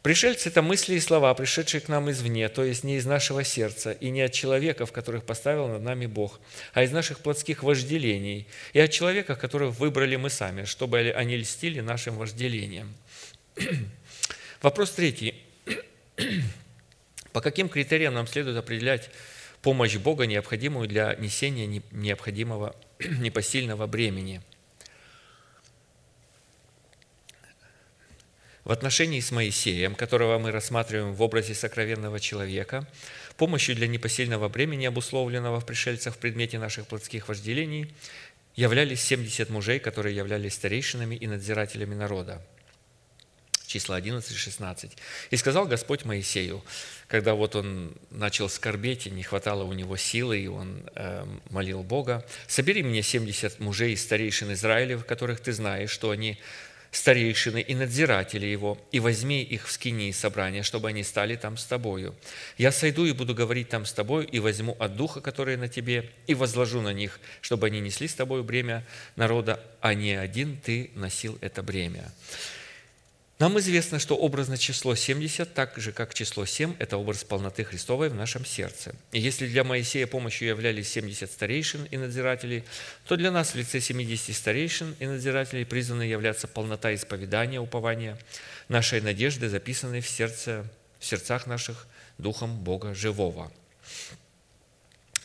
Пришельцы– 0.03 0.49
это 0.51 0.61
мысли 0.61 0.95
и 0.95 1.01
слова, 1.01 1.33
пришедшие 1.35 1.81
к 1.81 1.89
нам 1.89 2.11
извне, 2.11 2.49
то 2.51 2.63
есть 2.63 2.85
не 2.85 2.97
из 2.97 3.07
нашего 3.07 3.43
сердца 3.43 3.93
и 3.93 4.11
не 4.11 4.21
от 4.21 4.33
человеков, 4.33 4.93
которых 4.93 5.25
поставил 5.25 5.67
над 5.67 5.83
нами 5.83 6.07
Бог, 6.07 6.41
а 6.73 6.83
из 6.83 6.93
наших 6.93 7.21
плотских 7.21 7.63
вожделений 7.63 8.47
и 8.75 8.81
от 8.81 8.91
человека, 8.91 9.35
которых 9.35 9.79
выбрали 9.81 10.17
мы 10.17 10.31
сами, 10.31 10.65
чтобы 10.65 10.99
они 11.17 11.37
льстили 11.39 11.81
нашим 11.81 12.17
вожделением. 12.17 12.95
Вопрос 14.63 14.93
третий. 14.93 15.35
По 17.33 17.41
каким 17.41 17.69
критериям 17.69 18.15
нам 18.15 18.27
следует 18.27 18.57
определять 18.57 19.11
помощь 19.63 19.97
Бога, 19.97 20.27
необходимую 20.27 20.87
для 20.87 21.15
несения 21.17 21.83
необходимого 21.91 22.77
непосильного 22.99 23.87
бремени– 23.87 24.43
В 28.69 28.71
отношении 28.71 29.19
с 29.19 29.31
Моисеем, 29.31 29.95
которого 29.95 30.39
мы 30.39 30.51
рассматриваем 30.51 31.15
в 31.15 31.23
образе 31.23 31.55
сокровенного 31.55 32.21
человека, 32.21 32.87
помощью 33.39 33.75
для 33.75 33.87
непосильного 33.87 34.51
бремени, 34.51 34.85
обусловленного 34.85 35.59
в 35.61 35.65
пришельцах 35.65 36.15
в 36.15 36.19
предмете 36.19 36.59
наших 36.59 36.87
плотских 36.87 37.29
вожделений, 37.29 37.91
являлись 38.57 39.01
70 39.01 39.49
мужей, 39.49 39.79
которые 39.79 40.15
являлись 40.15 40.53
старейшинами 40.53 41.15
и 41.15 41.27
надзирателями 41.27 41.95
народа. 41.95 42.43
Числа 43.67 43.99
11-16. 44.01 44.93
«И 45.31 45.37
сказал 45.39 45.67
Господь 45.67 46.05
Моисею, 46.05 46.63
когда 47.07 47.33
вот 47.33 47.57
он 47.57 47.95
начал 48.11 48.51
скорбеть, 48.51 49.07
и 49.07 49.11
не 49.11 49.23
хватало 49.23 49.65
у 49.65 49.73
него 49.73 49.97
силы, 49.97 50.41
и 50.41 50.47
он 50.47 50.83
э, 50.95 51.25
молил 51.49 51.83
Бога, 51.83 52.27
«Собери 52.47 52.83
мне 52.83 53.03
70 53.03 53.61
мужей 53.61 53.95
из 53.95 54.03
старейшин 54.03 54.53
Израилев, 54.53 55.07
которых 55.07 55.41
ты 55.41 55.55
знаешь, 55.55 55.91
что 55.91 56.11
они 56.11 56.39
старейшины 56.91 57.61
и 57.61 57.75
надзиратели 57.75 58.47
его, 58.47 58.79
и 58.93 59.01
возьми 59.01 59.43
их 59.43 59.69
в 59.69 59.73
скинии 59.73 60.11
собрания, 60.13 60.63
чтобы 60.63 60.89
они 60.89 61.03
стали 61.03 61.37
там 61.37 61.57
с 61.57 61.65
тобою. 61.65 62.15
Я 62.57 62.73
сойду 62.73 63.05
и 63.05 63.13
буду 63.13 63.35
говорить 63.35 63.69
там 63.69 63.85
с 63.85 63.93
тобою, 63.93 64.27
и 64.27 64.39
возьму 64.39 64.77
от 64.79 64.97
духа, 64.97 65.21
который 65.21 65.57
на 65.57 65.69
тебе, 65.69 66.11
и 66.27 66.35
возложу 66.35 66.81
на 66.81 66.93
них, 66.93 67.21
чтобы 67.41 67.67
они 67.67 67.81
несли 67.81 68.09
с 68.09 68.15
тобою 68.15 68.45
бремя 68.45 68.87
народа, 69.17 69.61
а 69.81 69.95
не 69.95 70.15
один 70.15 70.57
ты 70.57 70.91
носил 70.95 71.39
это 71.41 71.63
бремя. 71.63 72.13
Нам 73.39 73.57
известно, 73.61 74.01
что 74.01 74.17
образно 74.17 74.59
число 74.59 74.97
70, 74.97 75.55
так 75.55 75.77
же 75.77 75.93
как 75.93 76.13
число 76.13 76.45
7, 76.45 76.75
это 76.81 76.97
образ 76.97 77.23
полноты 77.23 77.63
Христовой 77.63 78.09
в 78.09 78.15
нашем 78.15 78.45
сердце. 78.45 78.97
И 79.13 79.21
если 79.21 79.47
для 79.47 79.63
Моисея 79.63 80.09
помощью 80.09 80.49
являлись 80.49 80.89
70 80.89 81.31
старейшин 81.31 81.85
и 81.85 81.97
надзирателей, 81.97 82.65
то 83.07 83.17
для 83.17 83.31
нас 83.31 83.53
в 83.53 83.55
лице 83.55 83.79
70 83.79 84.35
старейшин 84.35 84.97
и 84.99 85.07
надзирателей 85.07 85.65
призваны 85.65 86.03
являться 86.03 86.49
полнота 86.49 86.93
исповедания, 86.93 87.61
упования, 87.61 88.19
нашей 88.67 89.01
надежды, 89.01 89.49
записанной 89.49 90.01
в, 90.01 90.09
сердце, 90.09 90.65
в 90.99 91.05
сердцах 91.05 91.47
наших 91.47 91.87
Духом 92.19 92.59
Бога 92.59 92.93
Живого. 92.93 93.53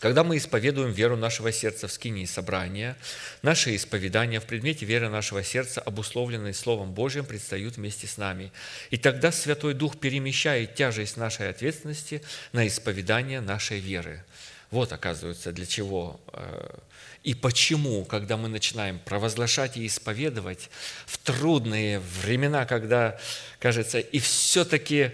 Когда 0.04 0.26
мы 0.26 0.36
исповедуем 0.36 0.92
веру 0.92 1.16
нашего 1.16 1.54
сердца 1.54 1.88
в 1.88 1.94
скинии 1.94 2.26
собрания, 2.26 2.98
наши 3.42 3.74
исповедания 3.74 4.42
в 4.42 4.46
предмете 4.46 4.86
веры 4.86 5.08
нашего 5.08 5.46
сердца, 5.46 5.80
обусловленные 5.80 6.54
Словом 6.54 6.92
Божьим, 6.92 7.24
предстают 7.24 7.78
вместе 7.78 8.06
с 8.06 8.18
нами. 8.18 8.52
И 8.90 8.98
тогда 8.98 9.32
Святой 9.32 9.74
Дух 9.74 9.98
перемещает 9.98 10.76
тяжесть 10.76 11.16
нашей 11.16 11.50
ответственности 11.50 12.22
на 12.52 12.68
исповедание 12.68 13.40
нашей 13.40 13.80
веры. 13.80 14.26
Вот, 14.72 14.92
оказывается, 14.92 15.54
для 15.54 15.66
чего 15.66 16.20
э, 16.34 16.76
и 17.24 17.34
почему, 17.34 18.04
когда 18.04 18.36
мы 18.36 18.50
начинаем 18.50 19.00
провозглашать 19.00 19.78
и 19.78 19.88
исповедовать 19.88 20.70
в 21.06 21.18
трудные 21.18 22.02
времена, 22.22 22.66
когда, 22.66 23.18
кажется, 23.58 24.00
и 24.02 24.20
все-таки 24.20 25.12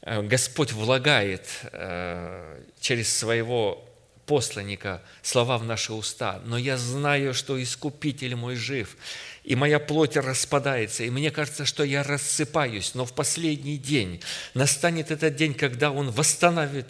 э, 0.00 0.22
Господь 0.22 0.72
влагает 0.72 1.46
э, 1.72 2.62
через 2.80 3.14
своего 3.14 3.86
посланника 4.26 5.02
слова 5.22 5.58
в 5.58 5.64
наши 5.64 5.92
уста, 5.92 6.40
но 6.44 6.56
я 6.58 6.76
знаю, 6.76 7.34
что 7.34 7.62
Искупитель 7.62 8.34
мой 8.34 8.56
жив, 8.56 8.96
и 9.44 9.54
моя 9.56 9.78
плоть 9.78 10.16
распадается, 10.16 11.04
и 11.04 11.10
мне 11.10 11.30
кажется, 11.30 11.64
что 11.64 11.84
я 11.84 12.02
рассыпаюсь, 12.02 12.94
но 12.94 13.04
в 13.04 13.12
последний 13.12 13.76
день 13.76 14.20
настанет 14.54 15.10
этот 15.10 15.36
день, 15.36 15.54
когда 15.54 15.90
Он 15.90 16.10
восстановит, 16.10 16.86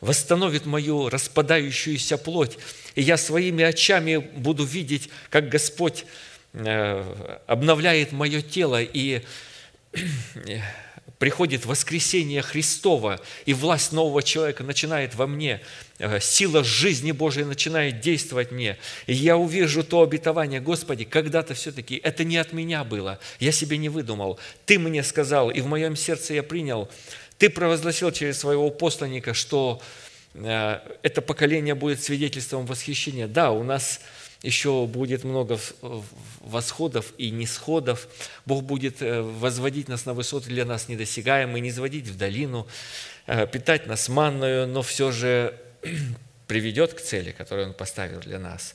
восстановит 0.00 0.66
мою 0.66 1.08
распадающуюся 1.08 2.18
плоть, 2.18 2.58
и 2.94 3.02
я 3.02 3.16
своими 3.16 3.64
очами 3.64 4.16
буду 4.16 4.64
видеть, 4.64 5.08
как 5.30 5.48
Господь 5.48 6.04
э, 6.52 7.38
обновляет 7.46 8.12
мое 8.12 8.42
тело, 8.42 8.82
и 8.82 9.22
приходит 11.24 11.64
воскресение 11.64 12.42
Христова, 12.42 13.18
и 13.46 13.54
власть 13.54 13.92
нового 13.92 14.22
человека 14.22 14.62
начинает 14.62 15.14
во 15.14 15.26
мне, 15.26 15.62
э, 15.98 16.20
сила 16.20 16.62
жизни 16.62 17.12
Божией 17.12 17.46
начинает 17.46 18.00
действовать 18.00 18.52
мне, 18.52 18.76
и 19.06 19.14
я 19.14 19.38
увижу 19.38 19.82
то 19.82 20.02
обетование, 20.02 20.60
Господи, 20.60 21.04
когда-то 21.04 21.54
все-таки 21.54 21.96
это 21.96 22.24
не 22.24 22.36
от 22.36 22.52
меня 22.52 22.84
было, 22.84 23.18
я 23.40 23.52
себе 23.52 23.78
не 23.78 23.88
выдумал, 23.88 24.38
Ты 24.66 24.78
мне 24.78 25.02
сказал, 25.02 25.48
и 25.48 25.62
в 25.62 25.66
моем 25.66 25.96
сердце 25.96 26.34
я 26.34 26.42
принял, 26.42 26.90
Ты 27.38 27.48
провозгласил 27.48 28.12
через 28.12 28.38
своего 28.38 28.68
посланника, 28.68 29.32
что 29.32 29.80
э, 30.34 30.78
это 31.02 31.22
поколение 31.22 31.74
будет 31.74 32.02
свидетельством 32.02 32.66
восхищения. 32.66 33.28
Да, 33.28 33.50
у 33.50 33.62
нас 33.62 34.00
еще 34.42 34.86
будет 34.86 35.24
много 35.24 35.58
восходов 36.44 37.12
и 37.18 37.30
нисходов. 37.30 38.08
Бог 38.46 38.62
будет 38.62 39.02
э, 39.02 39.22
возводить 39.22 39.88
нас 39.88 40.06
на 40.06 40.14
высоты 40.14 40.48
для 40.48 40.64
нас 40.64 40.88
недосягаемые, 40.88 41.60
не 41.60 41.72
сводить 41.72 42.06
в 42.06 42.16
долину, 42.16 42.66
э, 43.26 43.46
питать 43.46 43.86
нас 43.86 44.08
манную, 44.08 44.66
но 44.66 44.82
все 44.82 45.10
же 45.10 45.58
приведет 46.46 46.94
к 46.94 47.00
цели, 47.00 47.32
которую 47.32 47.68
Он 47.68 47.74
поставил 47.74 48.20
для 48.20 48.38
нас. 48.38 48.74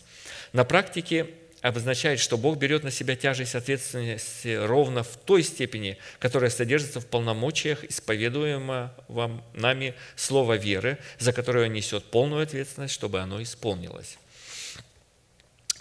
На 0.54 0.64
практике 0.64 1.28
обозначает, 1.62 2.20
что 2.20 2.38
Бог 2.38 2.58
берет 2.58 2.84
на 2.84 2.91
себя 2.91 3.16
тяжесть 3.16 3.56
ответственности 3.56 4.56
ровно 4.56 5.04
в 5.04 5.18
той 5.18 5.44
степени, 5.44 5.98
которая 6.20 6.50
содержится 6.50 7.02
в 7.02 7.06
полномочиях 7.06 7.84
исповедуемого 7.84 8.94
вам 9.08 9.44
нами 9.54 9.94
слова 10.16 10.56
веры, 10.56 10.98
за 11.18 11.34
которое 11.34 11.68
Он 11.68 11.74
несет 11.74 12.06
полную 12.06 12.44
ответственность, 12.44 12.94
чтобы 12.94 13.20
оно 13.20 13.41
исполнилось. 13.41 14.18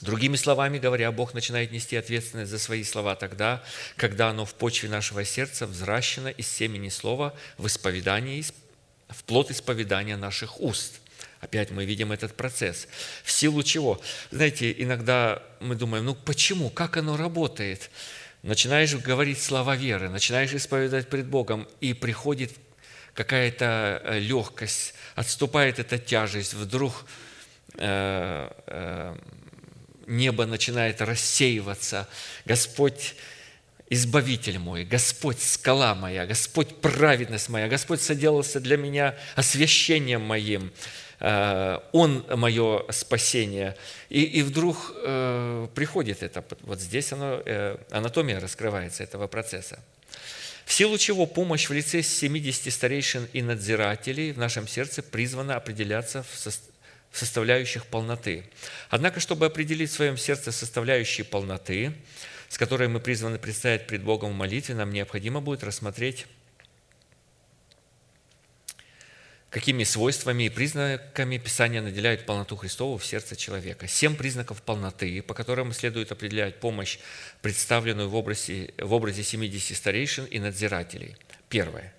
Другими 0.00 0.36
словами 0.36 0.78
говоря, 0.78 1.10
Бог 1.10 1.34
начинает 1.34 1.72
нести 1.72 1.96
ответственность 1.96 2.50
за 2.50 2.58
свои 2.58 2.84
слова 2.84 3.16
тогда, 3.16 3.62
когда 3.96 4.30
оно 4.30 4.44
в 4.44 4.54
почве 4.54 4.88
нашего 4.88 5.24
сердца 5.24 5.66
взращено 5.66 6.28
из 6.28 6.48
семени 6.48 6.88
слова 6.88 7.34
в 7.56 7.66
исповедании, 7.66 8.44
в 9.08 9.24
плод 9.24 9.50
исповедания 9.50 10.16
наших 10.16 10.60
уст– 10.60 11.00
Опять 11.40 11.70
мы 11.70 11.84
видим 11.84 12.10
этот 12.10 12.34
процесс. 12.34 12.88
В 13.22 13.30
силу 13.30 13.62
чего? 13.62 14.00
Знаете, 14.30 14.74
иногда 14.76 15.42
мы 15.60 15.76
думаем, 15.76 16.04
ну 16.04 16.14
почему, 16.14 16.68
как 16.68 16.96
оно 16.96 17.16
работает? 17.16 17.90
Начинаешь 18.42 18.94
говорить 18.96 19.40
слова 19.40 19.76
веры, 19.76 20.08
начинаешь 20.08 20.52
исповедать 20.52 21.08
пред 21.08 21.26
Богом, 21.26 21.68
и 21.80 21.92
приходит 21.92 22.52
какая-то 23.14 24.00
э, 24.04 24.18
легкость, 24.18 24.94
отступает 25.14 25.78
эта 25.78 25.98
тяжесть, 25.98 26.54
вдруг 26.54 27.04
э, 27.74 28.50
э, 28.66 29.16
небо 30.08 30.46
начинает 30.46 31.00
рассеиваться. 31.00 32.08
Господь 32.44 33.14
Избавитель 33.90 34.58
мой, 34.58 34.84
Господь 34.84 35.40
скала 35.40 35.94
моя, 35.94 36.26
Господь 36.26 36.76
праведность 36.82 37.48
моя, 37.48 37.68
Господь 37.68 38.02
соделался 38.02 38.60
для 38.60 38.76
меня 38.76 39.16
освящением 39.34 40.20
моим. 40.20 40.72
Э, 41.20 41.78
он 41.92 42.22
мое 42.28 42.84
спасение. 42.90 43.76
И, 44.10 44.22
и 44.22 44.42
вдруг 44.42 44.92
э, 44.94 45.68
приходит 45.74 46.22
это, 46.22 46.44
вот 46.60 46.80
здесь 46.80 47.14
оно, 47.14 47.40
э, 47.44 47.78
анатомия 47.90 48.40
раскрывается 48.40 49.02
этого 49.02 49.26
процесса. 49.26 49.78
В 50.66 50.72
силу 50.74 50.98
чего 50.98 51.24
помощь 51.24 51.70
в 51.70 51.72
лице 51.72 52.02
70 52.02 52.70
старейшин 52.70 53.26
и 53.32 53.40
надзирателей 53.40 54.32
в 54.32 54.38
нашем 54.38 54.68
сердце 54.68 55.02
призвана 55.02 55.56
определяться 55.56 56.22
в 56.24 56.36
составляющих 57.12 57.86
полноты. 57.86 58.44
Однако, 58.90 59.20
чтобы 59.20 59.46
определить 59.46 59.90
в 59.90 59.94
своем 59.94 60.16
сердце 60.16 60.52
составляющие 60.52 61.24
полноты, 61.24 61.92
с 62.48 62.58
которой 62.58 62.88
мы 62.88 63.00
призваны 63.00 63.38
предстоять 63.38 63.86
пред 63.86 64.02
Богом 64.02 64.30
в 64.30 64.34
молитве, 64.34 64.74
нам 64.74 64.92
необходимо 64.92 65.40
будет 65.40 65.64
рассмотреть 65.64 66.26
какими 69.50 69.82
свойствами 69.84 70.44
и 70.44 70.48
признаками 70.50 71.38
Писания 71.38 71.80
наделяют 71.80 72.26
полноту 72.26 72.56
Христову 72.56 72.98
в 72.98 73.04
сердце 73.04 73.34
человека. 73.34 73.88
Семь 73.88 74.14
признаков 74.14 74.62
полноты, 74.62 75.22
по 75.22 75.34
которым 75.34 75.72
следует 75.72 76.12
определять 76.12 76.60
помощь, 76.60 76.98
представленную 77.40 78.10
в 78.10 78.14
образе, 78.14 78.74
в 78.78 78.92
образе 78.92 79.22
70 79.22 79.76
старейшин 79.76 80.26
и 80.26 80.38
надзирателей. 80.38 81.16
Первое. 81.48 81.94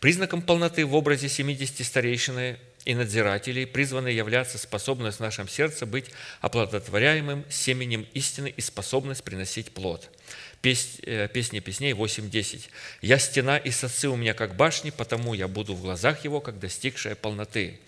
Признаком 0.00 0.42
полноты 0.42 0.84
в 0.84 0.94
образе 0.94 1.28
70 1.28 1.86
старейшин 1.86 2.58
и 2.84 2.94
надзирателей 2.94 3.66
призваны 3.66 4.08
являться 4.08 4.58
способность 4.58 5.18
в 5.18 5.20
нашем 5.20 5.48
сердце 5.48 5.86
быть 5.86 6.10
оплодотворяемым 6.40 7.44
семенем 7.48 8.06
истины 8.14 8.52
и 8.56 8.60
способность 8.60 9.24
приносить 9.24 9.72
плод– 9.72 10.10
Э, 10.64 11.28
Песни 11.32 11.58
песней 11.58 11.92
8.10. 11.92 12.68
«Я 13.00 13.18
стена 13.18 13.56
и 13.56 13.72
соцы 13.72 14.08
у 14.08 14.14
меня 14.14 14.32
как 14.32 14.54
башни, 14.54 14.90
потому 14.90 15.34
я 15.34 15.48
буду 15.48 15.74
в 15.74 15.82
глазах 15.82 16.22
его, 16.22 16.40
как 16.40 16.60
достигшая 16.60 17.16
полноты». 17.16 17.80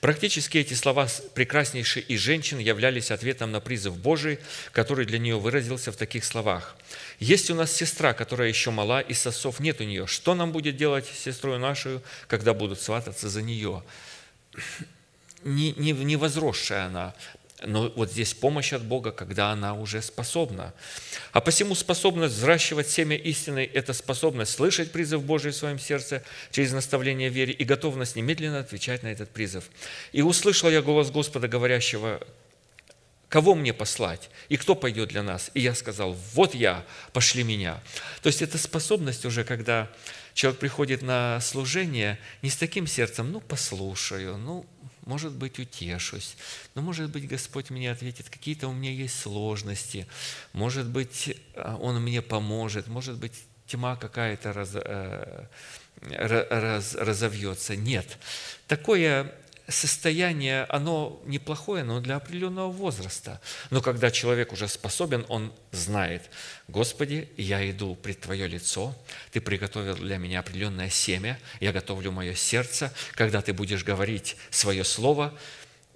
Практически 0.00 0.56
эти 0.56 0.72
слова 0.72 1.08
прекраснейшей 1.34 2.00
из 2.00 2.20
женщин 2.20 2.58
являлись 2.58 3.10
ответом 3.10 3.52
на 3.52 3.60
призыв 3.60 3.98
Божий, 3.98 4.38
который 4.72 5.04
для 5.04 5.18
нее 5.18 5.38
выразился 5.38 5.92
в 5.92 5.96
таких 5.96 6.24
словах. 6.24 6.74
«Есть 7.20 7.50
у 7.50 7.54
нас 7.54 7.70
сестра, 7.70 8.14
которая 8.14 8.48
еще 8.48 8.70
мала, 8.70 9.00
и 9.02 9.12
сосов 9.12 9.60
нет 9.60 9.82
у 9.82 9.84
нее. 9.84 10.06
Что 10.06 10.34
нам 10.34 10.52
будет 10.52 10.76
делать 10.76 11.04
сестрой 11.06 11.58
нашу, 11.58 12.00
когда 12.28 12.54
будут 12.54 12.80
свататься 12.80 13.28
за 13.28 13.42
нее?» 13.42 13.82
Не, 15.44 15.72
не, 15.72 15.92
не 15.92 16.16
возросшая 16.16 16.86
она, 16.86 17.14
но 17.64 17.92
вот 17.94 18.10
здесь 18.10 18.34
помощь 18.34 18.72
от 18.72 18.82
Бога, 18.82 19.12
когда 19.12 19.50
она 19.50 19.74
уже 19.74 20.02
способна. 20.02 20.74
А 21.32 21.40
посему 21.40 21.74
способность 21.74 22.34
взращивать 22.34 22.88
семя 22.88 23.16
истины– 23.16 23.68
это 23.74 23.92
способность 23.92 24.52
слышать 24.52 24.90
призыв 24.90 25.22
Божий 25.22 25.52
в 25.52 25.56
своем 25.56 25.78
сердце 25.78 26.22
через 26.50 26.72
наставление 26.72 27.30
в 27.30 27.34
вере 27.34 27.52
и 27.52 27.64
готовность 27.64 28.16
немедленно 28.16 28.60
отвечать 28.60 29.02
на 29.02 29.08
этот 29.08 29.30
призыв. 29.30 29.64
«И 30.12 30.22
услышал 30.22 30.70
я 30.70 30.82
голос 30.82 31.10
Господа, 31.10 31.48
говорящего, 31.48 32.20
кого 33.28 33.54
мне 33.54 33.72
послать, 33.72 34.28
и 34.48 34.56
кто 34.56 34.74
пойдет 34.74 35.08
для 35.08 35.22
нас? 35.22 35.50
И 35.54 35.60
я 35.60 35.74
сказал, 35.74 36.12
вот 36.34 36.54
я, 36.54 36.84
пошли 37.12 37.44
меня. 37.44 37.80
То 38.22 38.26
есть 38.26 38.42
это 38.42 38.58
способность 38.58 39.24
уже, 39.24 39.42
когда 39.42 39.88
человек 40.34 40.60
приходит 40.60 41.02
на 41.02 41.40
служение 41.40 42.18
не 42.42 42.50
с 42.50 42.56
таким 42.56 42.86
сердцем, 42.86 43.32
ну, 43.32 43.40
послушаю, 43.40 44.38
ну, 44.38 44.66
может 45.04 45.32
быть, 45.32 45.58
утешусь, 45.58 46.36
но, 46.74 46.82
может 46.82 47.10
быть, 47.10 47.26
Господь 47.26 47.70
мне 47.70 47.90
ответит, 47.90 48.30
какие-то 48.30 48.68
у 48.68 48.72
меня 48.72 48.90
есть 48.90 49.18
сложности, 49.18 50.06
может 50.52 50.86
быть, 50.86 51.36
а, 51.54 51.76
Он 51.76 52.00
мне 52.00 52.22
поможет, 52.22 52.86
может 52.86 53.18
быть, 53.18 53.32
тьма 53.66 53.96
какая-то 53.96 54.52
раз, 54.52 54.70
э, 54.74 55.46
раз, 56.02 56.94
разовьется. 56.94 57.76
Нет. 57.76 58.18
Такое 58.66 59.32
состояние, 59.68 60.64
оно 60.64 61.20
неплохое, 61.24 61.84
но 61.84 62.00
для 62.00 62.16
определенного 62.16 62.70
возраста. 62.70 63.40
Но 63.70 63.80
когда 63.80 64.10
человек 64.10 64.52
уже 64.52 64.68
способен, 64.68 65.24
он 65.28 65.52
знает, 65.70 66.30
Господи, 66.68 67.28
я 67.36 67.68
иду 67.70 67.94
пред 67.94 68.20
Твое 68.20 68.46
лицо, 68.46 68.94
Ты 69.30 69.40
приготовил 69.40 69.96
для 69.96 70.18
меня 70.18 70.40
определенное 70.40 70.90
семя, 70.90 71.38
я 71.60 71.72
готовлю 71.72 72.12
мое 72.12 72.34
сердце, 72.34 72.92
когда 73.12 73.40
Ты 73.40 73.52
будешь 73.52 73.84
говорить 73.84 74.36
свое 74.50 74.84
слово, 74.84 75.32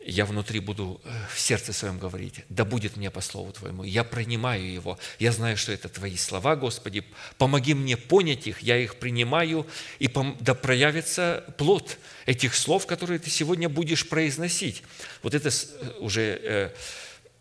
я 0.06 0.24
внутри 0.24 0.60
буду 0.60 1.00
э, 1.04 1.10
в 1.34 1.38
сердце 1.38 1.72
своем 1.72 1.98
говорить, 1.98 2.44
да 2.48 2.64
будет 2.64 2.96
мне 2.96 3.10
по 3.10 3.20
слову 3.20 3.52
Твоему, 3.52 3.82
я 3.82 4.04
принимаю 4.04 4.72
его, 4.72 4.98
я 5.18 5.32
знаю, 5.32 5.56
что 5.56 5.72
это 5.72 5.88
Твои 5.88 6.16
слова, 6.16 6.54
Господи, 6.54 7.04
помоги 7.38 7.74
мне 7.74 7.96
понять 7.96 8.46
их, 8.46 8.60
я 8.60 8.78
их 8.78 8.96
принимаю, 8.96 9.66
и 9.98 10.08
да 10.40 10.54
проявится 10.54 11.44
плод 11.58 11.98
этих 12.24 12.54
слов, 12.54 12.86
которые 12.86 13.18
Ты 13.18 13.30
сегодня 13.30 13.68
будешь 13.68 14.08
произносить. 14.08 14.82
Вот 15.22 15.34
это 15.34 15.48
э, 15.48 15.92
уже 15.98 16.40
э, 16.42 16.70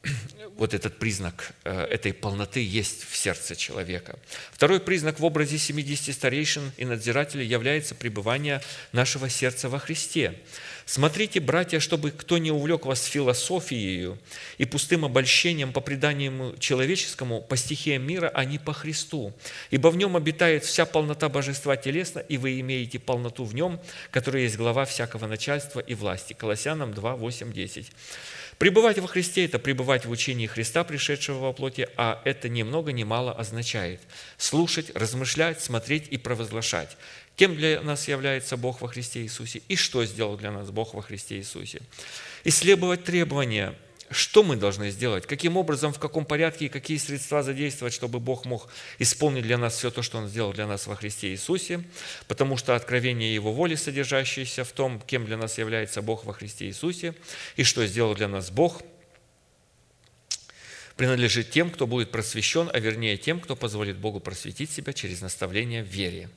вот 0.58 0.74
этот 0.74 0.98
признак 0.98 1.54
этой 1.64 2.14
полноты 2.14 2.66
есть 2.66 3.06
в 3.10 3.16
сердце 3.16 3.56
человека. 3.56 4.18
Второй 4.52 4.80
признак 4.80 5.20
в 5.20 5.26
образе 5.26 5.58
70 5.58 6.14
старейшин 6.14 6.72
и 6.78 6.86
надзирателей 6.86 7.46
является 7.46 7.96
пребывание 7.96 8.62
нашего 8.92 9.30
сердца 9.30 9.70
во 9.70 9.80
Христе. 9.80 10.36
Смотрите, 10.86 11.40
братья, 11.40 11.80
чтобы 11.80 12.12
кто 12.12 12.38
не 12.38 12.52
увлек 12.52 12.86
вас 12.86 13.04
философией 13.06 14.18
и 14.60 14.66
пустым 14.66 15.04
обольщением 15.04 15.74
по 15.74 15.82
преданию 15.82 16.56
человеческому, 16.60 17.42
по 17.42 17.58
стихиям 17.58 18.04
мира, 18.04 18.32
а 18.34 18.46
не 18.46 18.60
по 18.60 18.72
Христу. 18.72 19.34
Ибо 19.72 19.88
в 19.88 19.98
нем 19.98 20.16
обитает 20.16 20.64
вся 20.64 20.86
полнота 20.86 21.28
божества 21.28 21.76
телесно, 21.76 22.20
и 22.20 22.38
вы 22.38 22.60
имеете 22.60 23.00
полноту 23.00 23.46
в 23.46 23.56
нем, 23.56 23.80
которая 24.12 24.44
есть 24.44 24.58
глава 24.58 24.86
всякого 24.86 25.26
начальства 25.26 25.80
и 25.80 25.96
власти. 25.96 26.34
Колоссянам 26.34 26.94
2, 26.94 27.16
8, 27.16 27.52
10. 27.52 27.92
Пребывать 28.58 29.00
во 29.00 29.08
Христе– 29.08 29.46
это 29.46 29.60
пребывать 29.60 30.06
в 30.06 30.10
учении 30.10 30.48
Христа, 30.48 30.86
пришедшего 30.86 31.40
во 31.40 31.54
плоти, 31.54 31.90
а 31.98 32.22
это 32.24 32.48
ни 32.48 32.64
много 32.64 32.94
ни 32.94 33.04
мало 33.04 33.34
означает 33.34 34.00
слушать, 34.38 34.92
размышлять, 34.96 35.62
смотреть 35.62 36.08
и 36.10 36.18
провозглашать. 36.18 36.96
Кем 37.36 37.58
для 37.58 37.82
нас 37.82 38.08
является 38.08 38.56
Бог 38.56 38.80
во 38.80 38.88
Христе 38.88 39.22
Иисусе 39.22 39.62
и 39.68 39.76
что 39.76 40.06
сделал 40.06 40.38
для 40.38 40.52
нас 40.52 40.72
Бог 40.72 40.94
во 40.94 41.02
Христе 41.02 41.36
Иисусе. 41.38 41.82
Исследовать 42.46 43.04
требования, 43.04 43.76
что 44.12 44.44
мы 44.44 44.56
должны 44.56 44.92
сделать, 44.92 45.26
каким 45.26 45.58
образом, 45.58 45.92
в 45.92 46.00
каком 46.00 46.26
порядке 46.26 46.66
и 46.66 46.70
какие 46.70 46.98
средства 46.98 47.44
задействовать, 47.44 47.94
чтобы 47.94 48.20
Бог 48.20 48.46
мог 48.46 48.70
исполнить 49.00 49.44
для 49.44 49.58
нас 49.58 49.78
все 49.78 49.90
то, 49.90 50.02
что 50.02 50.20
Он 50.20 50.28
сделал 50.28 50.54
для 50.54 50.68
нас 50.68 50.88
во 50.88 50.96
Христе 50.96 51.30
Иисусе, 51.30 51.84
потому 52.28 52.58
что 52.58 52.76
откровение 52.76 53.34
Его 53.34 53.52
воли, 53.52 53.76
содержащееся 53.76 54.64
в 54.64 54.72
том, 54.72 55.02
кем 55.02 55.26
для 55.26 55.38
нас 55.38 55.58
является 55.58 56.02
Бог 56.02 56.26
во 56.26 56.34
Христе 56.34 56.68
Иисусе, 56.68 57.16
и 57.56 57.64
что 57.64 57.86
сделал 57.88 58.14
для 58.14 58.28
нас 58.28 58.52
Бог, 58.52 58.82
принадлежит 60.96 61.52
тем, 61.52 61.70
кто 61.70 61.88
будет 61.88 62.12
просвещен, 62.12 62.70
а 62.72 62.80
вернее 62.80 63.18
тем, 63.18 63.40
кто 63.40 63.56
позволит 63.56 63.98
Богу 63.98 64.20
просветить 64.20 64.72
себя 64.72 64.94
через 64.94 65.22
наставление 65.22 65.84
в 65.84 65.88
вере. 65.88 66.30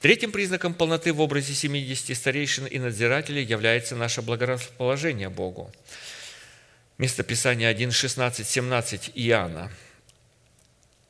Третьим 0.00 0.30
признаком 0.30 0.74
полноты 0.74 1.12
в 1.12 1.20
образе 1.20 1.54
70 1.54 2.16
старейшин 2.16 2.66
и 2.66 2.78
надзирателей 2.78 3.42
является 3.42 3.96
наше 3.96 4.20
благорасположение 4.20 5.30
Богу. 5.30 5.72
Место 6.98 7.22
Писания 7.22 7.68
1, 7.68 7.90
16, 7.90 8.46
17 8.46 9.10
Иоанна. 9.14 9.70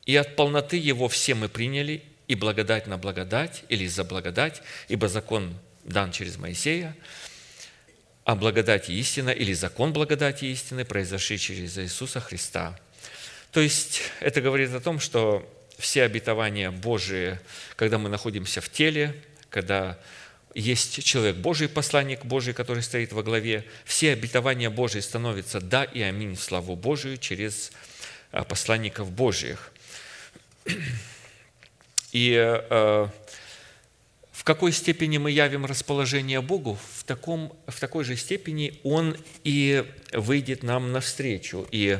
«И 0.05 0.15
от 0.15 0.35
полноты 0.35 0.77
Его 0.77 1.07
все 1.07 1.33
мы 1.33 1.47
приняли, 1.47 2.03
и 2.27 2.35
благодать 2.35 2.87
на 2.87 2.97
благодать, 2.97 3.63
или 3.69 3.87
за 3.87 4.03
благодать, 4.03 4.61
ибо 4.89 5.07
закон 5.07 5.57
дан 5.85 6.11
через 6.11 6.37
Моисея, 6.37 6.95
а 8.25 8.35
благодать 8.35 8.89
и 8.89 8.99
истина, 8.99 9.29
или 9.29 9.53
закон 9.53 9.93
благодати 9.93 10.45
и 10.45 10.51
истины, 10.51 10.83
произошли 10.83 11.39
через 11.39 11.77
Иисуса 11.77 12.19
Христа. 12.19 12.77
То 13.51 13.61
есть 13.61 14.01
это 14.19 14.41
говорит 14.41 14.73
о 14.73 14.81
том, 14.81 14.99
что 14.99 15.49
все 15.77 16.03
обетования 16.03 16.69
Божии, 16.69 17.39
когда 17.77 17.97
мы 17.97 18.09
находимся 18.09 18.59
в 18.59 18.69
теле, 18.69 19.15
когда 19.49 19.97
есть 20.53 21.03
человек 21.03 21.35
Божий, 21.37 21.69
посланник 21.69 22.25
Божий, 22.25 22.53
который 22.53 22.83
стоит 22.83 23.13
во 23.13 23.23
главе, 23.23 23.65
все 23.85 24.13
обетования 24.13 24.69
Божии 24.69 24.99
становятся 24.99 25.59
«да» 25.59 25.83
и 25.83 26.01
«аминь» 26.01 26.35
в 26.35 26.41
славу 26.41 26.75
Божию 26.75 27.17
через 27.17 27.71
а, 28.31 28.43
посланников 28.43 29.11
Божьих. 29.11 29.71
И 32.11 32.33
э, 32.33 33.07
в 34.31 34.43
какой 34.43 34.71
степени 34.71 35.17
мы 35.17 35.31
явим 35.31 35.65
расположение 35.65 36.41
Богу, 36.41 36.79
в, 36.95 37.03
таком, 37.03 37.53
в 37.67 37.79
такой 37.79 38.03
же 38.03 38.15
степени 38.15 38.79
Он 38.83 39.17
и 39.43 39.85
выйдет 40.13 40.63
нам 40.63 40.91
навстречу 40.91 41.67
и 41.71 41.99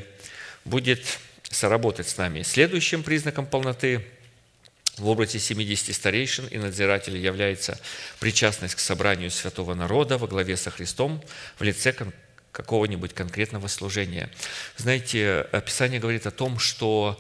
будет 0.66 1.20
соработать 1.44 2.08
с 2.08 2.18
нами. 2.18 2.44
Следующим 2.44 3.04
признаком 3.04 3.46
полноты 3.46 4.06
в 4.98 5.08
образе 5.08 5.40
70 5.40 5.96
старейшин 5.96 6.48
и 6.48 6.58
надзирателей 6.58 7.22
является 7.22 7.80
причастность 8.20 8.76
к 8.76 8.80
собранию 8.80 9.32
святого 9.32 9.74
народа 9.74 10.18
во 10.18 10.28
главе 10.28 10.58
со 10.58 10.72
Христом 10.72 11.24
в 11.58 11.64
лице 11.64 11.94
какого-нибудь 12.52 13.14
конкретного 13.14 13.68
служения. 13.68 14.30
Знаете, 14.78 15.48
Писание 15.66 16.00
говорит 16.00 16.26
о 16.26 16.32
том, 16.32 16.58
что 16.58 17.20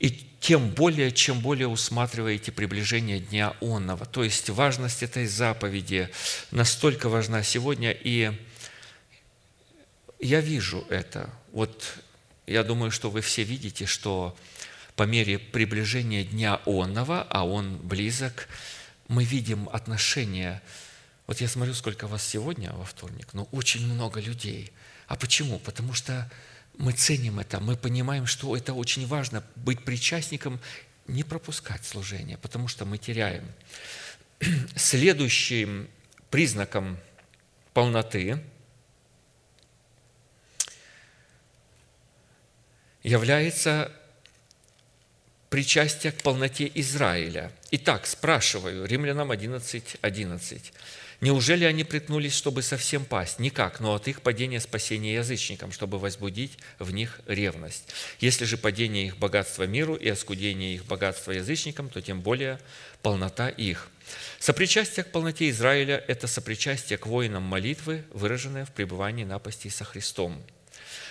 и 0.00 0.26
тем 0.40 0.70
более, 0.70 1.12
чем 1.12 1.40
более 1.40 1.68
усматриваете 1.68 2.52
приближение 2.52 3.20
Дня 3.20 3.54
Онного. 3.60 4.04
То 4.04 4.24
есть 4.24 4.50
важность 4.50 5.02
этой 5.02 5.26
заповеди 5.26 6.10
настолько 6.50 7.08
важна 7.08 7.42
сегодня, 7.42 7.92
и 7.92 8.32
я 10.18 10.40
вижу 10.40 10.84
это. 10.90 11.30
Вот 11.52 11.94
я 12.46 12.64
думаю, 12.64 12.90
что 12.90 13.08
вы 13.08 13.20
все 13.20 13.44
видите, 13.44 13.86
что 13.86 14.36
по 14.96 15.02
мере 15.04 15.38
приближения 15.38 16.24
Дня 16.24 16.60
Онного, 16.66 17.26
а 17.28 17.44
он 17.44 17.76
близок, 17.78 18.48
мы 19.08 19.24
видим 19.24 19.68
отношения. 19.70 20.62
Вот 21.26 21.40
я 21.40 21.48
смотрю, 21.48 21.74
сколько 21.74 22.06
вас 22.06 22.24
сегодня 22.24 22.72
во 22.72 22.84
вторник, 22.84 23.28
но 23.32 23.44
очень 23.50 23.86
много 23.92 24.20
людей. 24.20 24.72
А 25.06 25.16
почему? 25.16 25.58
Потому 25.58 25.94
что 25.94 26.30
мы 26.78 26.92
ценим 26.92 27.40
это, 27.40 27.60
мы 27.60 27.76
понимаем, 27.76 28.26
что 28.26 28.56
это 28.56 28.72
очень 28.72 29.06
важно, 29.06 29.44
быть 29.56 29.84
причастником, 29.84 30.60
не 31.06 31.22
пропускать 31.22 31.84
служение, 31.84 32.38
потому 32.38 32.68
что 32.68 32.84
мы 32.84 32.98
теряем. 32.98 33.44
Следующим 34.76 35.88
признаком 36.30 36.98
полноты 37.72 38.42
является 43.02 43.92
причастие 45.50 46.12
к 46.12 46.22
полноте 46.22 46.70
Израиля. 46.74 47.52
Итак, 47.70 48.06
спрашиваю, 48.06 48.86
Римлянам 48.86 49.30
11, 49.30 49.96
11. 50.00 50.72
Неужели 51.20 51.64
они 51.64 51.84
приткнулись, 51.84 52.34
чтобы 52.34 52.62
совсем 52.62 53.04
пасть? 53.04 53.38
Никак, 53.38 53.80
но 53.80 53.94
от 53.94 54.08
их 54.08 54.20
падения 54.20 54.60
спасения 54.60 55.14
язычникам, 55.14 55.72
чтобы 55.72 55.98
возбудить 55.98 56.58
в 56.78 56.92
них 56.92 57.20
ревность. 57.26 57.84
Если 58.20 58.44
же 58.44 58.58
падение 58.58 59.06
их 59.06 59.16
богатства 59.16 59.64
миру 59.64 59.94
и 59.94 60.08
оскудение 60.08 60.74
их 60.74 60.84
богатства 60.84 61.32
язычникам, 61.32 61.88
то 61.88 62.02
тем 62.02 62.20
более 62.20 62.60
полнота 63.00 63.48
их. 63.48 63.88
Сопричастие 64.38 65.04
к 65.04 65.12
полноте 65.12 65.48
Израиля– 65.50 66.04
это 66.08 66.26
сопричастие 66.26 66.98
к 66.98 67.06
воинам 67.06 67.42
молитвы, 67.42 68.04
выраженное 68.12 68.66
в 68.66 68.72
пребывании 68.72 69.24
напасти 69.24 69.68
со 69.68 69.84
Христом. 69.84 70.42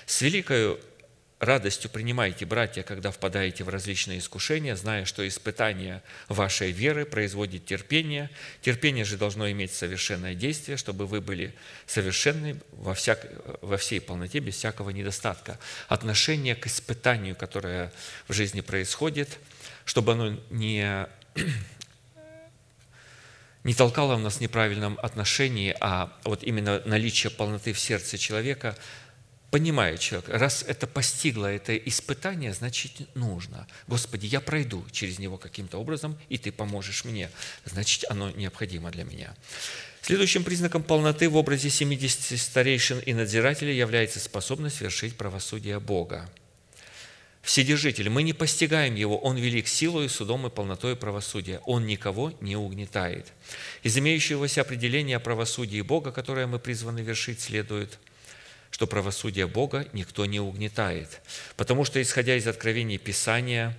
С 0.05 0.22
великою 0.22 0.80
радостью 1.45 1.90
принимайте, 1.90 2.45
братья, 2.45 2.84
когда 2.84 3.11
впадаете 3.11 3.64
в 3.64 3.70
различные 3.70 4.20
искушения, 4.20 4.76
зная, 4.76 5.06
что 5.06 5.28
испытание 5.28 6.02
вашей 6.28 6.72
веры 6.72 7.06
производит 7.06 7.65
терпение. 7.65 8.30
Терпение 8.61 9.06
же 9.06 9.18
должно 9.18 9.49
иметь 9.52 9.74
совершенное 9.74 10.36
действие, 10.36 10.78
чтобы 10.78 11.06
вы 11.06 11.22
были 11.22 11.53
совершенны 11.86 12.60
во, 12.72 12.94
всяк, 12.94 13.26
во 13.61 13.78
всей 13.78 13.99
полноте, 14.02 14.40
без 14.40 14.56
всякого 14.56 14.90
недостатка. 14.91 15.60
Отношение 15.88 16.56
к 16.56 16.68
испытанию, 16.68 17.36
которое 17.36 17.91
в 18.28 18.34
жизни 18.34 18.61
происходит, 18.61 19.40
чтобы 19.86 20.14
оно 20.14 20.40
не 20.49 21.07
не 23.64 23.74
толкало 23.74 24.15
в 24.15 24.20
нас 24.20 24.36
в 24.36 24.41
неправильном 24.41 24.99
отношении, 25.02 25.76
а 25.80 26.11
вот 26.26 26.44
именно 26.44 26.82
наличие 26.86 27.32
полноты 27.32 27.74
в 27.74 27.80
сердце 27.80 28.18
человека– 28.18 28.76
понимает 29.53 29.99
человек, 29.99 30.30
раз 30.30 30.65
это 30.67 30.88
постигло 30.88 31.45
это 31.45 31.77
испытание, 31.77 32.53
значит 32.53 32.91
нужно. 33.13 33.67
Господи, 33.88 34.25
я 34.25 34.41
пройду 34.41 34.84
через 34.91 35.19
него 35.19 35.38
каким-то 35.38 35.77
образом, 35.77 36.17
и 36.27 36.39
Ты 36.39 36.51
поможешь 36.51 37.05
мне. 37.05 37.30
Значит, 37.63 38.05
оно 38.09 38.31
необходимо 38.31 38.89
для 38.89 39.03
меня. 39.03 39.35
Следующим 40.01 40.43
признаком 40.43 40.81
полноты 40.81 41.30
в 41.30 41.35
образе 41.35 41.69
70 41.69 42.41
старейшин 42.41 42.97
и 42.97 43.13
надзирателей 43.13 43.77
является 43.77 44.19
способность 44.19 44.81
вершить 44.81 45.15
правосудие 45.17 45.80
Бога. 45.80 46.27
Вседержитель, 47.43 48.09
мы 48.09 48.23
не 48.23 48.34
постигаем 48.34 48.95
Его, 48.95 49.19
Он 49.19 49.38
велик 49.38 49.67
силой, 49.67 50.09
судом 50.09 50.47
и 50.47 50.49
полнотой 50.49 50.95
правосудия. 50.95 51.61
Он 51.67 51.85
никого 51.85 52.34
не 52.41 52.55
угнетает. 52.55 53.27
Из 53.84 53.95
имеющегося 53.95 54.61
определения 54.61 55.17
о 55.17 55.19
правосудии 55.19 55.81
Бога, 55.81 56.11
которое 56.11 56.47
мы 56.47 56.57
призваны 56.57 57.01
вершить, 57.01 57.39
следует– 57.39 57.99
что 58.74 58.88
правосудие 58.88 59.45
Бога 59.45 59.88
никто 59.94 60.26
не 60.26 60.40
угнетает. 60.40 61.22
Потому 61.58 61.86
что, 61.86 62.02
исходя 62.02 62.36
из 62.36 62.48
откровений 62.48 62.98
Писания, 62.98 63.78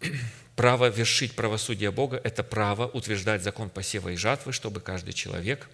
право 0.56 0.88
вершить 0.88 1.36
правосудие 1.36 1.90
Бога– 1.90 2.18
это 2.24 2.42
право 2.42 2.86
утверждать 2.86 3.42
закон 3.42 3.68
посева 3.68 4.08
и 4.08 4.16
жатвы, 4.16 4.54
чтобы 4.54 4.80
каждый 4.80 5.12
человек 5.12 5.68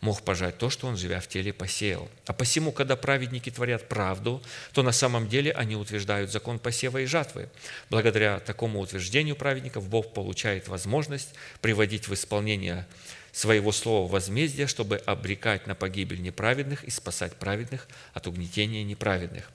мог 0.00 0.22
пожать 0.22 0.58
то, 0.58 0.70
что 0.70 0.88
он, 0.88 0.96
живя 0.96 1.20
в 1.20 1.28
теле, 1.28 1.52
посеял. 1.52 2.08
А 2.26 2.32
посему, 2.32 2.72
когда 2.72 2.96
праведники 2.96 3.48
творят 3.48 3.88
правду, 3.88 4.42
то 4.72 4.82
на 4.82 4.90
самом 4.90 5.28
деле 5.28 5.52
они 5.52 5.76
утверждают 5.76 6.32
закон 6.32 6.58
посева 6.58 6.98
и 6.98 7.06
жатвы. 7.06 7.48
Благодаря 7.90 8.40
такому 8.40 8.80
утверждению 8.80 9.36
праведников 9.36 9.88
Бог 9.88 10.12
получает 10.12 10.66
возможность 10.66 11.32
приводить 11.60 12.08
в 12.08 12.14
исполнение 12.14 12.88
своего 13.36 13.70
слова 13.70 14.10
возмездия, 14.10 14.66
чтобы 14.66 14.96
обрекать 14.96 15.66
на 15.66 15.74
погибель 15.74 16.22
неправедных 16.22 16.84
и 16.84 16.90
спасать 16.90 17.34
праведных 17.34 17.86
от 18.14 18.26
угнетения 18.26 18.82
неправедных. 18.82 19.52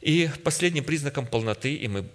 И 0.00 0.30
последним 0.44 0.84
признаком 0.84 1.26
полноты, 1.26 1.74
и 1.74 1.88
мы 1.88 2.06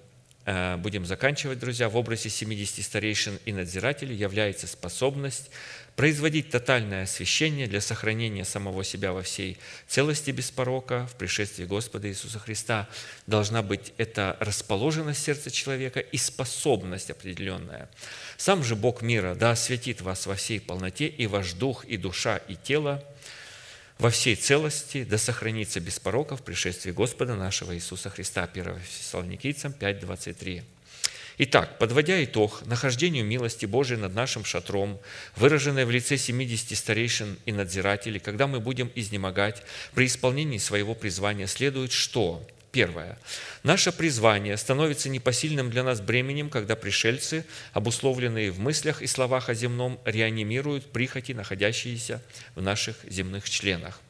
э, 0.45 0.77
будем 0.77 1.05
заканчивать, 1.05 1.59
друзья, 1.59 1.89
в 1.89 1.97
образе 1.97 2.29
70 2.29 2.85
старейшин 2.85 3.37
и 3.43 3.51
надзирателей 3.51 4.15
является 4.15 4.67
способность 4.67 5.51
производить 5.95 6.49
тотальное 6.49 7.03
освящение 7.03 7.67
для 7.67 7.79
сохранения 7.79 8.43
самого 8.43 8.83
себя 8.83 9.13
во 9.13 9.21
всей 9.21 9.57
целости 9.87 10.31
без 10.31 10.51
порока 10.51 11.07
в 11.07 11.15
пришествии 11.15 11.65
Господа 11.65 12.09
Иисуса 12.09 12.39
Христа. 12.39 12.89
Должна 13.27 13.61
быть 13.61 13.93
эта 13.97 14.35
расположенность 14.39 15.23
сердца 15.23 15.49
человека 15.49 15.99
и 15.99 16.17
способность 16.17 17.09
определенная. 17.09 17.89
Сам 18.37 18.63
же 18.63 18.75
Бог 18.75 19.01
мира 19.01 19.35
да 19.35 19.51
осветит 19.51 20.01
вас 20.01 20.25
во 20.25 20.35
всей 20.35 20.59
полноте, 20.59 21.07
и 21.07 21.27
ваш 21.27 21.53
дух, 21.53 21.85
и 21.85 21.97
душа, 21.97 22.37
и 22.37 22.55
тело 22.55 23.03
во 23.97 24.09
всей 24.09 24.35
целости, 24.35 25.05
да 25.05 25.17
сохранится 25.17 25.79
без 25.79 25.99
порока 25.99 26.35
в 26.35 26.43
пришествии 26.43 26.91
Господа 26.91 27.35
нашего 27.35 27.73
Иисуса 27.73 28.09
Христа. 28.09 28.43
1 28.43 28.79
Фессалоникийцам 28.79 29.71
5, 29.71 29.99
23. 30.01 30.63
Итак, 31.37 31.77
подводя 31.79 32.23
итог 32.23 32.65
нахождению 32.65 33.25
милости 33.25 33.65
Божией 33.65 33.99
над 33.99 34.13
нашим 34.15 34.45
шатром, 34.45 34.99
выраженной 35.35 35.83
в 35.83 35.91
лице 35.91 36.17
70 36.17 36.77
старейшин 36.77 37.37
и 37.45 37.51
надзирателей, 37.51 38.21
когда 38.21 38.47
мы 38.47 38.61
будем 38.61 38.89
изнемогать 38.95 39.61
при 39.93 40.05
исполнении 40.05 40.59
своего 40.59 40.95
призвания, 40.95 41.47
следует 41.47 41.91
что? 41.91 42.45
Первое. 42.71 43.17
Наше 43.63 43.91
призвание 43.91 44.55
становится 44.57 45.09
непосильным 45.09 45.69
для 45.69 45.83
нас 45.83 46.01
бременем, 46.01 46.49
когда 46.49 46.75
пришельцы, 46.75 47.45
обусловленные 47.73 48.51
в 48.51 48.59
мыслях 48.59 49.01
и 49.01 49.07
словах 49.07 49.49
о 49.49 49.53
земном, 49.53 49.99
реанимируют 50.05 50.91
прихоти, 50.91 51.33
находящиеся 51.33 52.21
в 52.53 52.61
наших 52.61 52.97
земных 53.07 53.49
членах. 53.49 54.01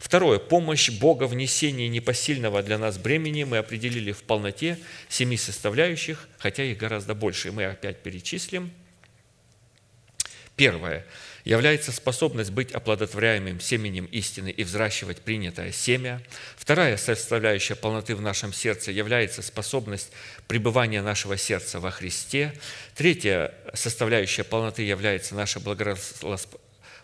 Второе. 0.00 0.38
Помощь 0.38 0.88
Бога 0.88 1.24
в 1.24 1.34
несении 1.34 1.86
непосильного 1.86 2.62
для 2.62 2.78
нас 2.78 2.96
бремени 2.96 3.44
мы 3.44 3.58
определили 3.58 4.12
в 4.12 4.22
полноте 4.22 4.78
семи 5.10 5.36
составляющих, 5.36 6.26
хотя 6.38 6.64
их 6.64 6.78
гораздо 6.78 7.14
больше. 7.14 7.52
Мы 7.52 7.66
опять 7.66 8.02
перечислим. 8.02 8.72
Первое 10.56 11.04
является 11.44 11.92
способность 11.92 12.50
быть 12.50 12.72
оплодотворяемым 12.72 13.60
семенем 13.60 14.06
истины 14.06 14.50
и 14.50 14.64
взращивать 14.64 15.20
принятое 15.20 15.70
семя. 15.70 16.22
Вторая 16.56 16.96
составляющая 16.96 17.74
полноты 17.74 18.16
в 18.16 18.22
нашем 18.22 18.54
сердце 18.54 18.92
является 18.92 19.42
способность 19.42 20.12
пребывания 20.48 21.02
нашего 21.02 21.36
сердца 21.36 21.78
во 21.78 21.90
Христе. 21.90 22.54
Третья 22.94 23.52
составляющая 23.74 24.44
полноты 24.44 24.82
является 24.82 25.34
наше 25.34 25.60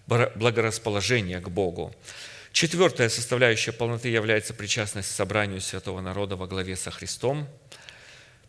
благорасположение 0.06 1.40
к 1.40 1.48
Богу. 1.50 1.94
Четвертая 2.56 3.10
составляющая 3.10 3.72
полноты 3.72 4.08
является 4.08 4.54
причастность 4.54 5.10
к 5.10 5.12
собранию 5.14 5.60
святого 5.60 6.00
народа 6.00 6.36
во 6.36 6.46
главе 6.46 6.74
со 6.74 6.90
Христом. 6.90 7.46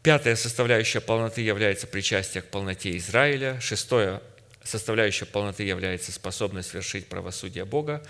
Пятая 0.01 0.38
составляющая 0.38 1.01
полноты 1.01 1.41
является 1.41 1.88
причастие 1.88 2.41
к 2.41 2.45
полноте 2.45 2.95
Израиля. 2.95 3.59
Шестое 3.59 4.21
составляющая 4.63 5.25
полноты 5.25 5.63
является 5.63 6.13
способность 6.13 6.73
вершить 6.73 7.07
правосудие 7.07 7.65
Бога. 7.65 8.01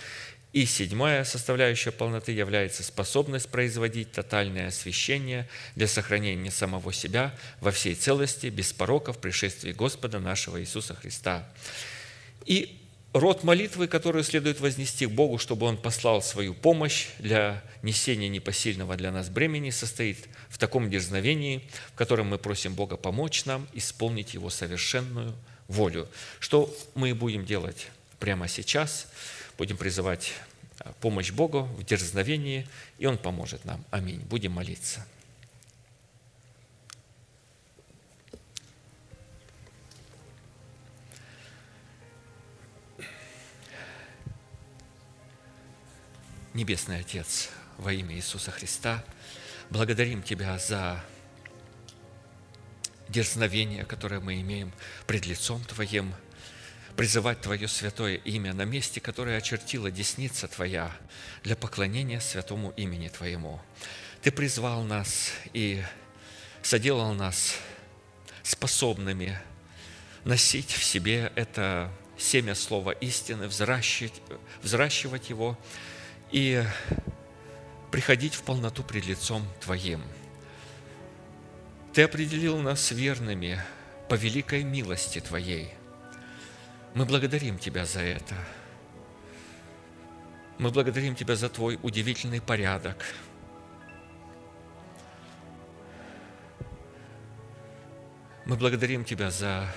И 0.54 0.68
седьмая 0.68 1.24
составляющая 1.24 1.92
полноты 1.92 2.32
является 2.32 2.84
способность 2.84 3.50
производить 3.50 4.12
тотальное 4.12 4.68
освящение 4.68 5.50
для 5.76 5.88
сохранения 5.88 6.52
самого 6.52 6.94
себя 6.94 7.34
во 7.60 7.72
всей 7.72 7.96
целости, 7.96 8.46
без 8.46 8.72
порока 8.72 9.14
в 9.14 9.18
пришествии 9.18 9.72
Господа 9.72 10.20
нашего 10.20 10.62
Иисуса 10.62 10.94
Христа. 10.94 11.50
И 12.46 12.87
род 13.14 13.44
молитвы, 13.44 13.88
которую 13.88 14.24
следует 14.24 14.60
вознести 14.60 15.06
к 15.06 15.12
Богу, 15.12 15.38
чтобы 15.38 15.66
Он 15.66 15.78
послал 15.78 16.22
свою 16.22 16.54
помощь 16.54 17.08
для 17.20 17.64
несения 17.82 18.30
непосильного 18.30 18.96
для 18.96 19.12
нас 19.12 19.30
бремени, 19.30 19.70
состоит 19.70 20.28
в 20.50 20.58
таком 20.58 20.90
дерзновении, 20.90 21.68
в 21.94 21.96
котором 21.96 22.28
мы 22.28 22.38
просим 22.38 22.74
Бога 22.74 22.98
помочь 22.98 23.46
нам 23.46 23.68
исполнить 23.74 24.34
Его 24.34 24.50
совершенную 24.50 25.34
волю. 25.68 26.08
Что 26.40 26.74
мы 26.96 27.14
будем 27.14 27.46
делать 27.46 27.88
прямо 28.20 28.48
сейчас? 28.48 29.08
Будем 29.58 29.78
призывать 29.78 30.34
а, 30.80 30.94
помощь 31.02 31.32
Богу 31.32 31.64
в 31.64 31.84
дерзновении, 31.84 32.68
и 33.00 33.06
Он 33.06 33.18
поможет 33.18 33.66
нам. 33.66 33.84
Аминь. 33.90 34.20
Будем 34.20 34.52
молиться. 34.52 35.06
Небесный 46.58 47.02
Отец, 47.02 47.50
во 47.78 47.94
имя 47.94 48.16
Иисуса 48.16 48.50
Христа, 48.50 49.06
благодарим 49.70 50.24
Тебя 50.24 50.58
за 50.58 51.04
дерзновение, 53.10 53.86
которое 53.86 54.20
мы 54.20 54.42
имеем 54.42 54.74
пред 55.06 55.28
лицом 55.28 55.64
Твоим– 55.66 56.16
призывать 56.98 57.42
Твое 57.42 57.68
святое 57.68 58.16
имя 58.16 58.56
на 58.56 58.66
месте, 58.66 59.00
которое 59.00 59.38
очертила 59.38 59.92
десница 59.92 60.48
Твоя 60.48 60.92
для 61.44 61.56
поклонения 61.56 62.20
святому 62.20 62.72
имени 62.72 63.10
Твоему. 63.10 63.62
Ты 64.24 64.32
призвал 64.32 64.82
нас 64.82 65.34
и 65.54 65.84
соделал 66.64 67.14
нас 67.14 67.56
способными 68.42 69.40
носить 70.26 70.72
в 70.72 70.84
себе 70.84 71.32
это 71.36 71.92
семя 72.18 72.56
слова 72.56 72.94
истины, 72.94 73.48
взращивать, 73.48 74.20
взращивать 74.64 75.30
его 75.30 75.56
и 76.32 76.64
приходить 77.92 78.36
в 78.36 78.44
полноту 78.44 78.84
пред 78.84 79.06
лицом 79.06 79.46
Твоим. 79.60 80.02
Ты 81.94 82.04
определил 82.04 82.58
нас 82.60 82.92
верными 82.92 83.60
по 84.10 84.16
великой 84.16 84.64
милости 84.64 85.20
Твоей– 85.20 85.74
мы 86.98 87.06
благодарим 87.06 87.60
Тебя 87.60 87.86
за 87.86 88.02
это. 88.02 88.34
Мы 90.58 90.72
благодарим 90.72 91.14
Тебя 91.14 91.36
за 91.36 91.48
Твой 91.48 91.78
удивительный 91.84 92.42
порядок. 92.42 93.06
Мы 98.46 98.56
благодарим 98.56 99.06
Тебя 99.06 99.30
за 99.30 99.72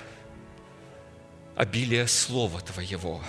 обилие 1.55 2.07
Слова 2.07 2.59
Твоего. 2.61 3.21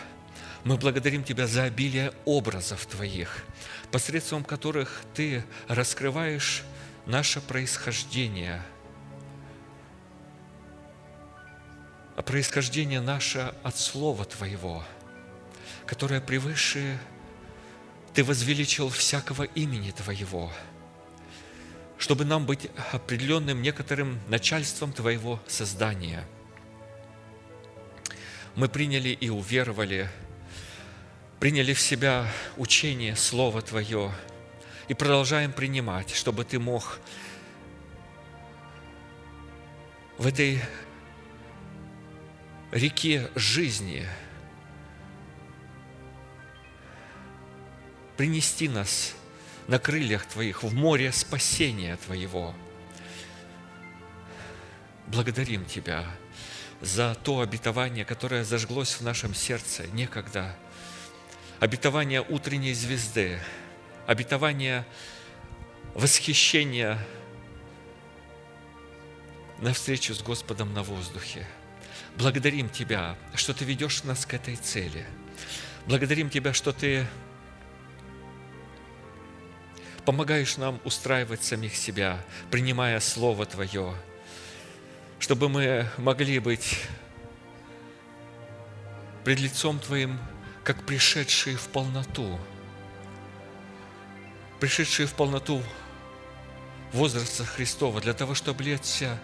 Мы 0.65 0.77
благодарим 0.77 1.25
Тебя 1.25 1.47
за 1.47 1.65
обилие 1.65 2.13
образов 2.25 2.87
Твоих, 2.87 3.45
посредством 3.91 4.45
которых 4.45 5.03
Ты 5.15 5.45
раскрываешь 5.69 6.63
наше 7.07 7.41
происхождение– 7.41 8.63
а 12.17 12.23
происхождение 12.23 13.01
наше 13.01 13.55
от 13.63 13.77
Слова 13.77 14.25
Твоего, 14.25 14.85
которое 15.87 16.21
превыше 16.21 16.99
Ты 18.15 18.23
возвеличил 18.23 18.91
всякого 18.91 19.45
имени 19.45 19.91
Твоего, 19.91 20.53
чтобы 21.99 22.25
нам 22.25 22.45
быть 22.45 22.69
определенным 22.93 23.63
некоторым 23.63 24.21
начальством 24.29 24.93
Твоего 24.93 25.41
создания. 25.47 26.25
Мы 28.55 28.69
приняли 28.69 29.09
и 29.09 29.31
уверовали, 29.31 30.11
приняли 31.43 31.73
в 31.73 31.81
себя 31.81 32.29
учение 32.57 33.17
Слова 33.17 33.63
Твое 33.63 34.13
и 34.87 34.95
продолжаем 34.95 35.53
принимать, 35.53 36.15
чтобы 36.15 36.45
Ты 36.45 36.61
мог 36.61 37.01
в 40.19 40.27
этой 40.29 40.63
реке 42.71 43.29
жизни 43.35 44.07
принести 48.17 48.69
нас 48.69 49.17
на 49.67 49.81
крыльях 49.81 50.25
Твоих 50.27 50.63
в 50.63 50.73
море 50.73 51.11
спасения 51.11 51.97
Твоего. 51.97 52.55
Благодарим 55.09 55.65
Тебя 55.65 56.07
за 56.81 57.17
то 57.17 57.41
обетование, 57.41 58.05
которое 58.05 58.45
зажглось 58.45 58.93
в 58.93 59.01
нашем 59.01 59.35
сердце 59.35 59.89
некогда. 59.89 60.55
Обетование 61.63 62.21
утренней 62.29 62.75
звезды, 62.75 63.39
обетование 64.07 64.85
восхищения 65.95 66.99
на 69.59 69.73
встречу 69.73 70.13
с 70.15 70.23
Господом 70.23 70.75
на 70.75 70.83
воздухе– 70.83 71.47
Благодарим 72.17 72.69
Тебя, 72.69 73.17
что 73.35 73.55
Ты 73.55 73.65
ведешь 73.65 74.05
нас 74.05 74.27
к 74.27 74.35
этой 74.35 74.57
цели. 74.57 75.07
Благодарим 75.87 76.29
Тебя, 76.29 76.53
что 76.53 76.73
Ты 76.73 77.07
помогаешь 80.05 80.57
нам 80.59 80.81
устраивать 80.85 81.43
самих 81.43 81.75
себя, 81.75 82.23
принимая 82.51 83.01
Слово 83.01 83.47
Твое, 83.47 83.95
чтобы 85.19 85.49
мы 85.49 85.89
могли 85.97 86.39
быть 86.39 86.81
пред 89.25 89.41
лицом 89.41 89.79
Твоим, 89.79 90.19
как 90.65 90.85
пришедшие 90.85 91.57
в 91.57 91.69
полноту, 91.69 92.39
пришедшие 94.61 95.07
в 95.07 95.15
полноту 95.15 95.63
возраста 96.93 97.45
Христова, 97.45 98.01
для 98.01 98.15
того, 98.15 98.35
чтобы 98.35 98.61
облечься 98.61 99.19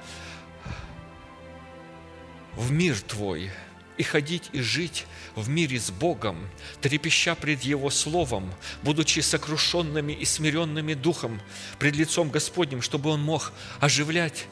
в 2.56 2.73
мир 2.73 3.01
Твой 3.01 3.51
и 3.98 4.02
ходить 4.02 4.51
и 4.52 4.60
жить 4.60 5.06
в 5.35 5.48
мире 5.48 5.78
с 5.78 5.90
Богом, 5.90 6.48
трепеща 6.81 7.35
пред 7.35 7.62
Его 7.62 7.90
Словом, 7.90 8.52
будучи 8.82 9.20
сокрушенными 9.20 10.12
и 10.12 10.24
смиренными 10.24 10.94
духом 10.94 11.40
пред 11.78 11.97
лицом 11.97 12.31
Господним, 12.31 12.82
чтобы 12.82 13.10
Он 13.10 13.20
мог 13.20 13.52
оживлять 13.81 14.47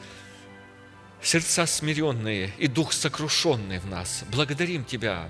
сердца 1.21 1.65
смиренные 1.65 2.53
и 2.57 2.67
дух 2.67 2.93
сокрушенный 2.93 3.79
в 3.79 3.87
нас. 3.87 4.23
Благодарим 4.31 4.85
Тебя 4.85 5.29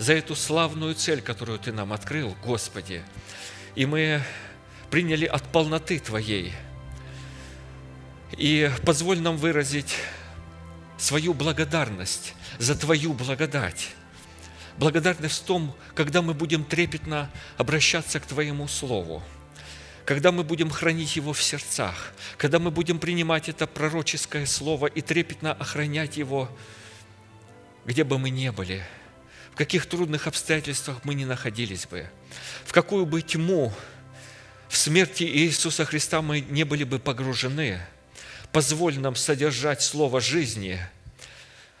за 0.00 0.14
эту 0.14 0.34
славную 0.34 0.94
цель, 0.94 1.20
которую 1.20 1.58
Ты 1.58 1.72
нам 1.72 1.92
открыл, 1.92 2.34
Господи. 2.42 3.04
И 3.74 3.84
мы 3.84 4.22
приняли 4.90 5.26
от 5.26 5.42
полноты 5.52 5.98
Твоей. 5.98 6.54
И 8.32 8.70
позволь 8.86 9.20
нам 9.20 9.36
выразить 9.36 9.94
свою 10.96 11.34
благодарность 11.34 12.34
за 12.58 12.74
Твою 12.74 13.12
благодать. 13.12 13.90
Благодарность 14.78 15.42
в 15.42 15.44
том, 15.44 15.76
когда 15.94 16.22
мы 16.22 16.32
будем 16.32 16.64
трепетно 16.64 17.30
обращаться 17.58 18.20
к 18.20 18.26
Твоему 18.26 18.68
Слову, 18.68 19.22
когда 20.06 20.32
мы 20.32 20.44
будем 20.44 20.70
хранить 20.70 21.14
его 21.16 21.34
в 21.34 21.42
сердцах, 21.42 22.14
когда 22.38 22.58
мы 22.58 22.70
будем 22.70 22.98
принимать 22.98 23.50
это 23.50 23.66
пророческое 23.66 24.46
Слово 24.46 24.86
и 24.86 25.02
трепетно 25.02 25.52
охранять 25.52 26.16
его, 26.16 26.48
где 27.84 28.02
бы 28.02 28.18
мы 28.18 28.30
ни 28.30 28.48
были, 28.48 28.82
в 29.52 29.56
каких 29.56 29.86
трудных 29.86 30.26
обстоятельствах 30.26 31.04
мы 31.04 31.14
ни 31.14 31.24
находились 31.24 31.86
бы, 31.86 32.08
в 32.64 32.72
какую 32.72 33.06
бы 33.06 33.22
тьму 33.22 33.72
в 34.68 34.76
смерти 34.76 35.24
Иисуса 35.24 35.84
Христа 35.84 36.22
мы 36.22 36.40
не 36.40 36.64
были 36.64 36.84
бы 36.84 36.98
погружены– 36.98 37.80
Позволь 38.52 38.98
нам 38.98 39.14
содержать 39.14 39.80
Слово 39.80 40.20
жизни 40.20 40.80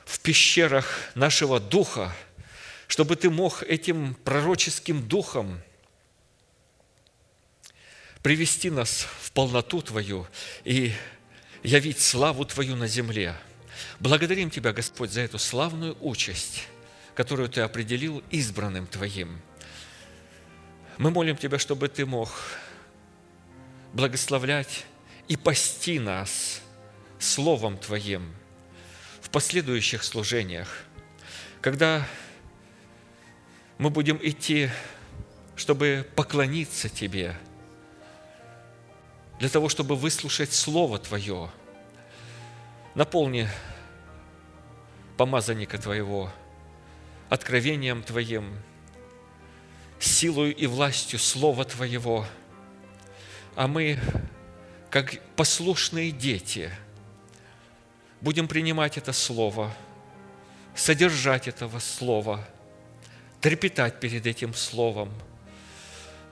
в 0.04 0.20
пещерах 0.20 1.00
нашего 1.14 1.58
духа, 1.58 2.14
чтобы 2.86 3.16
Ты 3.16 3.28
мог 3.28 3.64
этим 3.64 4.14
пророческим 4.14 5.06
духом 5.06 5.60
привести 8.22 8.70
нас 8.70 9.08
в 9.20 9.32
полноту 9.32 9.82
Твою 9.82 10.28
и 10.64 10.92
явить 11.64 12.00
славу 12.00 12.44
Твою 12.44 12.76
на 12.76 12.86
земле. 12.86 13.34
Благодарим 13.98 14.48
Тебя, 14.48 14.72
Господь, 14.72 15.10
за 15.10 15.22
эту 15.22 15.40
славную 15.40 15.96
участь, 16.00 16.68
которую 17.20 17.50
Ты 17.50 17.60
определил 17.60 18.24
избранным 18.30 18.86
Твоим. 18.86 19.42
Мы 20.96 21.10
молим 21.10 21.36
Тебя, 21.36 21.58
чтобы 21.58 21.88
Ты 21.88 22.06
мог 22.06 22.30
благословлять 23.92 24.86
и 25.28 25.36
пасти 25.36 25.98
нас 25.98 26.62
Словом 27.18 27.76
Твоим 27.76 28.34
в 29.20 29.28
последующих 29.28 30.02
служениях, 30.02 30.86
когда 31.60 32.08
мы 33.76 33.90
будем 33.90 34.18
идти, 34.22 34.70
чтобы 35.56 36.08
поклониться 36.16 36.88
Тебе, 36.88 37.36
для 39.38 39.50
того, 39.50 39.68
чтобы 39.68 39.94
выслушать 39.94 40.54
Слово 40.54 40.98
Твое. 40.98 41.50
Наполни 42.94 43.46
помазанника 45.18 45.76
Твоего 45.76 46.32
откровением 47.30 48.02
Твоим, 48.02 48.58
силою 50.00 50.54
и 50.54 50.66
властью 50.66 51.18
Слова 51.18 51.64
Твоего, 51.64 52.26
а 53.54 53.68
мы, 53.68 53.98
как 54.90 55.20
послушные 55.36 56.10
дети, 56.10 56.70
будем 58.20 58.48
принимать 58.48 58.98
это 58.98 59.12
Слово, 59.12 59.72
содержать 60.74 61.46
этого 61.46 61.78
Слова, 61.78 62.46
трепетать 63.40 64.00
перед 64.00 64.26
этим 64.26 64.52
Словом, 64.52 65.12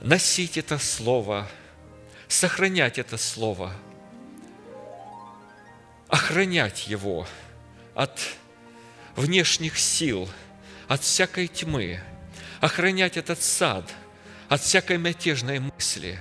носить 0.01 0.59
это 0.59 0.79
Слово, 0.79 1.49
сохранять 2.27 2.99
это 2.99 3.19
Слово, 3.19 3.73
охранять 6.09 6.89
его 6.89 7.25
от 7.95 8.21
внешних 9.15 9.79
сил, 9.79 10.29
от 10.89 11.03
всякой 11.03 11.47
тьмы, 11.47 12.01
охранять 12.61 13.17
этот 13.17 13.43
сад 13.43 13.85
от 14.49 14.63
всякой 14.63 14.97
мятежной 14.97 15.61
мысли. 15.61 16.19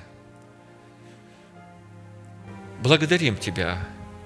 Благодарим 2.82 3.38
Тебя 3.38 3.80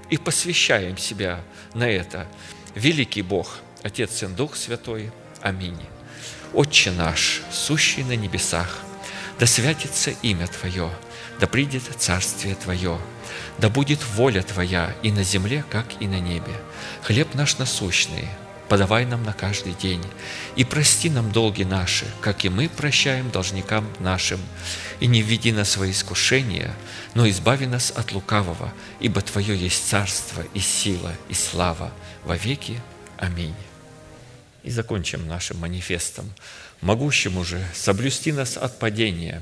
и 0.10 0.18
посвящаем 0.18 0.98
себя 0.98 1.42
на 1.74 1.88
это. 1.88 2.28
Великий 2.76 3.22
Бог, 3.22 3.60
Отец, 3.84 4.18
Сын, 4.18 4.36
Дух 4.36 4.56
Святой. 4.56 5.12
Аминь. 5.42 5.80
Отче 6.54 6.92
наш, 6.92 7.42
сущий 7.52 8.04
на 8.04 8.16
небесах, 8.16 8.80
да 9.40 9.46
святится 9.46 10.12
имя 10.22 10.48
Твое, 10.48 10.90
да 11.40 11.48
придет 11.48 11.84
Царствие 11.98 12.56
Твое, 12.56 13.00
да 13.58 13.70
будет 13.70 14.04
воля 14.16 14.42
Твоя 14.42 14.94
и 15.02 15.12
на 15.12 15.24
земле, 15.24 15.64
как 15.70 15.86
и 16.02 16.08
на 16.08 16.20
небе. 16.20 16.54
Хлеб 17.04 17.36
наш 17.36 17.58
насущный– 17.58 18.28
подавай 18.72 19.06
нам 19.06 19.22
на 19.24 19.34
каждый 19.34 19.74
день. 19.74 20.02
И 20.56 20.64
прости 20.64 21.10
нам 21.10 21.30
долги 21.34 21.66
наши, 21.66 22.06
как 22.22 22.46
и 22.46 22.50
мы 22.50 22.70
прощаем 22.70 23.30
должникам 23.30 23.86
нашим. 24.00 24.40
И 25.02 25.08
не 25.08 25.22
введи 25.22 25.52
нас 25.52 25.72
свои 25.72 25.92
искушения, 25.92 26.74
но 27.14 27.30
избави 27.30 27.66
нас 27.66 27.92
от 27.94 28.14
лукавого, 28.14 28.74
ибо 29.02 29.20
Твое 29.20 29.58
есть 29.58 29.90
царство 29.90 30.42
и 30.54 30.60
сила 30.60 31.12
и 31.28 31.34
слава 31.34 31.92
во 32.24 32.38
веки. 32.38 32.80
Аминь. 33.18 33.56
И 34.64 34.72
закончим 34.72 35.28
нашим 35.28 35.60
манифестом. 35.60 36.32
Могущему 36.80 37.44
же 37.44 37.62
соблюсти 37.74 38.32
нас 38.32 38.56
от 38.56 38.80
падения 38.80 39.42